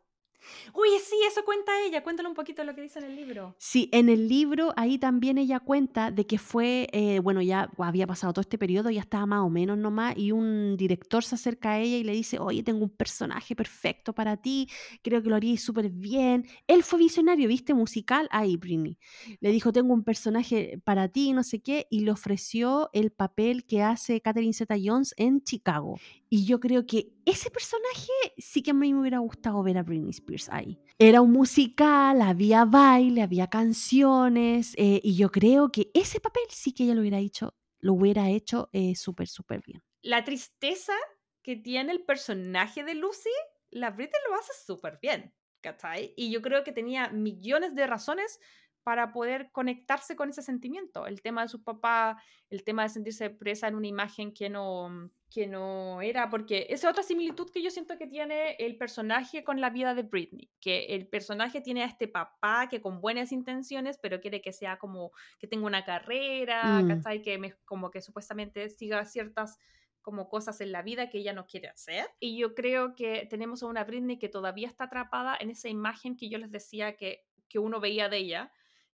[0.73, 3.55] Oye, sí, eso cuenta ella, cuéntale un poquito lo que dice en el libro.
[3.59, 8.07] Sí, en el libro ahí también ella cuenta de que fue, eh, bueno, ya había
[8.07, 11.73] pasado todo este periodo, ya estaba más o menos nomás, y un director se acerca
[11.73, 14.69] a ella y le dice, oye, tengo un personaje perfecto para ti,
[15.03, 16.47] creo que lo harías súper bien.
[16.67, 18.99] Él fue visionario, viste, musical, ahí, Britney.
[19.41, 23.65] Le dijo, tengo un personaje para ti, no sé qué, y le ofreció el papel
[23.65, 25.99] que hace Catherine Zeta-Jones en Chicago.
[26.35, 29.83] Y yo creo que ese personaje sí que a mí me hubiera gustado ver a
[29.83, 30.81] Britney Spears ahí.
[30.99, 36.73] Era un musical, había baile, había canciones, eh, y yo creo que ese papel sí
[36.73, 39.83] que ella lo hubiera hecho, lo hubiera hecho eh, súper, súper bien.
[40.01, 40.95] La tristeza
[41.43, 43.29] que tiene el personaje de Lucy,
[43.71, 46.15] la Britney lo hace súper bien, ¿cachai?
[46.17, 48.41] Y yo creo que tenía millones de razones
[48.83, 51.07] para poder conectarse con ese sentimiento.
[51.07, 55.11] El tema de su papá, el tema de sentirse presa en una imagen que no,
[55.31, 59.45] que no era, porque esa es otra similitud que yo siento que tiene el personaje
[59.45, 63.33] con la vida de Britney, que el personaje tiene a este papá que con buenas
[63.33, 68.01] intenciones, pero quiere que sea como que tenga una carrera, Mm, Que me, como que
[68.01, 69.59] supuestamente siga ciertas
[70.03, 72.07] como cosas en la vida que ella no quiere hacer.
[72.19, 76.17] Y yo creo que tenemos a una Britney que todavía está atrapada en esa imagen
[76.17, 78.53] que yo les decía que, que uno veía de ella,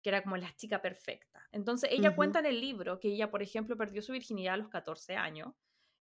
[0.04, 1.42] que era como la chica perfecta.
[1.52, 4.70] Entonces ella cuenta en el libro que ella, por ejemplo, perdió su virginidad a los
[4.70, 5.54] 14 años,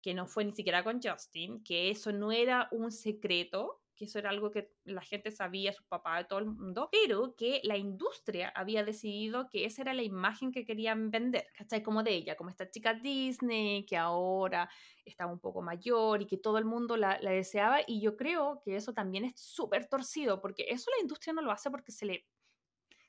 [0.01, 4.21] que no fue ni siquiera con Justin, que eso no era un secreto, que eso
[4.21, 8.53] era algo que la gente sabía, su papá, todo el mundo, pero que la industria
[8.55, 11.83] había decidido que esa era la imagen que querían vender, ¿cachai?
[11.83, 14.71] Como de ella, como esta chica Disney, que ahora
[15.05, 18.61] estaba un poco mayor y que todo el mundo la, la deseaba, y yo creo
[18.65, 22.07] que eso también es súper torcido, porque eso la industria no lo hace porque se
[22.07, 22.29] le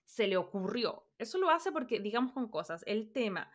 [0.10, 1.06] se le ocurrió.
[1.20, 3.52] Eso lo hace porque, digamos con cosas, el tema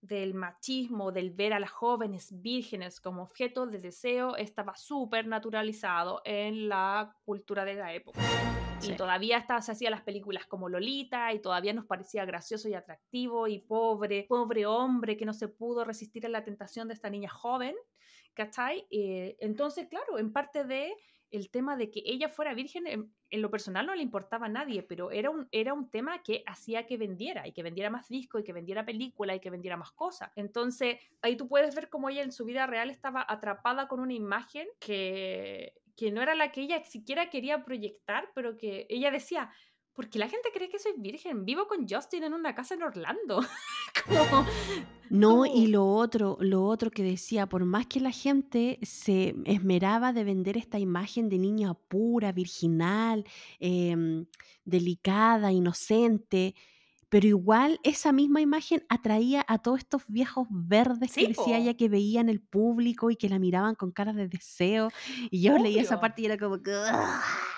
[0.00, 6.20] del machismo, del ver a las jóvenes vírgenes como objeto de deseo, estaba súper naturalizado
[6.24, 8.20] en la cultura de la época.
[8.82, 12.74] Y todavía hasta se hacían las películas como Lolita y todavía nos parecía gracioso y
[12.74, 17.10] atractivo y pobre, pobre hombre que no se pudo resistir a la tentación de esta
[17.10, 17.76] niña joven,
[18.34, 18.88] ¿cachai?
[18.90, 20.94] Eh, entonces, claro, en parte de
[21.32, 24.82] el tema de que ella fuera virgen, en, lo personal no le importaba a nadie,
[24.82, 28.38] pero era un, era un tema que hacía que vendiera y que vendiera más disco
[28.38, 30.30] y que vendiera película y que vendiera más cosas.
[30.36, 34.12] Entonces, ahí tú puedes ver cómo ella en su vida real estaba atrapada con una
[34.12, 39.50] imagen que, que no era la que ella siquiera quería proyectar, pero que ella decía,
[39.94, 43.40] porque la gente cree que soy virgen, vivo con Justin en una casa en Orlando.
[44.06, 44.46] como,
[45.10, 50.12] No, y lo otro, lo otro que decía, por más que la gente se esmeraba
[50.12, 53.24] de vender esta imagen de niña pura, virginal,
[53.60, 54.26] em,
[54.64, 56.54] delicada, inocente,
[57.10, 61.90] pero igual esa misma imagen atraía a todos estos viejos verdes que decía ella que
[61.90, 64.90] veían el público y que la miraban con cara de deseo.
[65.30, 66.00] Y yo leía esa obvio.
[66.00, 66.56] parte y era como.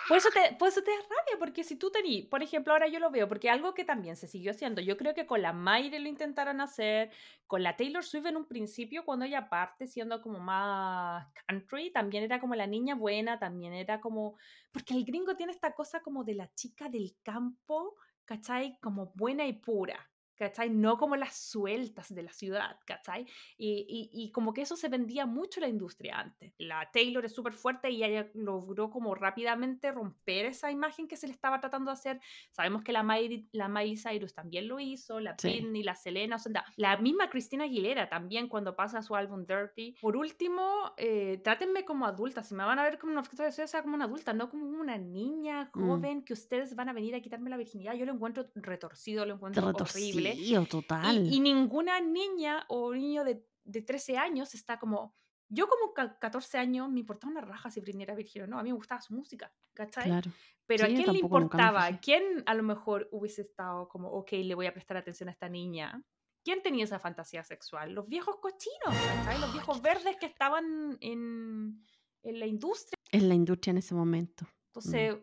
[0.07, 2.89] Por eso, te, por eso te da rabia, porque si tú tenías, por ejemplo, ahora
[2.89, 5.55] yo lo veo, porque algo que también se siguió haciendo, yo creo que con la
[5.55, 7.11] Mayre lo intentaron hacer,
[7.47, 12.25] con la Taylor Swift en un principio, cuando ella parte siendo como más country, también
[12.25, 14.37] era como la niña buena, también era como,
[14.73, 18.79] porque el gringo tiene esta cosa como de la chica del campo, ¿cachai?
[18.81, 20.11] Como buena y pura.
[20.37, 20.71] ¿Cachai?
[20.71, 23.27] No como las sueltas de la ciudad, ¿cachai?
[23.57, 26.53] Y, y, y como que eso se vendía mucho en la industria antes.
[26.59, 31.27] La Taylor es súper fuerte y ella logró como rápidamente romper esa imagen que se
[31.27, 32.21] le estaba tratando de hacer.
[32.51, 35.49] Sabemos que la Miley, la Miley Cyrus también lo hizo, la Sí.
[35.49, 39.97] Britney, la Selena, o sea, la misma Cristina Aguilera también cuando pasa su álbum Dirty.
[40.01, 43.49] Por último, eh, trátenme como adulta, si me van a ver como un objeto de
[43.51, 45.89] deseo, sea como una adulta, no como una niña Mm.
[45.89, 47.95] joven que ustedes van a venir a quitarme la virginidad.
[47.95, 50.24] Yo lo encuentro retorcido, lo encuentro horrible.
[50.69, 51.27] Total.
[51.27, 55.15] Y, y ninguna niña o niño de, de 13 años está como.
[55.49, 58.59] Yo, como ca- 14 años, me importaba una raja si Britney virgen o no.
[58.59, 60.05] A mí me gustaba su música, ¿cachai?
[60.05, 60.31] Claro.
[60.67, 61.99] Pero Sí, ¿a quién le importaba?
[62.01, 65.49] ¿Quién a lo mejor hubiese estado como, ok, le voy a prestar atención a esta
[65.49, 66.03] niña?
[66.43, 67.93] ¿Quién tenía esa fantasía sexual?
[67.93, 69.39] Los viejos cochinos, ¿cachai?
[69.41, 71.83] Los viejos verdes que estaban en,
[72.23, 72.97] en la industria.
[73.13, 74.45] En la industria en ese momento.
[74.45, 74.49] Mm.
[74.69, 75.17] Entonces,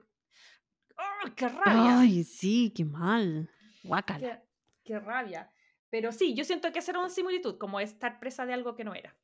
[0.98, 2.00] ¡oh, qué rabia!
[2.00, 3.50] Ay, sí, qué mal.
[3.84, 4.44] Guácala.
[4.84, 5.52] Qué, rabia.
[5.90, 8.84] Pero sí, yo siento que esa era una similitud, como estar presa de algo que
[8.84, 9.16] no era.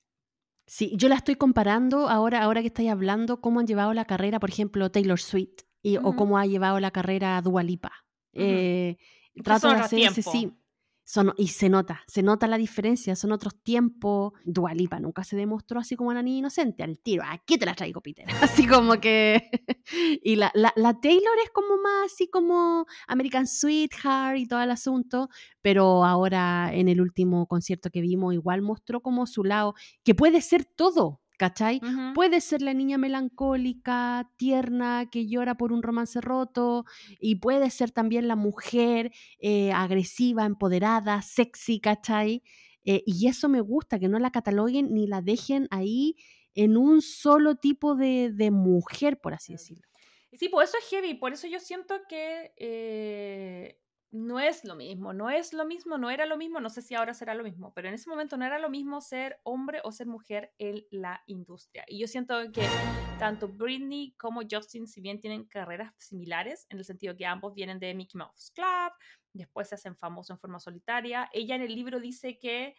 [0.65, 4.39] Sí, yo la estoy comparando ahora, ahora que estáis hablando, cómo han llevado la carrera,
[4.39, 7.91] por ejemplo, Taylor Swift, y, o cómo ha llevado la carrera Dua Lipa.
[8.33, 8.43] ujú.
[8.43, 8.97] Eh,
[9.43, 10.51] trato de hacer ese sí.
[11.09, 14.33] Son, y se nota, se nota la diferencia, son otros tiempos.
[14.43, 17.75] Dua Lipa nunca se demostró así como una niña inocente, al tiro, aquí te la
[17.75, 18.25] traigo, Peter.
[18.41, 19.49] Así como que.
[20.21, 24.69] y la, la, la Taylor es como más así como American Sweetheart y todo el
[24.69, 25.29] asunto,
[25.61, 30.41] pero ahora en el último concierto que vimos, igual mostró como su lado, que puede
[30.41, 31.79] ser todo, ¿cachai?
[32.13, 36.85] Puede ser la niña melancólica, tierna, que llora por un romance roto,
[37.19, 42.43] y puede ser también la mujer eh, agresiva, empoderada, sexy, ¿cachai?
[42.83, 46.15] Eh, y eso me gusta, que no la cataloguen ni la dejen ahí
[46.55, 49.87] en un solo tipo de, de mujer, por así decirlo.
[50.33, 53.79] Sí, pues eso es heavy, por eso yo siento que eh,
[54.11, 56.95] no es lo mismo, no es lo mismo, no era lo mismo, no sé si
[56.95, 59.91] ahora será lo mismo, pero en ese momento no era lo mismo ser hombre o
[59.91, 61.83] ser mujer en la industria.
[61.87, 62.65] Y yo siento que
[63.19, 67.79] tanto Britney como Justin, si bien tienen carreras similares, en el sentido que ambos vienen
[67.79, 68.93] de Mickey Mouse Club,
[69.33, 72.75] después se hacen famosos en forma solitaria, ella en el libro dice que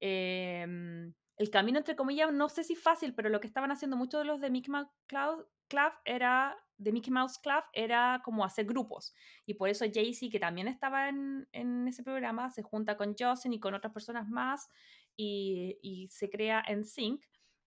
[0.00, 4.20] em, el camino, entre comillas, no sé si fácil, pero lo que estaban haciendo muchos
[4.20, 8.66] de los de Mickey Mouse Club, Club era de Mickey Mouse Club era como hacer
[8.66, 9.14] grupos.
[9.46, 13.52] Y por eso Jay-Z, que también estaba en, en, ese programa, se junta con Justin
[13.52, 14.68] y con otras personas más
[15.16, 17.24] y, y se crea en Sync.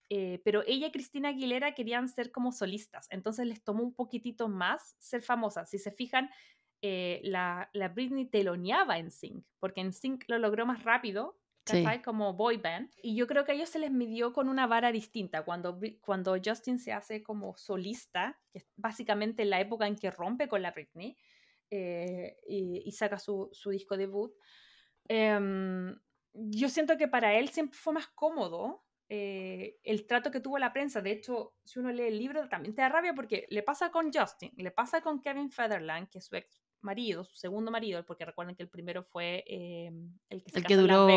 [0.09, 4.47] Eh, pero ella y Cristina Aguilera querían ser como solistas, entonces les tomó un poquitito
[4.47, 5.69] más ser famosas.
[5.69, 6.29] Si se fijan,
[6.81, 11.39] eh, la, la, Britney teloneaba en Sync, porque en Sync lo logró más rápido,
[12.03, 12.91] como boy band.
[13.01, 15.43] Y yo creo que a ellos se les midió con una vara distinta.
[15.43, 20.47] Cuando, cuando Justin se hace como solista, que es básicamente la época en que rompe
[20.47, 21.17] con la Britney
[21.69, 24.33] eh, y, saca su, su disco debut,
[25.07, 25.95] em,
[26.33, 30.73] yo siento que para él siempre fue más cómodo eh, el trato que tuvo la
[30.73, 31.01] prensa.
[31.01, 34.11] De hecho, si uno lee el libro, también te da rabia porque le pasa con
[34.11, 38.23] Justin, le pasa con Kevin Federland, que es su ex marido, su segundo marido, porque
[38.23, 39.91] recuerden que el primero fue eh,
[40.29, 41.07] el que, se el que duró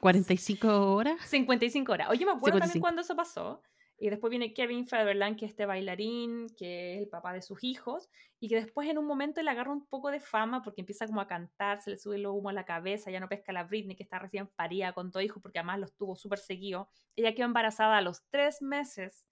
[0.00, 1.20] 45 horas.
[1.26, 2.08] 55 horas.
[2.08, 3.62] Oye, me acuerdo también cuando eso pasó.
[3.98, 7.64] Y después viene Kevin Federland, que es este bailarín, que es el papá de sus
[7.64, 11.06] hijos, y que después en un momento le agarra un poco de fama porque empieza
[11.06, 13.54] como a cantar, se le sube el humo a la cabeza, ya no pesca a
[13.54, 16.90] la Britney, que está recién parida con todo hijo, porque además los tuvo súper seguido.
[17.16, 19.26] Ella quedó embarazada a los tres meses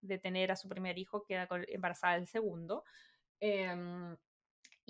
[0.00, 2.84] de tener a su primer hijo, queda embarazada del segundo.
[3.40, 4.16] Em,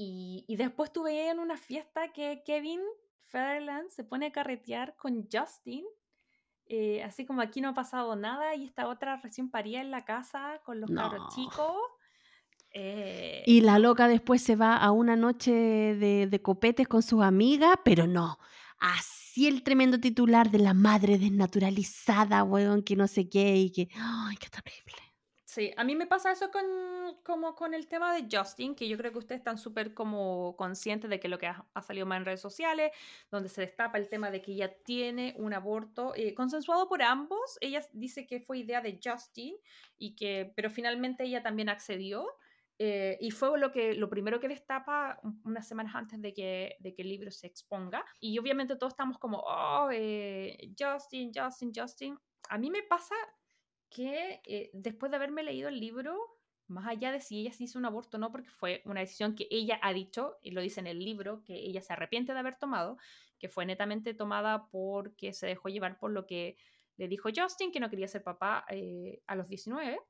[0.00, 2.80] y, y, después tuve en una fiesta que Kevin
[3.24, 5.84] Federland se pone a carretear con Justin
[6.70, 10.04] eh, así como aquí no ha pasado nada y esta otra recién paría en la
[10.04, 11.74] casa con los cabros chicos.
[12.74, 17.22] Eh, y la loca después se va a una noche de, de copetes con sus
[17.22, 18.38] amigas, pero no.
[18.78, 23.88] Así el tremendo titular de la madre desnaturalizada, weón, que no sé qué y que.
[23.96, 25.07] ¡Ay, qué terrible!
[25.59, 26.62] Sí, a mí me pasa eso con,
[27.24, 31.10] como con el tema de Justin, que yo creo que ustedes están súper como conscientes
[31.10, 32.93] de que lo que ha, salido más en redes sociales,
[33.28, 37.59] donde se destapa el tema de que ella tiene un aborto eh, consensuado por ambos.
[37.60, 39.56] Ella dice que fue idea de Justin,
[39.97, 42.24] y que, pero finalmente ella también accedió.
[42.78, 46.94] Eh, y fue lo, que, lo primero que destapa unas semanas antes de que, de
[46.94, 48.05] que el libro se exponga.
[48.20, 52.16] Y obviamente todos estamos como, oh, eh, Justin, Justin, Justin.
[52.48, 53.16] A mí me pasa
[53.90, 56.19] que eh, después de haberme leído el libro,
[56.66, 59.35] más allá de si ella se hizo un aborto o no, porque fue una decisión
[59.35, 62.39] que ella ha dicho, y lo dice en el libro, que ella se arrepiente de
[62.39, 62.98] haber tomado,
[63.39, 66.56] que fue netamente tomada porque se dejó llevar por lo que
[66.97, 70.01] le dijo Justin, que no quería ser papá eh, a los 19,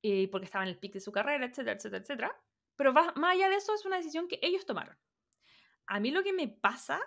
[0.00, 2.40] y porque estaba en el pic de su carrera, etcétera, etcétera, etcétera.
[2.76, 4.96] Pero más allá de eso, es una decisión que ellos tomaron.
[5.86, 7.00] A mí lo que me pasa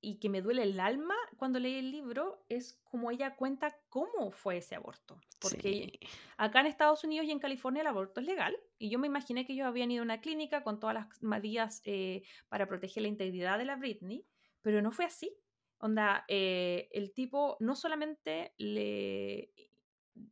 [0.00, 4.30] y que me duele el alma cuando leí el libro es como ella cuenta cómo
[4.30, 5.20] fue ese aborto.
[5.40, 5.98] Porque
[6.36, 9.44] acá en Estados Unidos y en California el aborto es legal y yo me imaginé
[9.44, 13.08] que ellos habían ido a una clínica con todas las medidas eh, para proteger la
[13.08, 14.24] integridad de la Britney,
[14.62, 15.36] pero no fue así.
[15.78, 19.52] Onda, eh, el tipo no solamente le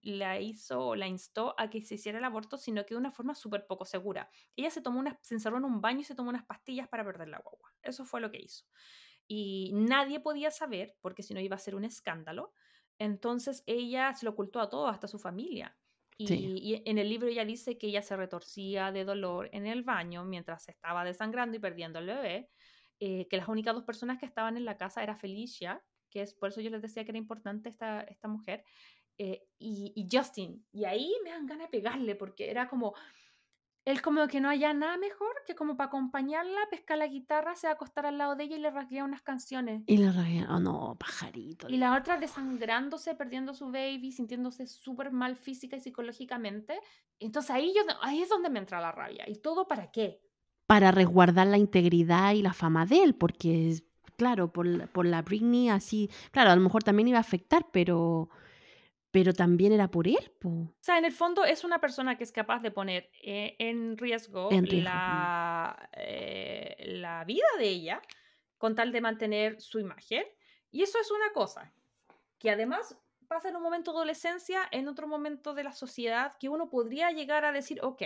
[0.03, 3.37] la hizo la instó a que se hiciera el aborto, sino que de una forma
[3.37, 4.29] súper poco segura.
[4.57, 7.05] Ella se tomó unas, se encerró en un baño y se tomó unas pastillas para
[7.05, 7.73] perder la guagua.
[7.83, 8.65] Eso fue lo que hizo
[9.29, 12.53] y nadie podía saber, porque si no iba a ser un escándalo.
[12.99, 15.77] Entonces ella se lo ocultó a todo, hasta su familia.
[16.19, 20.25] Y, en el libro ella dice que ella se retorcía de dolor en el baño
[20.25, 22.49] mientras estaba desangrando y perdiendo el bebé,
[23.01, 26.33] eh, que las únicas dos personas que estaban en la casa era Felicia, que es
[26.33, 28.65] por eso yo les decía que era importante esta, esta mujer,
[29.19, 30.65] eh, y, y, Justin.
[30.73, 32.95] Y ahí me dan ganas de pegarle, porque era como,
[33.87, 37.69] él como que no haya nada mejor que como para acompañarla, pescar la guitarra, se
[37.69, 39.85] va a acostar al lado de ella y le rasguea unas canciones.
[39.87, 41.69] Y le rasguea, oh no, pajarito.
[41.69, 46.81] Y la otra desangrándose, perdiendo su baby, sintiéndose súper mal física y psicológicamente.
[47.21, 49.25] Entonces ahí, yo, ahí es donde me entra la rabia.
[49.29, 50.21] ¿Y todo para qué?
[50.67, 53.81] Para resguardar la integridad y la fama de él, porque,
[54.17, 58.31] claro, por, por la Britney así, claro, a lo mejor también iba a afectar, pero
[59.17, 60.31] pero también era por él.
[60.45, 63.97] O sea, en el fondo es una persona que es capaz de poner eh, en,
[63.97, 68.03] riesgo la, eh, la vida de ella
[68.59, 70.23] con tal de mantener su imagen.
[70.71, 71.73] Y eso es una cosa
[72.39, 72.95] que además
[73.27, 77.11] pasa en un momento de adolescencia, en otro momento de la sociedad, que uno podría
[77.11, 78.03] llegar a decir, ok,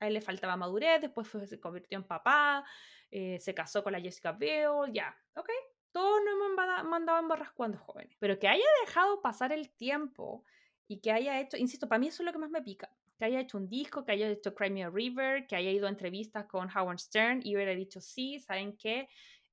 [0.00, 2.62] a él le faltaba madurez, después se convirtió en papá,
[3.10, 5.48] eh, se casó con la Jessica Biel, ya, ok,
[5.92, 8.16] todos nos hemos mandado barras cuando jóvenes.
[8.18, 10.44] Pero que haya dejado pasar el tiempo
[10.88, 12.90] y que haya hecho, insisto, para mí eso es lo que más me pica.
[13.18, 15.86] Que haya hecho un disco, que haya hecho Cry Me a River, que haya ido
[15.86, 19.08] a entrevistas con Howard Stern y hubiera dicho, sí, ¿saben qué?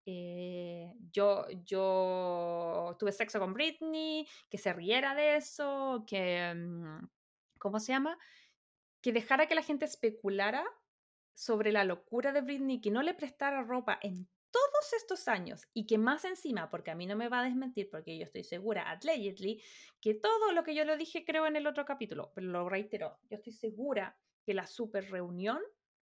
[0.06, 7.06] Eh, yo, yo tuve sexo con Britney, que se riera de eso, que, mm,
[7.60, 8.18] ¿cómo se llama?
[9.02, 10.64] Que dejara que la gente especulara
[11.34, 15.86] sobre la locura de Britney, que no le prestara ropa en todos estos años y
[15.86, 18.90] que más encima, porque a mí no me va a desmentir, porque yo estoy segura,
[18.90, 19.62] allegedly,
[20.02, 23.18] que todo lo que yo lo dije creo en el otro capítulo, pero lo reitero,
[23.30, 25.60] yo estoy segura que la super reunión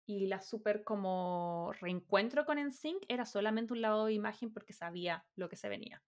[0.09, 5.25] y la super como reencuentro con NSYNC era solamente un lavado de imagen porque sabía
[5.35, 6.01] lo que se venía.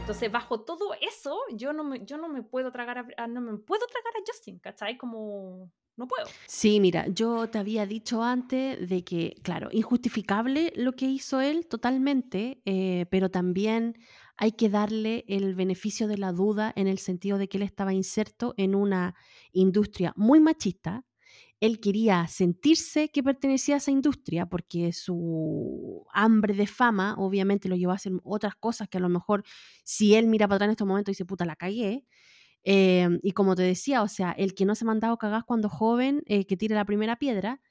[0.00, 3.56] Entonces, bajo todo eso, yo no me, yo no me puedo tragar a, no me
[3.58, 4.96] puedo tragar a Justin, ¿cachai?
[4.96, 6.34] Como no puedo.
[6.46, 11.66] Sí, mira, yo te había dicho antes de que, claro, injustificable lo que hizo él
[11.66, 13.96] totalmente, eh, pero también
[14.36, 17.92] hay que darle el beneficio de la duda en el sentido de que él estaba
[17.92, 19.14] inserto en una
[19.52, 21.04] industria muy machista.
[21.60, 27.76] Él quería sentirse que pertenecía a esa industria porque su hambre de fama obviamente lo
[27.76, 29.42] llevó a hacer otras cosas que a lo mejor
[29.84, 32.06] si él mira para atrás en estos momentos dice, puta, la cagué.
[32.70, 35.70] Em, y como te decía, o sea, el que no se ha mandado cagar cuando
[35.70, 37.62] joven, eh, que tire la primera piedra,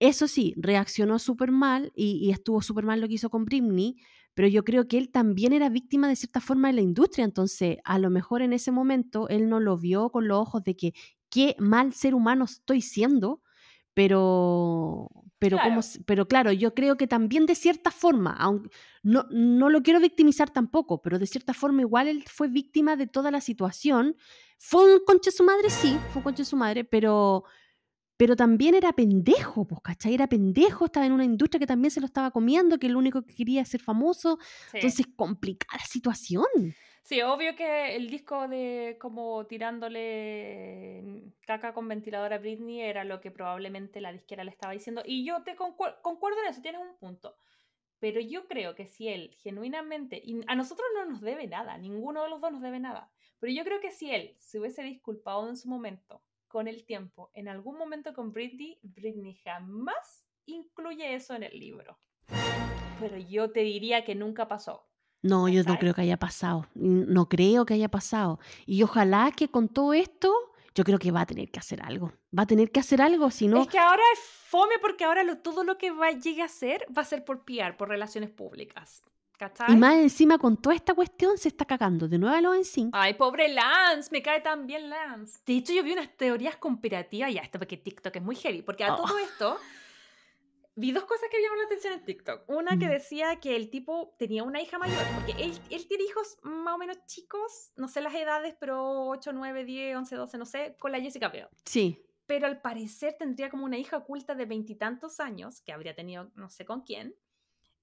[0.00, 3.96] eso sí, reaccionó súper mal y, y, estuvo súper mal lo que hizo con Britney,
[4.34, 7.78] pero yo creo que él también era víctima de cierta forma de la industria, entonces
[7.84, 10.94] a lo mejor en ese momento él no lo vio con los ojos de que
[11.30, 13.42] qué mal ser humano estoy siendo,
[13.92, 15.70] pero, pero, claro.
[15.70, 18.70] Como, pero claro, yo creo que también de cierta forma, aunque
[19.02, 23.06] no, no lo quiero victimizar tampoco, pero de cierta forma igual él fue víctima de
[23.06, 24.16] toda la situación.
[24.58, 27.44] Fue un conche su madre, sí, fue un conche su madre, pero,
[28.16, 30.14] pero también era pendejo, pues, ¿cachai?
[30.14, 33.22] Era pendejo, estaba en una industria que también se lo estaba comiendo, que lo único
[33.22, 34.38] que quería es ser famoso.
[34.70, 34.78] Sí.
[34.78, 36.44] Entonces, complicada situación.
[37.04, 43.20] Sí, obvio que el disco de como tirándole caca con ventilador a Britney era lo
[43.20, 45.02] que probablemente la disquera le estaba diciendo.
[45.04, 47.36] Y yo te concuerdo, en eso, tienes un punto.
[47.98, 52.30] Pero yo creo que si él genuinamente, a nosotros no nos debe nada, ninguno de
[52.30, 55.58] los dos nos debe nada, pero yo creo que si él se hubiese disculpado en
[55.58, 61.42] su momento, con el tiempo, en algún momento con Britney, Britney jamás incluye eso en
[61.42, 61.98] el libro.
[62.98, 64.88] Pero yo te diría que nunca pasó.
[65.24, 66.66] No, yo no creo que haya pasado.
[66.74, 68.38] No creo que haya pasado.
[68.66, 70.30] Y ojalá que con todo esto,
[70.74, 72.12] yo creo que va a tener que hacer algo.
[72.36, 73.62] Va a tener que hacer algo, si no.
[73.62, 76.86] Es que ahora es fome porque ahora lo, todo lo que va, llegue a hacer
[76.94, 79.02] va a ser por PR, por relaciones públicas.
[79.38, 79.72] ¿Cachai?
[79.72, 82.90] Y más encima con toda esta cuestión se está cagando de nuevo a los en
[82.92, 85.40] Ay, pobre Lance, me cae tan bien Lance.
[85.46, 88.84] De hecho, yo vi unas teorías conspirativas, ya esto porque TikTok es muy heavy, porque
[88.84, 88.96] a oh.
[88.98, 89.58] todo esto
[90.76, 92.48] vi dos cosas que me llamaron la atención en TikTok.
[92.48, 96.38] Una que decía que el tipo tenía una hija mayor, porque él, él tiene hijos
[96.42, 100.46] más o menos chicos, no sé las edades, pero 8, 9, 10, 11, 12, no
[100.46, 101.48] sé, con la Jessica Biel.
[101.64, 102.00] Sí.
[102.26, 106.48] Pero al parecer tendría como una hija oculta de veintitantos años, que habría tenido no
[106.48, 107.14] sé con quién,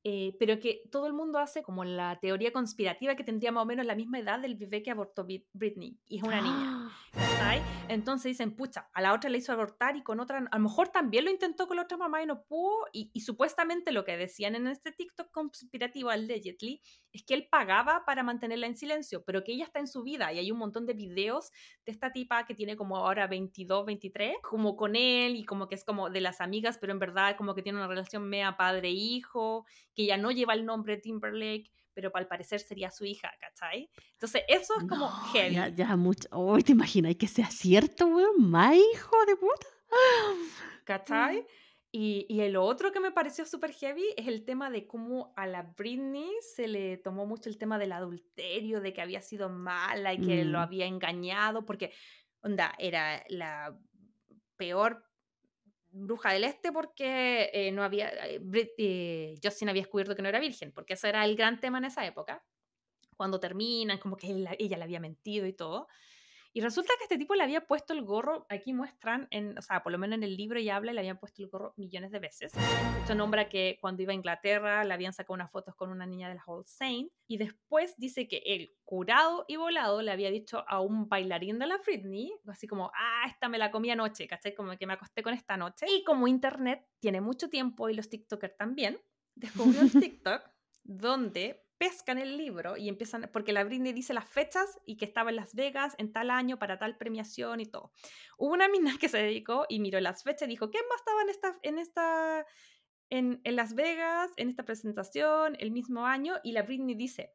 [0.04, 3.66] eh, pero que todo el mundo hace como la teoría conspirativa que tendría más o
[3.66, 6.90] menos la misma edad del bebé que abortó Britney, y es una niña.
[7.38, 7.62] ¿sabes?
[7.88, 10.90] Entonces dicen, pucha, a la otra le hizo abortar y con otra, a lo mejor
[10.90, 14.18] también lo intentó con la otra mamá y no pudo, y, y supuestamente lo que
[14.18, 19.44] decían en este TikTok conspirativo, allegedly, es que él pagaba para mantenerla en silencio, pero
[19.44, 21.52] que ella está en su vida, y hay un montón de videos
[21.86, 25.76] de esta tipa que tiene como ahora 22, 23, como con él, y como que
[25.76, 29.66] es como de las amigas, pero en verdad como que tiene una relación mea padre-hijo,
[29.94, 33.90] que ya no lleva el nombre Timberlake, pero al parecer sería su hija, ¿cachai?
[34.14, 35.56] Entonces, eso es como no, heavy.
[35.56, 36.28] Ya, ya mucho.
[36.32, 38.50] Oh, ¿Te imaginas que sea cierto, weón?
[38.50, 39.68] ¿Más hijo de puta?
[40.86, 41.46] ¿cachai?
[41.94, 45.46] Y, y el otro que me pareció súper heavy es el tema de cómo a
[45.46, 50.14] la Britney se le tomó mucho el tema del adulterio, de que había sido mala
[50.14, 50.48] y que mm.
[50.48, 51.92] lo había engañado, porque,
[52.42, 53.78] onda, era la
[54.56, 55.04] peor
[55.92, 60.30] bruja del este porque eh, no había, eh, Brit, eh, Justin había descubierto que no
[60.30, 62.44] era virgen, porque ese era el gran tema en esa época,
[63.18, 65.88] cuando terminan, como que él, ella le había mentido y todo.
[66.54, 69.84] Y resulta que este tipo le había puesto el gorro, aquí muestran, en, o sea,
[69.84, 72.20] por lo menos en el libro ya habla, le habían puesto el gorro millones de
[72.20, 72.52] veces.
[73.00, 76.28] Esto nombra que cuando iba a Inglaterra le habían sacado unas fotos con una niña
[76.28, 77.10] de la Old Saint.
[77.26, 81.68] Y después dice que él, curado y volado, le había dicho a un bailarín de
[81.68, 84.54] la Britney, así como, ah, esta me la comí anoche, ¿cachai?
[84.54, 85.86] Como que me acosté con esta noche.
[85.90, 89.00] Y como Internet tiene mucho tiempo y los TikTokers también,
[89.36, 89.92] descubrió el
[90.22, 90.42] TikTok
[90.84, 95.32] donde pescan el libro y empiezan, porque la Britney dice las fechas y que estaba
[95.32, 97.92] en Las Vegas en tal año para tal premiación y todo.
[98.38, 101.24] Hubo una mina que se dedicó y miró las fechas y dijo, ¿quién más estaba
[101.24, 102.46] en esta, en esta,
[103.10, 106.36] en, en Las Vegas, en esta presentación, el mismo año?
[106.44, 107.34] Y la Britney dice,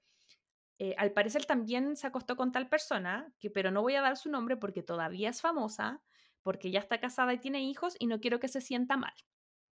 [0.78, 4.16] eh, al parecer también se acostó con tal persona, que, pero no voy a dar
[4.16, 6.04] su nombre porque todavía es famosa,
[6.44, 9.14] porque ya está casada y tiene hijos y no quiero que se sienta mal.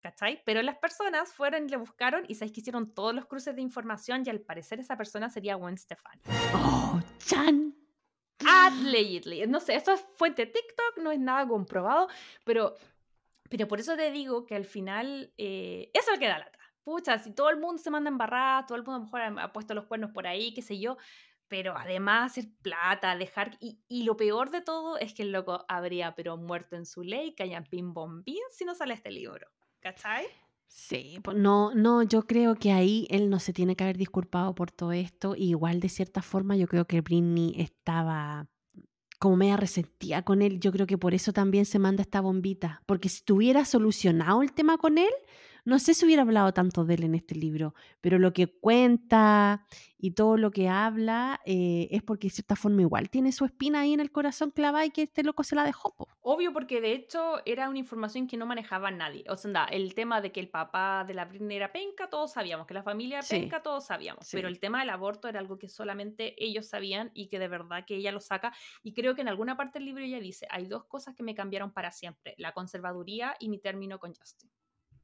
[0.03, 0.41] ¿Cachai?
[0.45, 3.61] Pero las personas fueron y le buscaron y sabéis que hicieron todos los cruces de
[3.61, 6.21] información y al parecer esa persona sería Gwen Stefani.
[6.53, 7.73] ¡Oh, Chan!
[8.45, 9.47] Allegedly.
[9.47, 12.09] No sé, eso es fuente TikTok, no es nada comprobado,
[12.43, 12.75] pero,
[13.49, 16.59] pero por eso te digo que al final eh, eso es lo que da lata.
[16.83, 19.43] Pucha, si todo el mundo se manda embarrada, todo el mundo a lo mejor ha,
[19.45, 20.97] ha puesto los cuernos por ahí, qué sé yo,
[21.47, 23.55] pero además hacer plata, dejar...
[23.61, 27.03] Y, y, lo peor de todo es que el loco habría pero muerto en su
[27.03, 29.47] ley, que hayan pin bombín si no sale este libro.
[29.83, 30.25] ¿Cachai?
[30.65, 34.71] Sí, no, no, yo creo que ahí él no se tiene que haber disculpado por
[34.71, 35.35] todo esto.
[35.35, 38.47] igual de cierta forma yo creo que Britney estaba
[39.19, 40.61] como media resentida con él.
[40.61, 42.81] Yo creo que por eso también se manda esta bombita.
[42.85, 45.11] Porque si tuviera solucionado el tema con él,
[45.65, 49.65] no sé si hubiera hablado tanto de él en este libro, pero lo que cuenta
[49.97, 53.81] y todo lo que habla eh, es porque de cierta forma igual tiene su espina
[53.81, 55.95] ahí en el corazón clavada y que este loco se la dejó.
[56.19, 59.23] Obvio, porque de hecho era una información que no manejaba nadie.
[59.29, 62.67] O sea, el tema de que el papá de la Britney era penca, todos sabíamos,
[62.67, 65.69] que la familia era penca, todos sabíamos, pero el tema del aborto era algo que
[65.69, 68.53] solamente ellos sabían y que de verdad que ella lo saca.
[68.83, 71.35] Y creo que en alguna parte del libro ella dice, hay dos cosas que me
[71.35, 74.49] cambiaron para siempre, la conservaduría y mi término con Justin.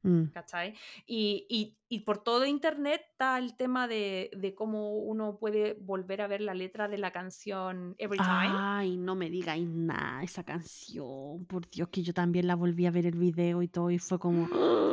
[0.02, 0.24] Mm.
[0.32, 0.74] ¿Cachai?
[1.06, 6.54] Y, por todo internet está el tema de, cómo uno puede volver a ver la
[6.54, 8.50] letra de la canción Every Time.
[8.52, 11.44] Ay, no me digáis nada, esa canción.
[11.46, 14.18] Por Dios, que yo también la volví a ver el video y todo, y fue
[14.18, 14.48] como.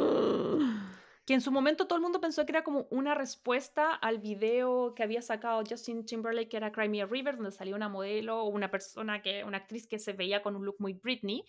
[1.27, 4.93] Que en su momento todo el mundo pensó que era como una respuesta al video
[4.95, 8.43] que había sacado Justin Timberlake, que era Cry Me a River, donde salía una modelo
[8.43, 11.43] o una persona, que, una actriz que se veía con un look muy Britney.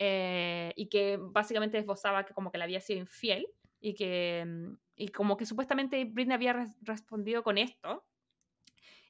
[0.00, 3.48] Eh, y que básicamente esbozaba que como que le había sido infiel
[3.80, 8.06] y que mm, y como que supuestamente Britney había respondido con esto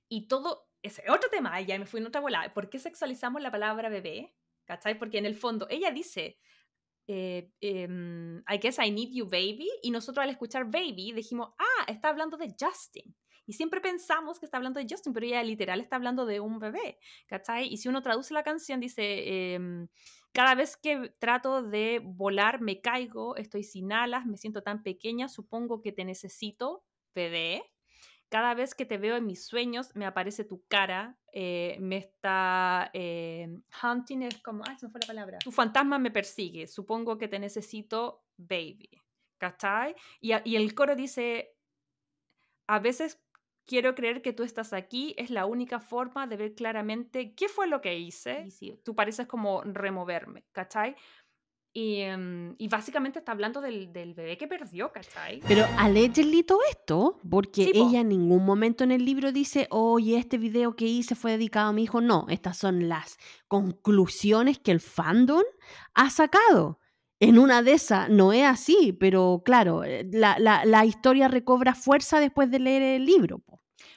[0.09, 3.51] y todo ese otro tema ya me fui en otra bola ¿por qué sexualizamos la
[3.51, 4.35] palabra bebé?
[4.65, 4.99] ¿cachai?
[4.99, 6.39] porque en el fondo ella dice
[7.07, 11.85] eh, em, I guess I need you baby y nosotros al escuchar baby dijimos ah
[11.87, 13.15] está hablando de Justin
[13.49, 16.59] y siempre pensamos que está hablando de Justin, pero ella literal está hablando de un
[16.59, 17.67] bebé, ¿cachai?
[17.67, 19.89] Y si uno traduce la canción, dice, em,
[20.33, 25.29] cada vez que trato de volar me caigo, estoy sin alas, me siento tan pequeña,
[25.29, 26.85] supongo que te necesito,
[27.15, 27.63] bebé.
[28.29, 32.91] Cada vez que te veo en mis sueños me aparece tu cara, eh, me está
[32.93, 33.49] eh,
[33.83, 35.39] hunting, es como, ay, se me fue la palabra.
[35.39, 38.91] Tu fantasma me persigue, supongo que te necesito, baby.
[39.39, 39.95] ¿Cachai?
[40.21, 41.55] Y, y el coro dice,
[42.67, 43.19] a veces
[43.69, 47.69] quiero creer que tú estás aquí, es la única forma de ver claramente qué fue
[47.69, 48.49] lo que hice.
[48.61, 50.97] Y tú pareces como removerme, ¿cachai?
[51.75, 55.41] Y, em, y, básicamente está hablando del, del, bebé que perdió, ¿cachai?
[55.47, 60.39] Pero allegedly todo esto, porque ella en ningún momento en el libro dice, oye, este
[60.39, 62.01] video que hice fue dedicado a mi hijo.
[62.01, 63.19] No, estas son las
[63.49, 65.45] conclusiones que el fandom
[65.95, 66.81] ha sacado.
[67.21, 72.21] En una de esas no es así, pero claro, eh, la, la, historia recobra fuerza
[72.21, 73.43] después de leer el libro.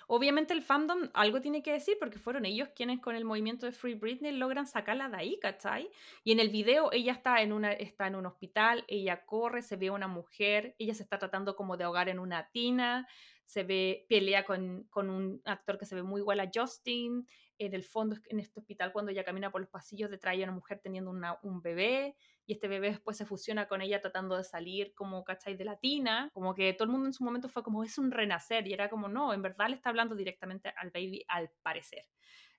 [0.07, 3.72] Obviamente el fandom algo tiene que decir porque fueron ellos quienes con el movimiento de
[3.72, 5.89] Free Britney logran sacarla de ahí, ¿cachai?
[6.23, 9.77] Y en el video ella está en, una, está en un hospital, ella corre, se
[9.77, 13.07] ve una mujer, ella se está tratando como de ahogar en una tina,
[13.45, 17.26] se ve, pelea con, con un actor que se ve muy igual a Justin,
[17.65, 20.51] en el fondo, en este hospital, cuando ella camina por los pasillos, detrás hay una
[20.51, 21.11] mujer teniendo
[21.43, 22.15] un bebé,
[22.47, 25.55] y este bebé después se fusiona con ella tratando de salir como, ¿cachai?
[25.55, 28.67] De latina, como que todo el mundo en su momento fue como, es un renacer,
[28.67, 32.07] y era como, no, en verdad le está hablando directamente al baby, al parecer.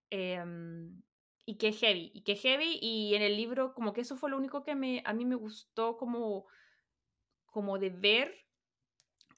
[0.09, 1.03] Em,
[1.45, 4.37] y qué heavy, y qué heavy, y en el libro como que eso fue lo
[4.37, 6.47] único que me, a mí me gustó como,
[7.47, 8.42] como de ver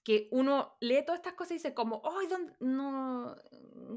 [0.05, 2.29] que uno lee todas estas cosas y dice como, ¡ay,
[2.61, 3.35] no!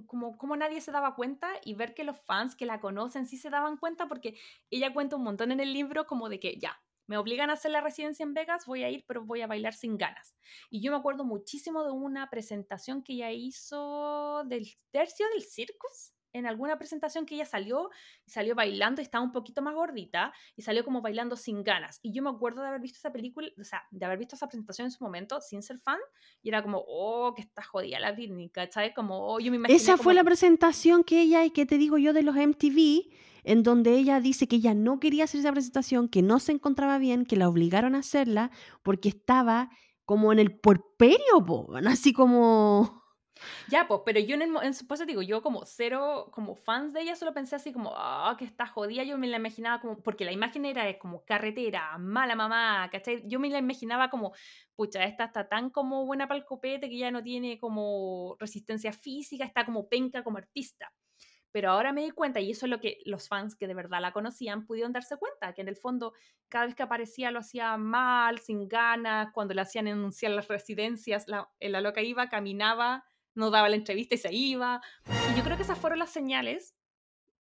[0.05, 3.37] Como, como nadie se daba cuenta y ver que los fans que la conocen sí
[3.37, 4.37] se daban cuenta porque
[4.69, 7.71] ella cuenta un montón en el libro como de que ya, me obligan a hacer
[7.71, 10.35] la residencia en Vegas, voy a ir, pero voy a bailar sin ganas.
[10.69, 16.13] Y yo me acuerdo muchísimo de una presentación que ella hizo del tercio del circus
[16.37, 17.89] en alguna presentación que ella salió,
[18.25, 21.99] salió bailando y estaba un poquito más gordita y salió como bailando sin ganas.
[22.01, 24.47] Y yo me acuerdo de haber visto esa película, o sea, de haber visto esa
[24.47, 25.99] presentación en su momento sin ser fan
[26.41, 28.93] y era como, oh, que está jodida la Britney, ¿cachai?
[28.93, 32.13] Como, oh, yo me Esa fue la presentación que ella, y que te digo yo,
[32.13, 33.09] de los MTV,
[33.43, 36.97] en donde ella dice que ella no quería hacer esa presentación, que no se encontraba
[36.97, 38.51] bien, que la obligaron a hacerla
[38.83, 39.69] porque estaba
[40.05, 41.45] como en el porperio,
[41.85, 43.03] así como
[43.69, 46.93] ya, pues, pero yo en, el, en su pues digo, yo como cero, como fans
[46.93, 50.01] de ella, solo pensé así como, ah, que está jodida, yo me la imaginaba como,
[50.01, 53.23] porque la imagen era como carretera, mala mamá, ¿cachai?
[53.27, 54.33] Yo me la imaginaba como,
[54.75, 58.91] pucha, esta está tan como buena para el copete que ya no tiene como resistencia
[58.93, 60.93] física, está como penca como artista.
[61.51, 64.01] Pero ahora me di cuenta, y eso es lo que los fans que de verdad
[64.01, 66.13] la conocían pudieron darse cuenta, que en el fondo
[66.49, 71.27] cada vez que aparecía lo hacía mal, sin ganas, cuando le hacían enunciar las residencias,
[71.27, 73.05] la, la loca iba, caminaba
[73.37, 74.81] no daba la entrevista y se iba.
[75.31, 76.75] Y yo creo que esas fueron las señales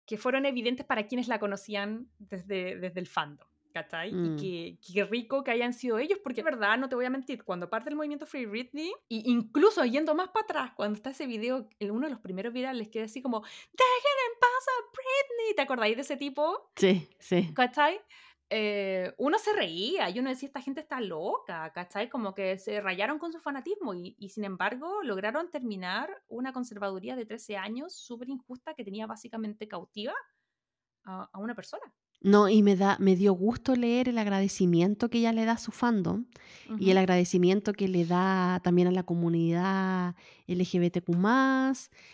[0.06, 3.48] que fueron evidentes para quienes la conocían desde, desde el fandom.
[3.72, 4.10] ¿cachai?
[4.10, 4.24] Mm.
[4.24, 7.10] Y que, qué rico que hayan sido ellos, porque es verdad, no te voy a
[7.10, 11.10] mentir, cuando parte el movimiento Free Britney, y incluso yendo más para atrás, cuando está
[11.10, 14.66] ese video, el- uno de los primeros virales, que es así como, dejen en paz
[14.66, 16.70] a Britney, ¿te acordáis de ese tipo?
[16.74, 17.52] Sí, sí.
[17.52, 18.00] ¿cachai?
[18.48, 22.08] Eh, uno se reía y uno decía, esta gente está loca, ¿cachai?
[22.08, 27.26] Como que se rayaron con su fanatismo y, sin embargo lograron terminar una conservaduría de
[27.26, 30.14] 13 años súper injusta que tenía básicamente cautiva
[31.04, 31.92] a una persona.
[32.20, 35.58] No, y me da, me dio gusto leer el agradecimiento que ella le da a
[35.58, 36.26] su fandom
[36.76, 40.16] y el agradecimiento que le da también a la comunidad
[40.46, 41.10] LGBTQ+,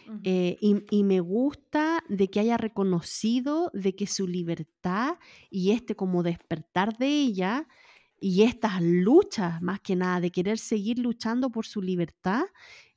[0.06, 0.22] ujú.
[0.24, 5.18] eh, y, y me gusta de que haya reconocido de que su libertad
[5.50, 7.66] y este como despertar de ella
[8.20, 12.44] y estas luchas, más que nada, de querer seguir luchando por su libertad,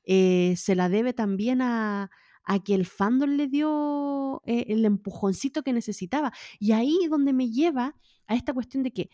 [0.04, 2.10] eh, se la debe también a,
[2.46, 6.32] a que el fandom le dio eh, el empujoncito que necesitaba.
[6.58, 7.96] Y ahí es donde me lleva
[8.26, 9.10] a esta cuestión de que,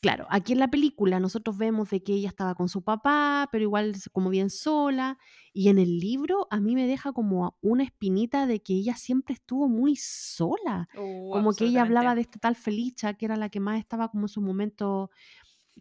[0.00, 3.62] claro, aquí en la película nosotros vemos de que ella estaba con su papá, pero
[3.62, 5.18] igual como bien sola,
[5.52, 9.34] y en el libro a mí me deja como una espinita de que ella siempre
[9.34, 13.48] estuvo muy sola, Uh, como que ella hablaba de esta tal Felicia, que era la
[13.48, 15.10] que más estaba como en su momento,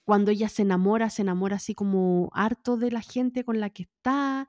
[0.05, 3.83] cuando ella se enamora, se enamora así como harto de la gente con la que
[3.83, 4.47] está,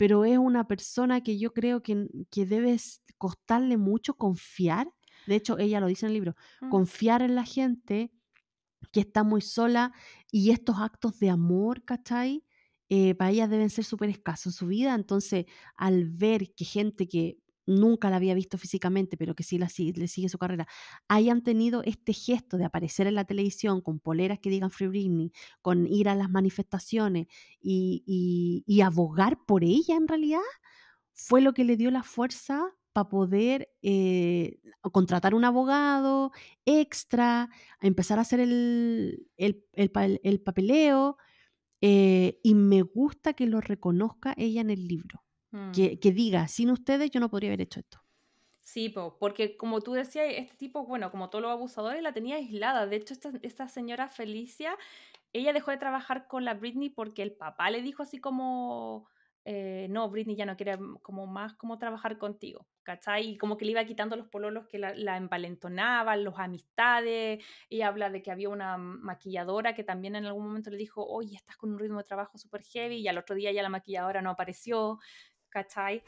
[0.00, 2.74] pero es una persona que yo creo que, que debe
[3.18, 4.90] costarle mucho confiar.
[5.26, 6.70] De hecho, ella lo dice en el libro, Mm.
[6.70, 8.10] confiar en la gente
[8.92, 9.92] que está muy sola
[10.32, 12.46] y estos actos de amor, ¿cachai?
[12.88, 14.94] Eh, para ella deben ser súper escasos en su vida.
[14.94, 15.44] Entonces,
[15.76, 17.36] al ver que gente que
[17.70, 20.66] nunca la había visto físicamente, pero que sí la, le sigue su carrera,
[21.08, 25.32] hayan tenido este gesto de aparecer en la televisión con poleras que digan Free Britney,
[25.62, 27.26] con ir a las manifestaciones
[27.60, 30.40] y, abogar por ella en realidad,
[31.12, 34.60] fue lo que le dio la fuerza para poder eh,
[34.92, 36.32] contratar un abogado
[36.64, 41.18] extra, empezar a hacer el papeleo.
[41.82, 45.22] eh, y me gusta que lo reconozca ella en el libro.
[45.52, 45.74] Mm.
[45.74, 47.98] Que, que diga, sin ustedes yo no podría haber hecho esto.
[48.62, 52.36] Sí, po, porque como tú decías, este tipo, bueno, como todos los abusadores, la tenía
[52.36, 52.86] aislada.
[52.86, 54.76] De hecho, esta, esta señora Felicia,
[55.32, 59.08] ella dejó de trabajar con la Britney porque el papá le dijo así como,
[59.44, 63.30] eh, no, Britney ya no quiere como más como trabajar contigo, ¿cachai?
[63.30, 67.44] Y como que le iba quitando los pololos que la, la envalentonaban, los amistades.
[67.70, 71.36] Ella habla de que había una maquilladora que también en algún momento le dijo, oye,
[71.36, 74.22] estás con un ritmo de trabajo súper heavy, y al otro día ya la maquilladora
[74.22, 74.98] no apareció.
[75.50, 76.02] ¿Cachai?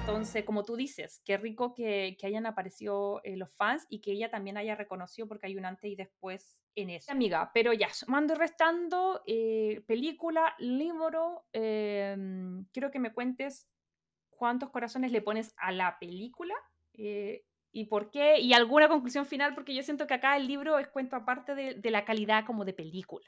[0.00, 4.12] Entonces, como tú dices, qué rico que, que hayan aparecido eh, los fans y que
[4.12, 7.10] ella también haya reconocido porque hay un antes y después en eso.
[7.10, 12.16] Amiga, pero ya, sumando y restando, eh, película, libro, eh,
[12.72, 13.68] quiero que me cuentes
[14.30, 16.54] cuántos corazones le pones a la película
[16.92, 20.78] eh, y por qué, y alguna conclusión final, porque yo siento que acá el libro
[20.78, 23.26] es cuento aparte de, de la calidad como de película.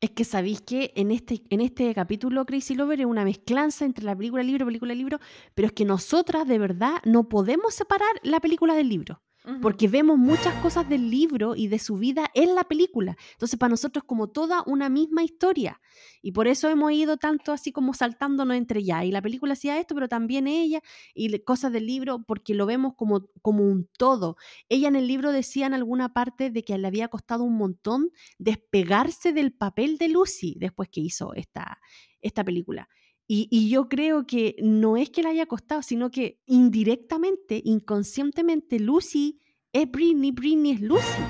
[0.00, 4.04] Es que sabéis que en este, en este capítulo Crazy Lover es una mezclanza entre
[4.04, 5.18] la película, libro, película, libro,
[5.54, 9.20] pero es que nosotras de verdad no podemos separar la película del libro.
[9.62, 13.16] Porque vemos muchas cosas del libro y de su vida en la película.
[13.32, 15.80] Entonces, para nosotros es como toda una misma historia.
[16.20, 19.04] Y por eso hemos ido tanto así como saltándonos entre ya.
[19.04, 20.82] Y la película hacía esto, pero también ella,
[21.14, 24.36] y cosas del libro, porque lo vemos como, como un todo.
[24.68, 28.10] Ella en el libro decía en alguna parte de que le había costado un montón
[28.38, 31.78] despegarse del papel de Lucy después que hizo esta,
[32.20, 32.88] esta película.
[33.30, 38.80] Y, y yo creo que no es que le haya costado, sino que indirectamente, inconscientemente,
[38.80, 39.38] Lucy
[39.72, 41.22] es Britney, Britney es Lucy.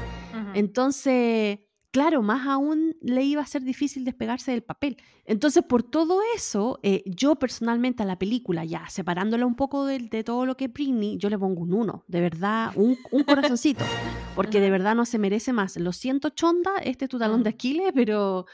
[0.54, 1.58] Entonces,
[1.90, 4.96] claro, más aún le iba a ser difícil despegarse del papel.
[5.24, 9.98] Entonces, por todo eso, eh, yo personalmente a la película, ya separándola un poco de,
[9.98, 13.24] de todo lo que es Britney, yo le pongo un uno, de verdad, un, un
[13.24, 13.84] corazoncito,
[14.36, 15.76] porque de verdad no se merece más.
[15.76, 17.50] Lo siento, Chonda, este es tu talón de.
[17.50, 18.46] Aquiles, pero,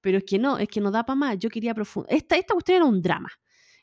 [0.00, 1.38] pero es que no, es que no da para más.
[1.38, 2.16] Yo quería profundizar.
[2.16, 3.28] Esta, esta cuestión era un drama.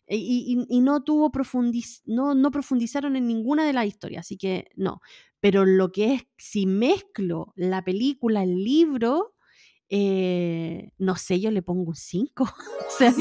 [0.07, 4.21] E- Y, y- y no tuvo profundiz no, no profundizaron en ninguna de las historias,
[4.25, 5.01] así que no.
[5.39, 9.35] Pero lo que es, si mezclo la película, el libro,
[9.89, 12.43] eh, no sé, yo le pongo un 5.
[12.43, 13.13] o sea,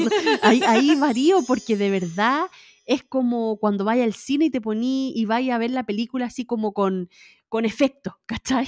[0.43, 2.47] ahí, varío porque de verdad
[2.85, 6.25] es como cuando vaya al cine y te poní y vaya a ver la película
[6.25, 7.09] así como con,
[7.47, 8.67] con efecto, ¿cachai?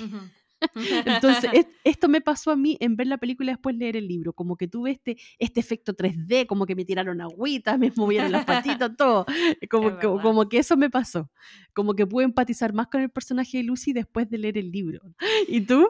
[1.06, 4.08] Entonces, es- esto me pasó a mí en ver la película y después leer el
[4.08, 4.34] libro.
[4.34, 8.46] Como que tuve este, este efecto 3D, como que me tiraron agüita, me movieron las
[8.46, 9.26] patitas, todo.
[9.70, 9.88] Como,
[10.22, 11.30] como que eso me pasó.
[11.74, 15.02] Como que pude empatizar más con el personaje de Lucy después de leer el libro.
[15.48, 15.88] ¿Y tú?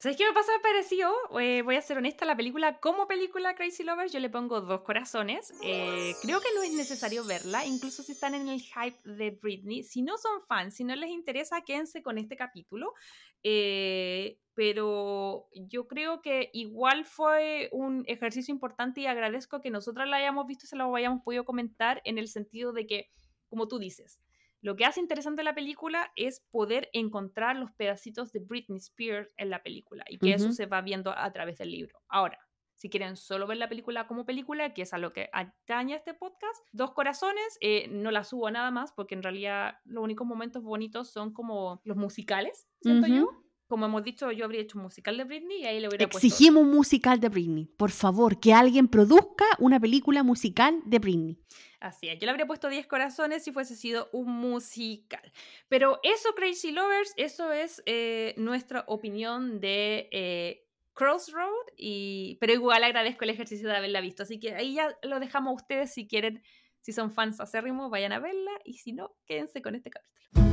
[0.00, 1.12] ¿Sabes qué me pasa parecido?
[1.38, 4.80] Eh, voy a ser honesta, la película, como película Crazy Lovers, yo le pongo dos
[4.80, 5.52] corazones.
[5.62, 9.82] Eh, creo que no es necesario verla, incluso si están en el hype de Britney.
[9.82, 12.94] Si no son fans, si no les interesa, quédense con este capítulo.
[13.42, 20.16] Eh, pero yo creo que igual fue un ejercicio importante y agradezco que nosotras la
[20.16, 23.10] hayamos visto y se lo hayamos podido comentar en el sentido de que,
[23.50, 24.18] como tú dices,
[24.62, 29.50] lo que hace interesante la película es poder encontrar los pedacitos de Britney Spears en
[29.50, 31.98] la película y que eso se va viendo a través del libro.
[32.08, 32.38] Ahora,
[32.74, 36.14] si quieren solo ver la película como película, que es a lo que atañe este
[36.14, 40.62] podcast, Dos Corazones, eh, no la subo nada más porque en realidad los únicos momentos
[40.62, 43.28] bonitos son como los musicales, siento yo
[43.70, 46.64] como hemos dicho, yo habría hecho un musical de Britney y ahí le hubiera Exigimos
[46.64, 47.66] un musical de Britney.
[47.76, 51.38] Por favor, que alguien produzca una película musical de Britney.
[51.78, 55.22] Así es, yo le habría puesto 10 corazones si fuese sido un musical.
[55.68, 62.82] Pero eso, Crazy Lovers, eso es eh, nuestra opinión de eh, Crossroad, y, pero igual
[62.82, 64.24] agradezco el ejercicio de haberla visto.
[64.24, 66.42] Así que ahí ya lo dejamos a ustedes si quieren,
[66.80, 70.49] si son fans acérrimos, vayan a verla y si no, quédense con este capítulo.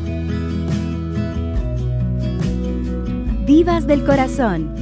[3.48, 4.76] Divas del Corazón.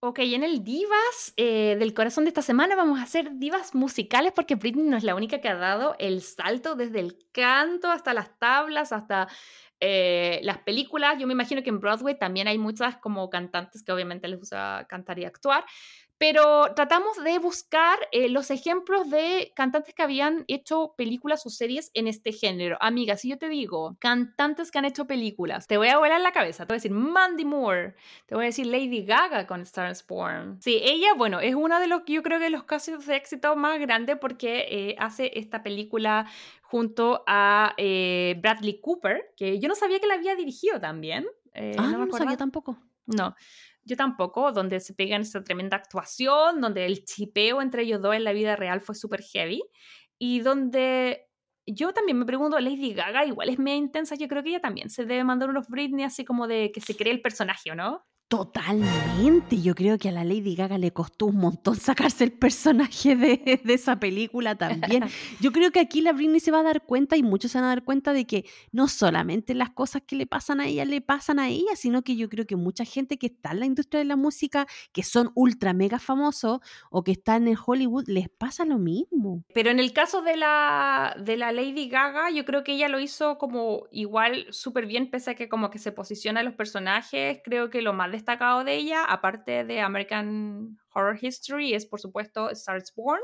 [0.00, 4.32] Ok, en el Divas eh, del Corazón de esta semana vamos a hacer divas musicales
[4.34, 8.14] porque Britney no es la única que ha dado el salto desde el canto hasta
[8.14, 9.28] las tablas, hasta
[9.78, 11.18] eh, las películas.
[11.18, 14.86] Yo me imagino que en Broadway también hay muchas como cantantes que obviamente les gusta
[14.88, 15.66] cantar y actuar,
[16.20, 21.90] pero tratamos de buscar eh, los ejemplos de cantantes que habían hecho películas o series
[21.94, 22.76] en este género.
[22.82, 26.32] Amiga, si yo te digo cantantes que han hecho películas, te voy a volar la
[26.32, 26.66] cabeza.
[26.66, 27.94] Te voy a decir Mandy Moore,
[28.26, 30.60] te voy a decir Lady Gaga con Star Born.
[30.60, 33.80] Sí, ella, bueno, es uno de los yo creo que los casos de éxito más
[33.80, 36.26] grandes porque eh, hace esta película
[36.60, 41.26] junto a eh, Bradley Cooper, que yo no sabía que la había dirigido también.
[41.54, 42.76] ah, no, no sabía tampoco.
[43.06, 43.34] No,
[43.84, 48.24] yo tampoco, donde se pegan esta tremenda actuación, donde el chipeo entre ellos dos en
[48.24, 49.62] la vida real fue súper heavy,
[50.18, 51.26] y donde
[51.66, 54.90] yo también me pregunto, Lady Gaga igual es media intensa, yo creo que ella también
[54.90, 58.04] se debe mandar unos Britney así como de que se cree el personaje, ¿o no?
[58.30, 63.16] Totalmente, yo creo que a la Lady Gaga le costó un montón sacarse el personaje
[63.16, 65.02] de, esa película también.
[65.40, 67.64] Yo creo que aquí la Britney se va a dar cuenta y muchos se van
[67.64, 71.00] a dar cuenta de que no solamente las cosas que le pasan a ella le
[71.00, 73.98] pasan a ella, sino que yo creo que mucha gente que está en la industria
[73.98, 76.60] de la música, que son ultra mega famosos
[76.92, 79.42] o que están en Hollywood, les pasa lo mismo.
[79.52, 83.00] Pero en el caso de la, de la Lady Gaga, yo creo que ella lo
[83.00, 87.40] hizo como igual súper bien, pese a que como que se posiciona en los personajes,
[87.42, 92.50] creo que lo más destacado de ella, aparte de American Horror History, es por supuesto
[92.50, 93.20] Stars Born,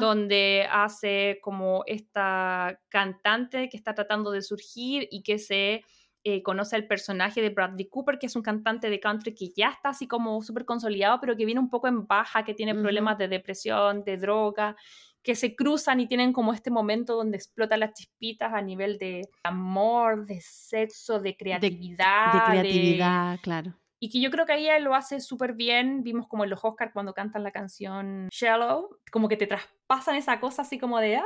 [0.00, 5.84] donde hace como esta cantante que está tratando de surgir y que se
[6.26, 9.68] eh, conoce al personaje de Bradley Cooper, que es un cantante de country que ya
[9.68, 13.18] está así como súper consolidado, pero que viene un poco en baja, que tiene problemas
[13.18, 14.74] de depresión, de droga,
[15.22, 19.28] que se cruzan y tienen como este momento donde explotan las chispitas a nivel de
[19.42, 22.32] amor, de sexo, de creatividad.
[22.32, 23.74] De, creatividad, claro.
[24.04, 26.02] Y que yo creo que ella lo hace súper bien.
[26.02, 30.40] Vimos como en los Oscars cuando cantan la canción Shallow, como que te traspasan esa
[30.40, 31.24] cosa así como de, ah,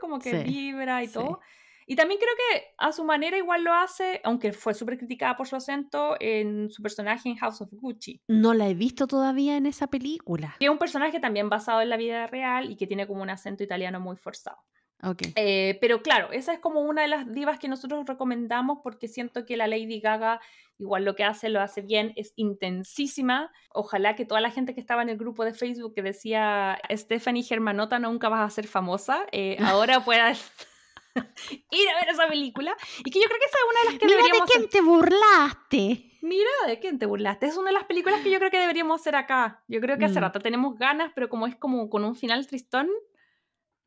[0.00, 1.38] como que vibra y todo.
[1.86, 5.46] Y también creo que a su manera igual lo hace, aunque fue súper criticada por
[5.46, 8.20] su acento en su personaje en House of Gucci.
[8.26, 10.56] No la he visto todavía en esa película.
[10.58, 13.30] Que es un personaje también basado en la vida real y que tiene como un
[13.30, 14.58] acento italiano muy forzado.
[15.00, 15.32] Okay.
[15.36, 19.46] Eh, pero claro, esa es como una de las divas que nosotros recomendamos porque siento
[19.46, 20.40] que la Lady Gaga
[20.78, 23.50] igual lo que hace lo hace bien, es intensísima.
[23.70, 27.42] Ojalá que toda la gente que estaba en el grupo de Facebook que decía Stephanie
[27.42, 30.32] Germanota nunca vas a ser famosa, eh, ahora pueda
[31.70, 32.76] ir a ver esa película.
[33.04, 34.68] Y que yo creo que esa es una de las que Mira deberíamos de quién
[34.68, 36.04] te burlaste.
[36.20, 37.46] Mira de quién te burlaste.
[37.46, 39.62] Es una de las películas que yo creo que deberíamos hacer acá.
[39.68, 40.22] Yo creo que hace mm.
[40.22, 42.88] rato tenemos ganas, pero como es como con un final tristón,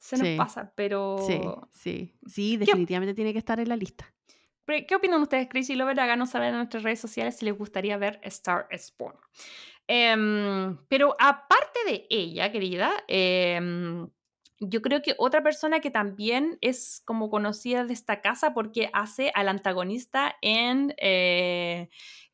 [0.02, 1.18] se nos pasa, pero...
[1.28, 1.40] Sí,
[1.72, 4.11] sí, sí, definitivamente tiene que estar en la lista.
[4.65, 5.99] ¿Qué opinan ustedes, Crazy Lover?
[5.99, 9.14] Háganos saber en nuestras redes sociales si les gustaría ver Star Spawn.
[9.88, 14.10] Em, pero aparte de ella, querida, em,
[14.60, 19.32] yo creo que otra persona que también es como conocida de esta casa porque hace
[19.36, 21.90] al antagonista en eh,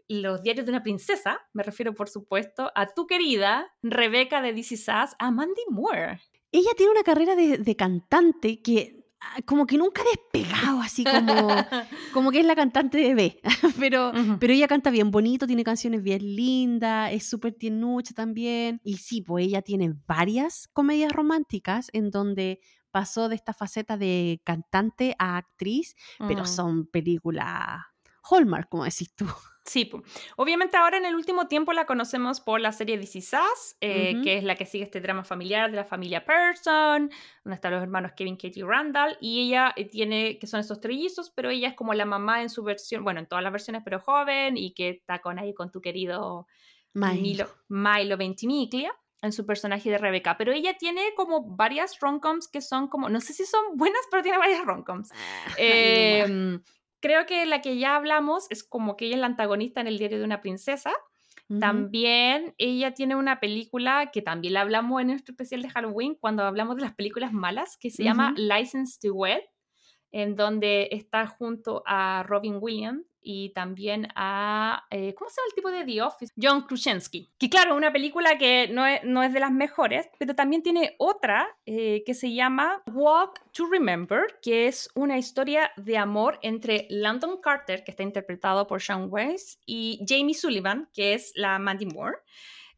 [0.07, 4.77] los diarios de una princesa, me refiero por supuesto a tu querida Rebeca de DC
[4.77, 6.22] Sass, a Mandy Moore.
[6.52, 11.48] Ella tiene una carrera de, cantante que ah, como que nunca ha despegado, así como,
[12.14, 13.41] como que es la cantante de B.
[13.80, 18.80] pero, pero ella canta bien bonito, tiene canciones bien lindas, es súper tiernucha también.
[18.84, 22.60] Y sí, pues ella tiene varias comedias románticas en donde
[22.91, 25.95] pasó de esta faceta de cantante a actriz,
[26.28, 26.48] pero Mm.
[26.48, 27.82] son películas
[28.30, 29.26] Hallmark, como decís tú.
[29.68, 30.02] Sí, po.
[30.38, 34.15] obviamente ahora en el último tiempo la conocemos por la serie This Is Us, eh,
[34.23, 37.11] que es la que sigue este drama familiar de la familia Person,
[37.44, 40.80] donde están los hermanos Kevin, Katie y Randall, y ella eh, tiene, que son estos
[40.80, 43.81] trillizos, pero ella es como la mamá en su versión, bueno, en todas las versiones,
[43.84, 46.48] pero joven, y que está con ahí con tu querido
[46.94, 47.22] Milo.
[47.22, 52.61] Milo, Milo Ventimiglia en su personaje de Rebeca, pero ella tiene como varias romcoms que
[52.61, 55.11] son como, no sé si son buenas, pero tiene varias romcoms.
[55.57, 56.61] Ahí nomás.
[56.99, 59.98] Creo que la que ya hablamos es como que ella es la antagonista en el
[59.98, 60.94] diario de una princesa.
[61.61, 66.44] También ella tiene una película que también la hablamos en nuestro especial de Halloween cuando
[66.44, 68.34] hablamos de las películas malas, que se llama.
[68.36, 69.40] License to Wed,
[70.11, 75.56] en donde está junto a Robin Williams y también a, eh, ¿cómo se llama el
[75.56, 76.34] tipo de The Office?
[76.41, 77.30] John Krasinski.
[77.38, 80.95] Que claro, una película que no es, no es de las mejores, pero también tiene
[80.98, 86.88] otra eh, que se llama Walk to Remember, que es una historia de amor entre
[86.90, 91.86] Landon Carter, que está interpretado por Sean Weiss, y Jamie Sullivan, que es la Mandy
[91.86, 92.20] Moore.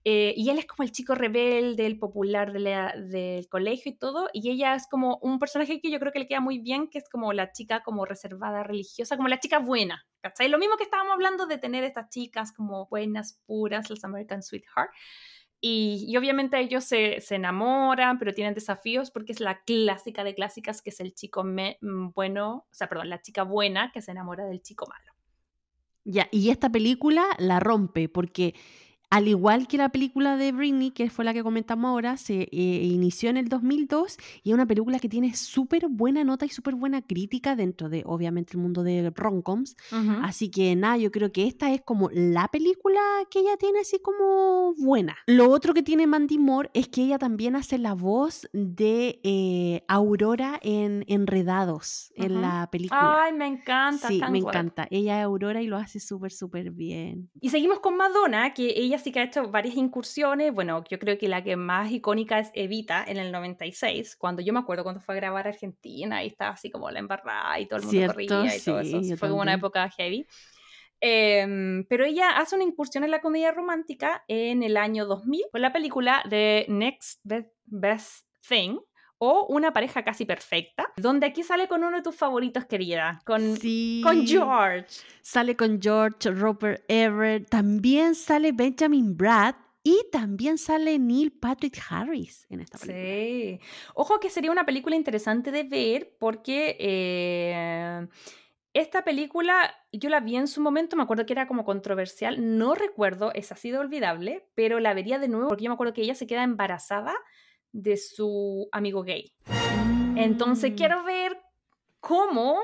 [0.06, 3.96] Eh, y él es como el chico rebelde, el popular de la- del colegio y
[3.98, 6.88] todo, y ella es como un personaje que yo creo que le queda muy bien,
[6.90, 10.48] que es como la chica como reservada, religiosa, como la chica buena, ¿cachai?
[10.48, 14.92] Lo mismo que estábamos hablando de tener estas chicas como buenas, puras, las American Sweetheart.
[15.62, 20.82] Y, obviamente ellos se, se enamoran, pero tienen desafíos porque es la clásica de clásicas,
[20.82, 24.46] que es el chico mm, bueno, o sea, perdón, la chica buena que se enamora
[24.46, 25.12] del chico malo.
[26.06, 28.56] Ya, y esta película la rompe porque
[29.10, 32.48] al igual que la película de Britney, que fue la que comentamos ahora, se eh,
[32.52, 36.76] inició en el 2002 y es una película que tiene súper buena nota y súper
[36.76, 39.76] buena crítica dentro de, obviamente, el mundo de romcoms.
[39.92, 40.12] Ujú.
[40.24, 43.00] Así que nada, yo creo que esta es como la película
[43.32, 45.18] que ella tiene así como buena.
[45.26, 49.84] Lo otro que tiene Mandy Moore es que ella también hace la voz de eh,
[49.88, 53.24] Aurora en Enredados, en la película.
[53.24, 54.08] Ay, me encanta.
[54.08, 54.54] Sí, me guay.
[54.54, 54.88] encanta.
[54.92, 57.32] Ella es Aurora y lo hace súper, súper bien.
[57.42, 60.54] Y seguimos con Madonna, que ella sí que ha hecho varias incursiones.
[60.54, 64.54] Bueno, yo creo que la que más icónica es Evita en el 96, cuando yo
[64.54, 67.66] me acuerdo cuando fue a grabar a Argentina y estaba así como la embarrada y
[67.66, 69.02] todo el mundo Cierto, corría y todo sí, eso.
[69.02, 70.26] yo Fue como una época heavy.
[71.02, 75.62] Em, pero ella hace una incursión en la comedia romántica en el año 2000 con
[75.62, 78.80] la película The Next Be- Best Thing
[79.22, 83.58] o Una pareja casi perfecta, donde aquí sale con uno de tus favoritos, querida, con,
[83.58, 84.02] Sí.
[84.04, 84.88] con George.
[85.22, 92.46] Sale con George, Robert Everett, también sale Benjamin Bratt y también sale Neil Patrick Harris
[92.50, 93.04] en esta película.
[93.06, 93.60] Sí.
[93.94, 98.08] Ojo que sería una película interesante de ver porque eh,
[98.74, 102.76] esta película yo la vi en su momento, me acuerdo que era como controversial, no
[102.76, 106.02] recuerdo, es así de olvidable, pero la vería de nuevo porque yo me acuerdo que
[106.04, 107.14] ella se queda embarazada
[107.72, 109.32] de su amigo gay.
[110.16, 110.76] Entonces Mm.
[110.76, 111.38] quiero ver
[112.00, 112.60] cómo,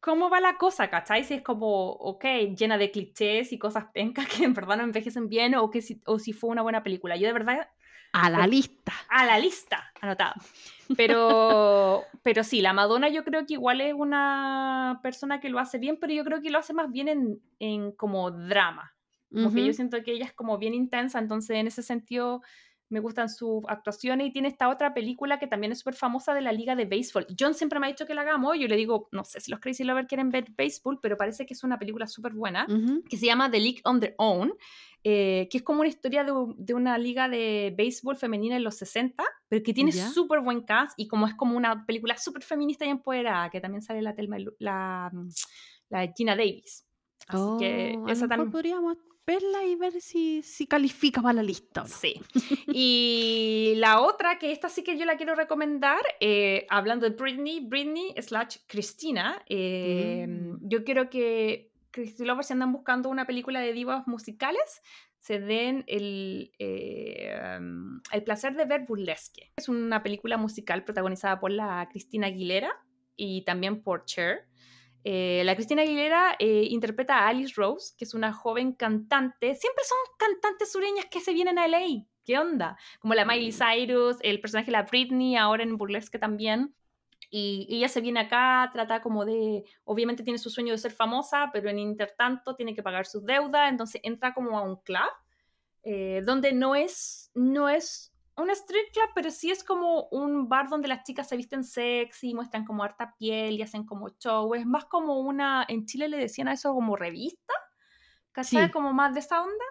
[0.00, 1.24] cómo va la cosa, ¿cachai?
[1.24, 2.24] Si es como, ok,
[2.56, 6.00] llena de clichés y cosas pencas que en verdad no envejecen bien o, que si,
[6.06, 7.16] o si fue una buena película.
[7.16, 7.68] Yo de verdad
[8.12, 8.92] A la lista.
[9.08, 10.34] a la lista, anotado.
[10.96, 15.78] Pero, pero sí, la Madonna yo creo que igual es una persona que lo hace
[15.78, 18.94] bien, pero yo creo que lo hace más bien en, en como drama.
[19.32, 22.42] Como que yo siento que ella es como bien intensa, entonces en ese sentido
[22.90, 26.42] me gustan sus actuaciones y tiene esta otra película que también es súper famosa de
[26.42, 27.26] la liga de béisbol.
[27.38, 29.60] John siempre me ha dicho que la hagamos, yo le digo, no sé si los
[29.60, 32.66] Crazy Lovers quieren ver béisbol, pero parece que es una película súper buena
[33.08, 34.52] que se llama The League on Their Own,
[35.02, 38.74] eh, que es como una historia de, de una liga de béisbol femenina en los
[38.76, 42.84] 60, pero que tiene súper buen cast y como es como una película súper feminista
[42.84, 45.28] y empoderada, que también sale la, Lu- la, mm,
[45.90, 46.84] la Gina Davis.
[47.26, 48.50] Así que Oh, a esa lo mejor también...
[48.52, 48.96] podríamos
[49.26, 51.90] verla y ver si, si califica para la lista o no.
[51.94, 52.20] Sí.
[52.72, 57.60] Y la otra, que esta sí que yo la quiero recomendar, eh, hablando de Britney,
[57.60, 60.68] Britney slash Cristina, eh, Mm.
[60.68, 64.82] yo quiero que Christy Lovers si andan buscando una película de divas musicales,
[65.18, 69.52] se den el, eh, um, el placer de ver Burlesque.
[69.56, 72.72] Es una película musical protagonizada por la Cristina Aguilera
[73.16, 74.46] y también por Cher.
[75.04, 79.54] Eh, la Cristina Aguilera eh, interpreta a Alice Rose, que es una joven cantante.
[79.54, 82.04] Siempre son cantantes sureñas que se vienen a LA.
[82.24, 82.76] ¿Qué onda?
[83.00, 86.74] Como la Miley Cyrus, el personaje de la Britney, ahora en Burlesque también.
[87.30, 91.50] Y ella se viene acá, trata como de, obviamente tiene su sueño de ser famosa,
[91.52, 95.10] pero en intertanto tiene que pagar sus deudas, entonces entra como a un club,
[95.84, 98.09] eh, donde no es, no es
[98.40, 102.34] un street club, pero sí es como un bar donde las chicas se visten sexy,
[102.34, 106.16] muestran como harta piel y hacen como show, es más como una, en Chile le
[106.16, 107.52] decían a eso como revista,
[108.32, 108.66] ¿cachai?
[108.66, 108.72] Sí.
[108.72, 109.64] Como más de esa onda.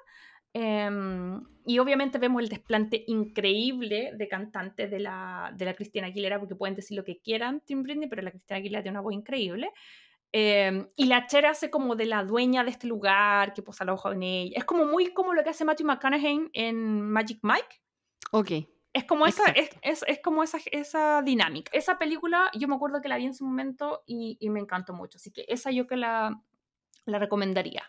[0.52, 6.40] Em, y obviamente vemos el desplante increíble de cantantes de la, de la Cristina Aguilera,
[6.40, 9.14] porque pueden decir lo que quieran, Tim Britney, pero la Cristina Aguilera tiene una voz
[9.14, 9.72] increíble.
[10.32, 13.94] Em, y la Cher hace como de la dueña de este lugar, que posa la
[13.94, 14.58] hoja en ella.
[14.58, 17.82] Es como muy como lo que hace Matthew McConaughey en Magic Mike.
[18.32, 18.52] Ok.
[18.92, 21.72] Es como, esa, es, es, es, como esa, esa dinámica.
[21.74, 24.94] Esa película, yo me acuerdo que la vi en su momento y, y me encantó
[24.94, 25.18] mucho.
[25.18, 26.42] Así que esa yo que la,
[27.06, 27.84] la recomendaría.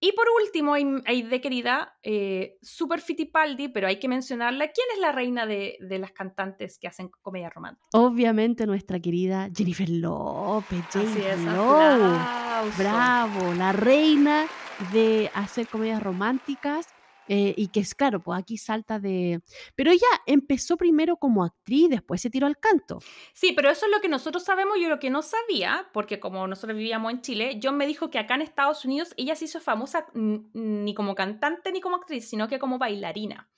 [0.00, 4.68] Y por último, hay, de querida, eh, super Fittipaldi, pero hay que mencionarla.
[4.68, 7.88] ¿Quién es la reina de, de, las cantantes que hacen comedia romántica?
[7.94, 10.84] Obviamente nuestra querida Jennifer Lopez.
[10.92, 11.36] Jennifer
[12.78, 14.46] Bravo, la reina
[14.92, 16.86] de hacer comedias románticas.
[17.28, 19.40] Eh, y que es claro, pues aquí salta de...
[19.74, 23.00] Pero ella empezó primero como actriz, después se tiró al canto.
[23.34, 26.46] Sí, pero eso es lo que nosotros sabemos, yo lo que no sabía, porque como
[26.46, 29.60] nosotros vivíamos en Chile, John me dijo que acá en Estados Unidos ella se hizo
[29.60, 33.48] famosa ni como cantante ni como actriz, sino que como bailarina.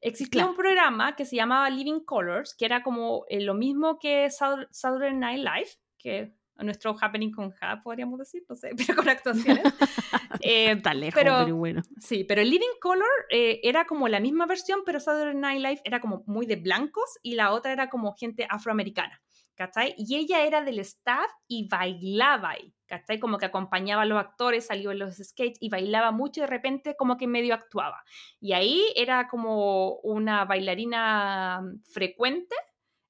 [0.00, 4.30] Existía un programa que se llamaba Living Colors, que era como eh, lo mismo que
[4.30, 6.32] Saturday Night Live, que
[6.62, 9.64] nuestro happening con Ja, podríamos decir, no sé, pero con actuaciones.
[10.40, 11.82] eh, Está lejos, pero, bueno.
[11.98, 15.80] Sí, pero el Living Color eh, era como la misma versión, pero Saturday Night Live
[15.84, 19.20] era como muy de blancos y la otra era como gente afroamericana,
[19.54, 19.94] ¿cachai?
[19.96, 23.18] Y ella era del staff y bailaba ahí, ¿cachai?
[23.18, 26.48] Como que acompañaba a los actores, salió en los skates y bailaba mucho y de
[26.48, 28.02] repente como que medio actuaba.
[28.40, 31.62] Y ahí era como una bailarina
[31.92, 32.54] frecuente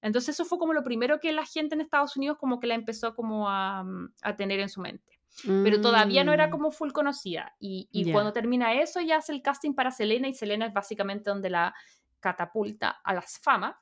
[0.03, 2.75] entonces eso fue como lo primero que la gente en Estados Unidos como que la
[2.75, 5.21] empezó como a, mm, a tener en su mente.
[5.45, 6.51] Pero todavía no era mm.
[6.51, 7.55] como full conocida.
[7.61, 11.31] Y, y cuando termina eso ya hace el casting para Selena y Selena es básicamente
[11.31, 11.75] donde la
[12.19, 13.81] catapulta a las fama.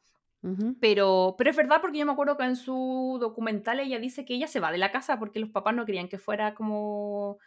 [0.81, 4.35] pero, pero es verdad porque yo me acuerdo que en su documental ella dice que
[4.35, 7.39] ella se va de la casa porque los papás no querían que fuera como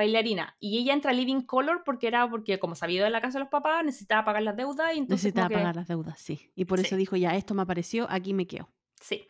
[0.00, 0.56] bailarina.
[0.60, 3.44] Y ella entra a Living Color porque era porque, como sabía de la casa de
[3.44, 4.94] los papás, necesitaba pagar las deudas.
[4.94, 6.50] Y entonces necesitaba pagar las deudas, sí.
[6.54, 8.68] Y por eso dijo, ya, esto me apareció, aquí me quedo.
[9.00, 9.26] Sí,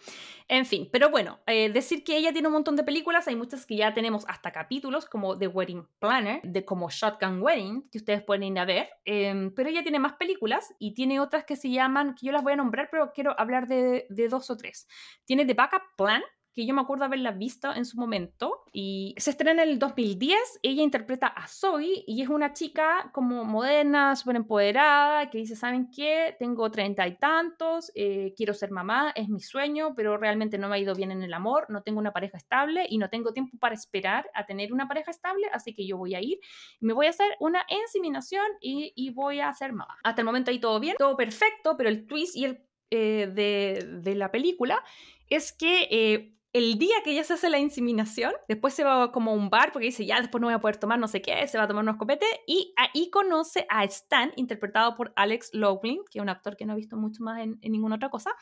[0.48, 3.64] en fin, pero bueno, eh, decir que ella tiene un montón de películas, hay muchas
[3.66, 8.20] que ya tenemos hasta capítulos, como The Wedding Planner, de como Shotgun Wedding, que ustedes
[8.24, 11.70] pueden ir a ver, em, pero ella tiene más películas y tiene otras que se
[11.70, 14.88] llaman, que yo las voy a nombrar, pero quiero hablar de, de dos o tres.
[15.24, 16.22] Tiene The Backup Plan,
[16.54, 20.60] que yo me acuerdo haberla visto en su momento y se estrena en el 2010.
[20.62, 25.90] Ella interpreta a Zoe y es una chica como moderna, súper empoderada, que dice, ¿saben
[25.90, 26.34] qué?
[26.38, 30.76] Tengo treinta y tantos, eh, quiero ser mamá, es mi sueño, pero realmente no me
[30.76, 33.56] ha ido bien en el amor, no tengo una pareja estable y no tengo tiempo
[33.58, 36.38] para esperar a tener una pareja estable, así que yo voy a ir,
[36.80, 39.96] me voy a hacer una inseminación y, y voy a ser mamá.
[40.02, 44.00] Hasta el momento ahí todo bien, todo perfecto, pero el twist y el, eh, de,
[44.02, 44.82] de, la película
[45.28, 45.88] es que...
[45.90, 49.50] Eh, el día que ella se hace la inseminación, después se va como a un
[49.50, 51.64] bar porque dice, ya después no voy a poder tomar no sé qué, se va
[51.64, 56.22] a tomar unos copetes y ahí conoce a Stan, interpretado por Alex Loughlin, que es
[56.22, 58.32] un actor que no he visto mucho más en, ninguna otra cosa,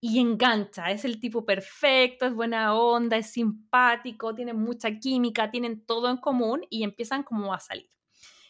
[0.00, 5.86] y engancha, es el tipo perfecto, es buena onda, es simpático, tiene mucha química, tienen
[5.86, 7.90] todo en común y empiezan como a salir.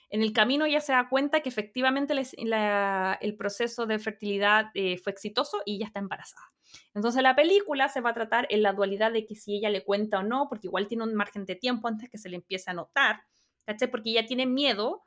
[0.08, 5.12] En el camino ella se da cuenta que efectivamente el proceso de fertilidad eh, fue
[5.12, 6.55] exitoso y ya está embarazada.
[6.94, 9.84] Entonces la película se va a tratar en la dualidad de que si ella le
[9.84, 12.70] cuenta o no, porque igual tiene un margen de tiempo antes que se le empiece
[12.70, 13.22] a notar,
[13.64, 13.90] ¿cachai?
[13.90, 15.02] Porque ella tiene miedo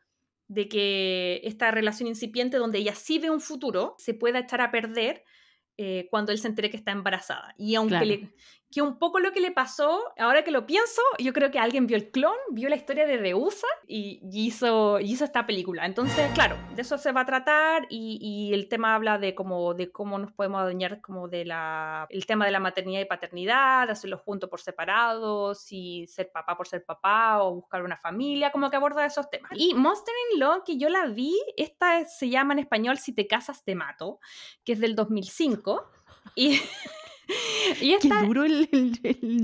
[0.47, 4.71] de que esta relación incipiente donde ella sí ve un futuro se pueda echar a
[4.71, 5.23] perder
[5.77, 7.53] eh, cuando él se entere que está embarazada.
[7.57, 8.33] Y aunque le,
[8.71, 11.87] que un poco lo que le pasó, ahora que lo pienso, yo creo que alguien
[11.87, 15.87] vio el clon, vio la historia de Deusa y, hizo, hizo esta película.
[15.87, 19.91] Entonces, claro, de eso se va a tratar y, el tema habla de cómo, de
[19.91, 24.19] cómo nos podemos adueñar como de la, el tema de la maternidad y paternidad, hacerlo
[24.19, 28.77] juntos por separado, si ser papá por ser papá o buscar una familia, como que
[28.77, 29.51] aborda esos temas.
[29.55, 33.27] Y Monster in Law, que yo la vi, esta se llama en español Si te
[33.27, 34.19] casas te mato,
[34.63, 35.89] que es del 2005.
[36.35, 36.59] Y
[37.81, 38.67] y esta, Qué duro el,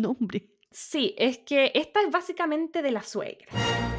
[0.02, 0.50] nombre.
[0.72, 3.48] Sí, es que esta es básicamente de la suegra.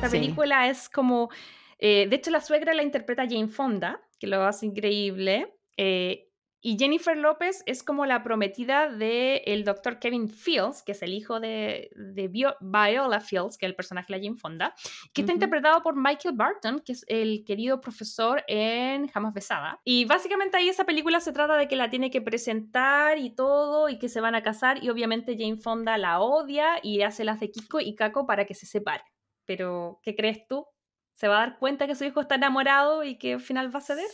[0.02, 1.30] La película es como...
[1.78, 5.54] Eh, de hecho, la suegra la interpreta Jane Fonda, que lo hace increíble.
[5.76, 6.25] Eh,
[6.60, 11.12] y Jennifer López es como la prometida del el doctor Kevin Fields, que es el
[11.12, 14.74] hijo de, de Viola Fields, que es el personaje de la Jane Fonda,
[15.12, 19.80] que está interpretado por Michael Barton, que es el querido profesor en Jamás Besada.
[19.84, 23.88] Y básicamente ahí esa película se trata de que la tiene que presentar y todo,
[23.88, 27.40] y que se van a casar, y obviamente Jane Fonda la odia y hace las
[27.40, 29.04] de Kiko y Kako para que se separe.
[29.44, 30.66] Pero, ¿qué crees tú?
[31.14, 33.78] ¿Se va a dar cuenta que su hijo está enamorado y que al final va
[33.78, 34.08] a ceder?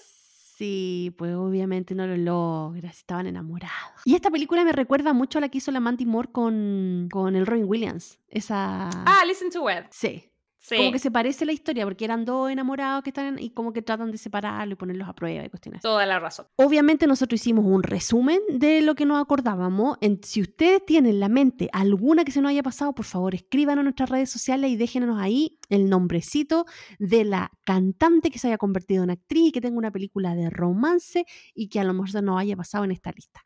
[0.56, 4.02] Sí, pues obviamente no lo logra, estaban enamorados.
[4.04, 7.36] Y esta película me recuerda mucho a la que hizo la Mandy Moore con, con
[7.36, 8.18] el Robin Williams.
[8.28, 8.88] Esa...
[9.06, 9.86] Ah, Listen to Web.
[9.90, 10.31] Sí.
[10.76, 13.82] Como que se parece la historia, porque eran dos enamorados que están y como que
[13.82, 15.82] tratan de separarlo y ponerlos a prueba y cuestiones.
[15.82, 16.46] Toda la razón.
[16.56, 19.98] Obviamente nosotros hicimos un resumen de lo que nos acordábamos.
[20.22, 23.78] si ustedes tienen en la mente alguna que se nos haya pasado, por favor escriban
[23.78, 26.66] a nuestras redes sociales y déjenos ahí el nombrecito
[26.98, 30.50] de la cantante que se haya convertido en actriz y que tenga una película de
[30.50, 31.24] romance
[31.54, 33.42] y que a lo mejor se nos haya pasado en esta lista.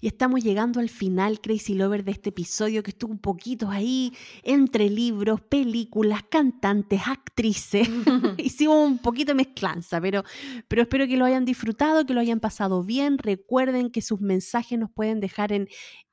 [0.00, 4.12] Y estamos llegando al final, Crazy Lover, de este episodio que estuvo un poquito ahí
[4.44, 7.88] entre libros, películas, cantantes, actrices.
[8.38, 10.22] Hicimos un poquito de mezclanza, pero,
[10.68, 13.18] pero espero que lo hayan disfrutado, que lo hayan pasado bien.
[13.18, 15.68] Recuerden que sus mensajes nos pueden dejar en,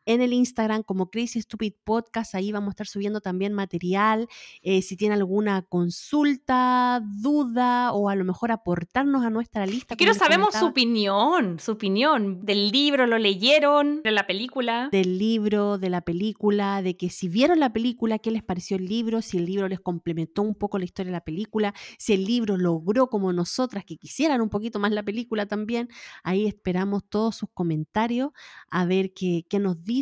[0.06, 2.36] en el Instagram como Crazy Stupid Podcast.
[2.36, 4.28] Ahí vamos a estar subiendo también material.
[4.62, 9.96] Eh, si tiene alguna consulta, duda o a lo mejor aportarnos a nuestra lista.
[9.96, 14.90] Quiero sabemos su opinión, su opinión del libro, lo leyeron, de la película.
[14.92, 18.86] Del libro, de la película, de que si vieron la película, qué les pareció el
[18.86, 22.26] libro, si el libro les complementó un poco la historia de la película, si el
[22.26, 25.90] libro logró como nosotras que quisieran un poquito más la película también.
[26.24, 28.32] Ahí esperamos todos sus comentarios
[28.70, 29.95] a ver qué, qué nos dicen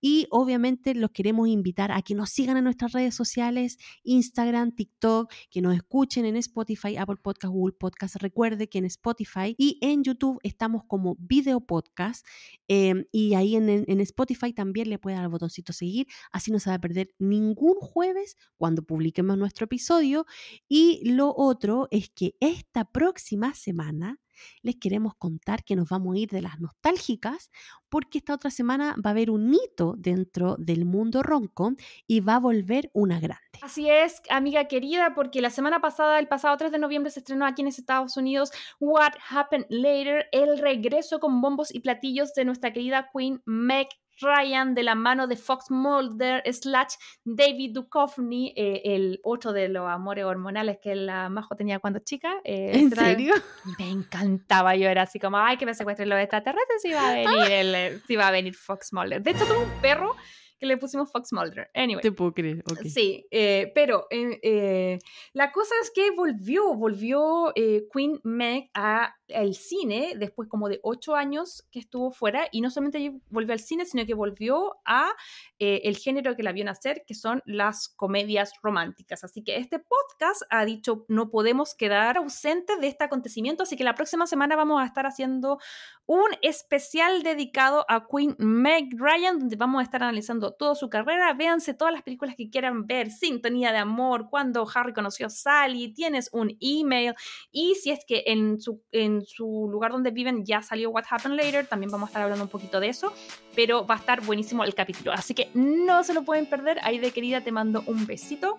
[0.00, 5.32] y obviamente los queremos invitar a que nos sigan en nuestras redes sociales, Instagram, TikTok,
[5.50, 8.16] que nos escuchen en Spotify, Apple Podcast, Google Podcast.
[8.16, 12.26] Recuerde que en Spotify y en YouTube estamos como video podcast
[12.68, 16.58] em, y ahí en, en, Spotify también le puede dar el botoncito seguir, así no
[16.58, 20.26] se va a perder ningún jueves cuando publiquemos nuestro episodio.
[20.68, 24.20] Y lo otro es que esta próxima semana
[24.62, 27.50] les queremos contar que nos vamos a ir de las nostálgicas
[27.88, 31.72] porque esta otra semana va a haber un hito dentro del mundo ronco
[32.06, 33.58] y va a volver una grande.
[33.60, 37.46] Así es, amiga querida, porque la semana pasada, el pasado 3 de noviembre, se estrenó
[37.46, 38.50] aquí en Estados Unidos
[38.80, 43.88] What Happened Later, el regreso con bombos y platillos de nuestra querida Queen Meg
[44.22, 46.94] Ryan de la mano de Fox Mulder slash
[47.24, 52.32] David Duchovny, eh, el otro de los amores hormonales que la Majo tenía cuando chica.
[52.44, 53.34] Eh, ¿En serio?
[53.78, 57.14] Me encantaba, yo era así como, ay, que me secuestren los extraterrestres, si va a
[57.14, 59.22] venir, el, eh, si va a venir Fox Mulder.
[59.22, 60.16] De hecho, tuvo un perro
[60.62, 61.70] que le pusimos Fox Mulder.
[61.74, 62.00] Anyway.
[62.00, 62.62] Te puedo creer.
[62.88, 64.98] Sí, eh, pero eh, eh,
[65.32, 67.52] la cosa es que volvió, volvió
[67.92, 72.70] Queen Meg a el cine después como de ocho años que estuvo fuera y no
[72.70, 75.10] solamente volvió al cine, sino que volvió a
[75.58, 79.24] el género que la vio nacer, que son las comedias románticas.
[79.24, 83.84] Así que este podcast ha dicho no podemos quedar ausentes de este acontecimiento, así que
[83.84, 85.58] la próxima semana vamos a estar haciendo
[86.06, 91.32] un especial dedicado a Queen Meg Ryan, donde vamos a estar analizando toda su carrera,
[91.34, 95.92] véanse todas las películas que quieran ver, Sintonía de Amor, cuando Harry conoció a Sally,
[95.92, 97.14] tienes un email
[97.50, 101.36] y si es que en su, en su lugar donde viven ya salió What Happened
[101.36, 103.12] Later, también vamos a estar hablando un poquito de eso,
[103.54, 106.98] pero va a estar buenísimo el capítulo, así que no se lo pueden perder, ahí
[106.98, 108.58] de querida te mando un besito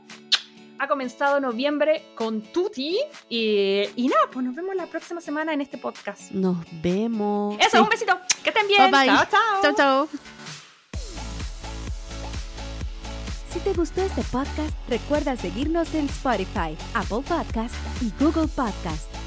[0.79, 2.99] ha comenzado noviembre con Tuti.
[3.29, 6.31] Y, y, nada, pues nos vemos la próxima semana en este podcast.
[6.31, 7.57] Nos vemos.
[7.59, 8.17] Eso, un besito.
[8.43, 8.91] Que estén bien.
[8.91, 9.07] Bye, bye.
[9.07, 9.61] Chao, chao.
[9.61, 10.42] Chao, chao.
[13.53, 19.22] Si te gustó este podcast, recuerda seguirnos en Spotify, Apple Podcast y Google Podcast.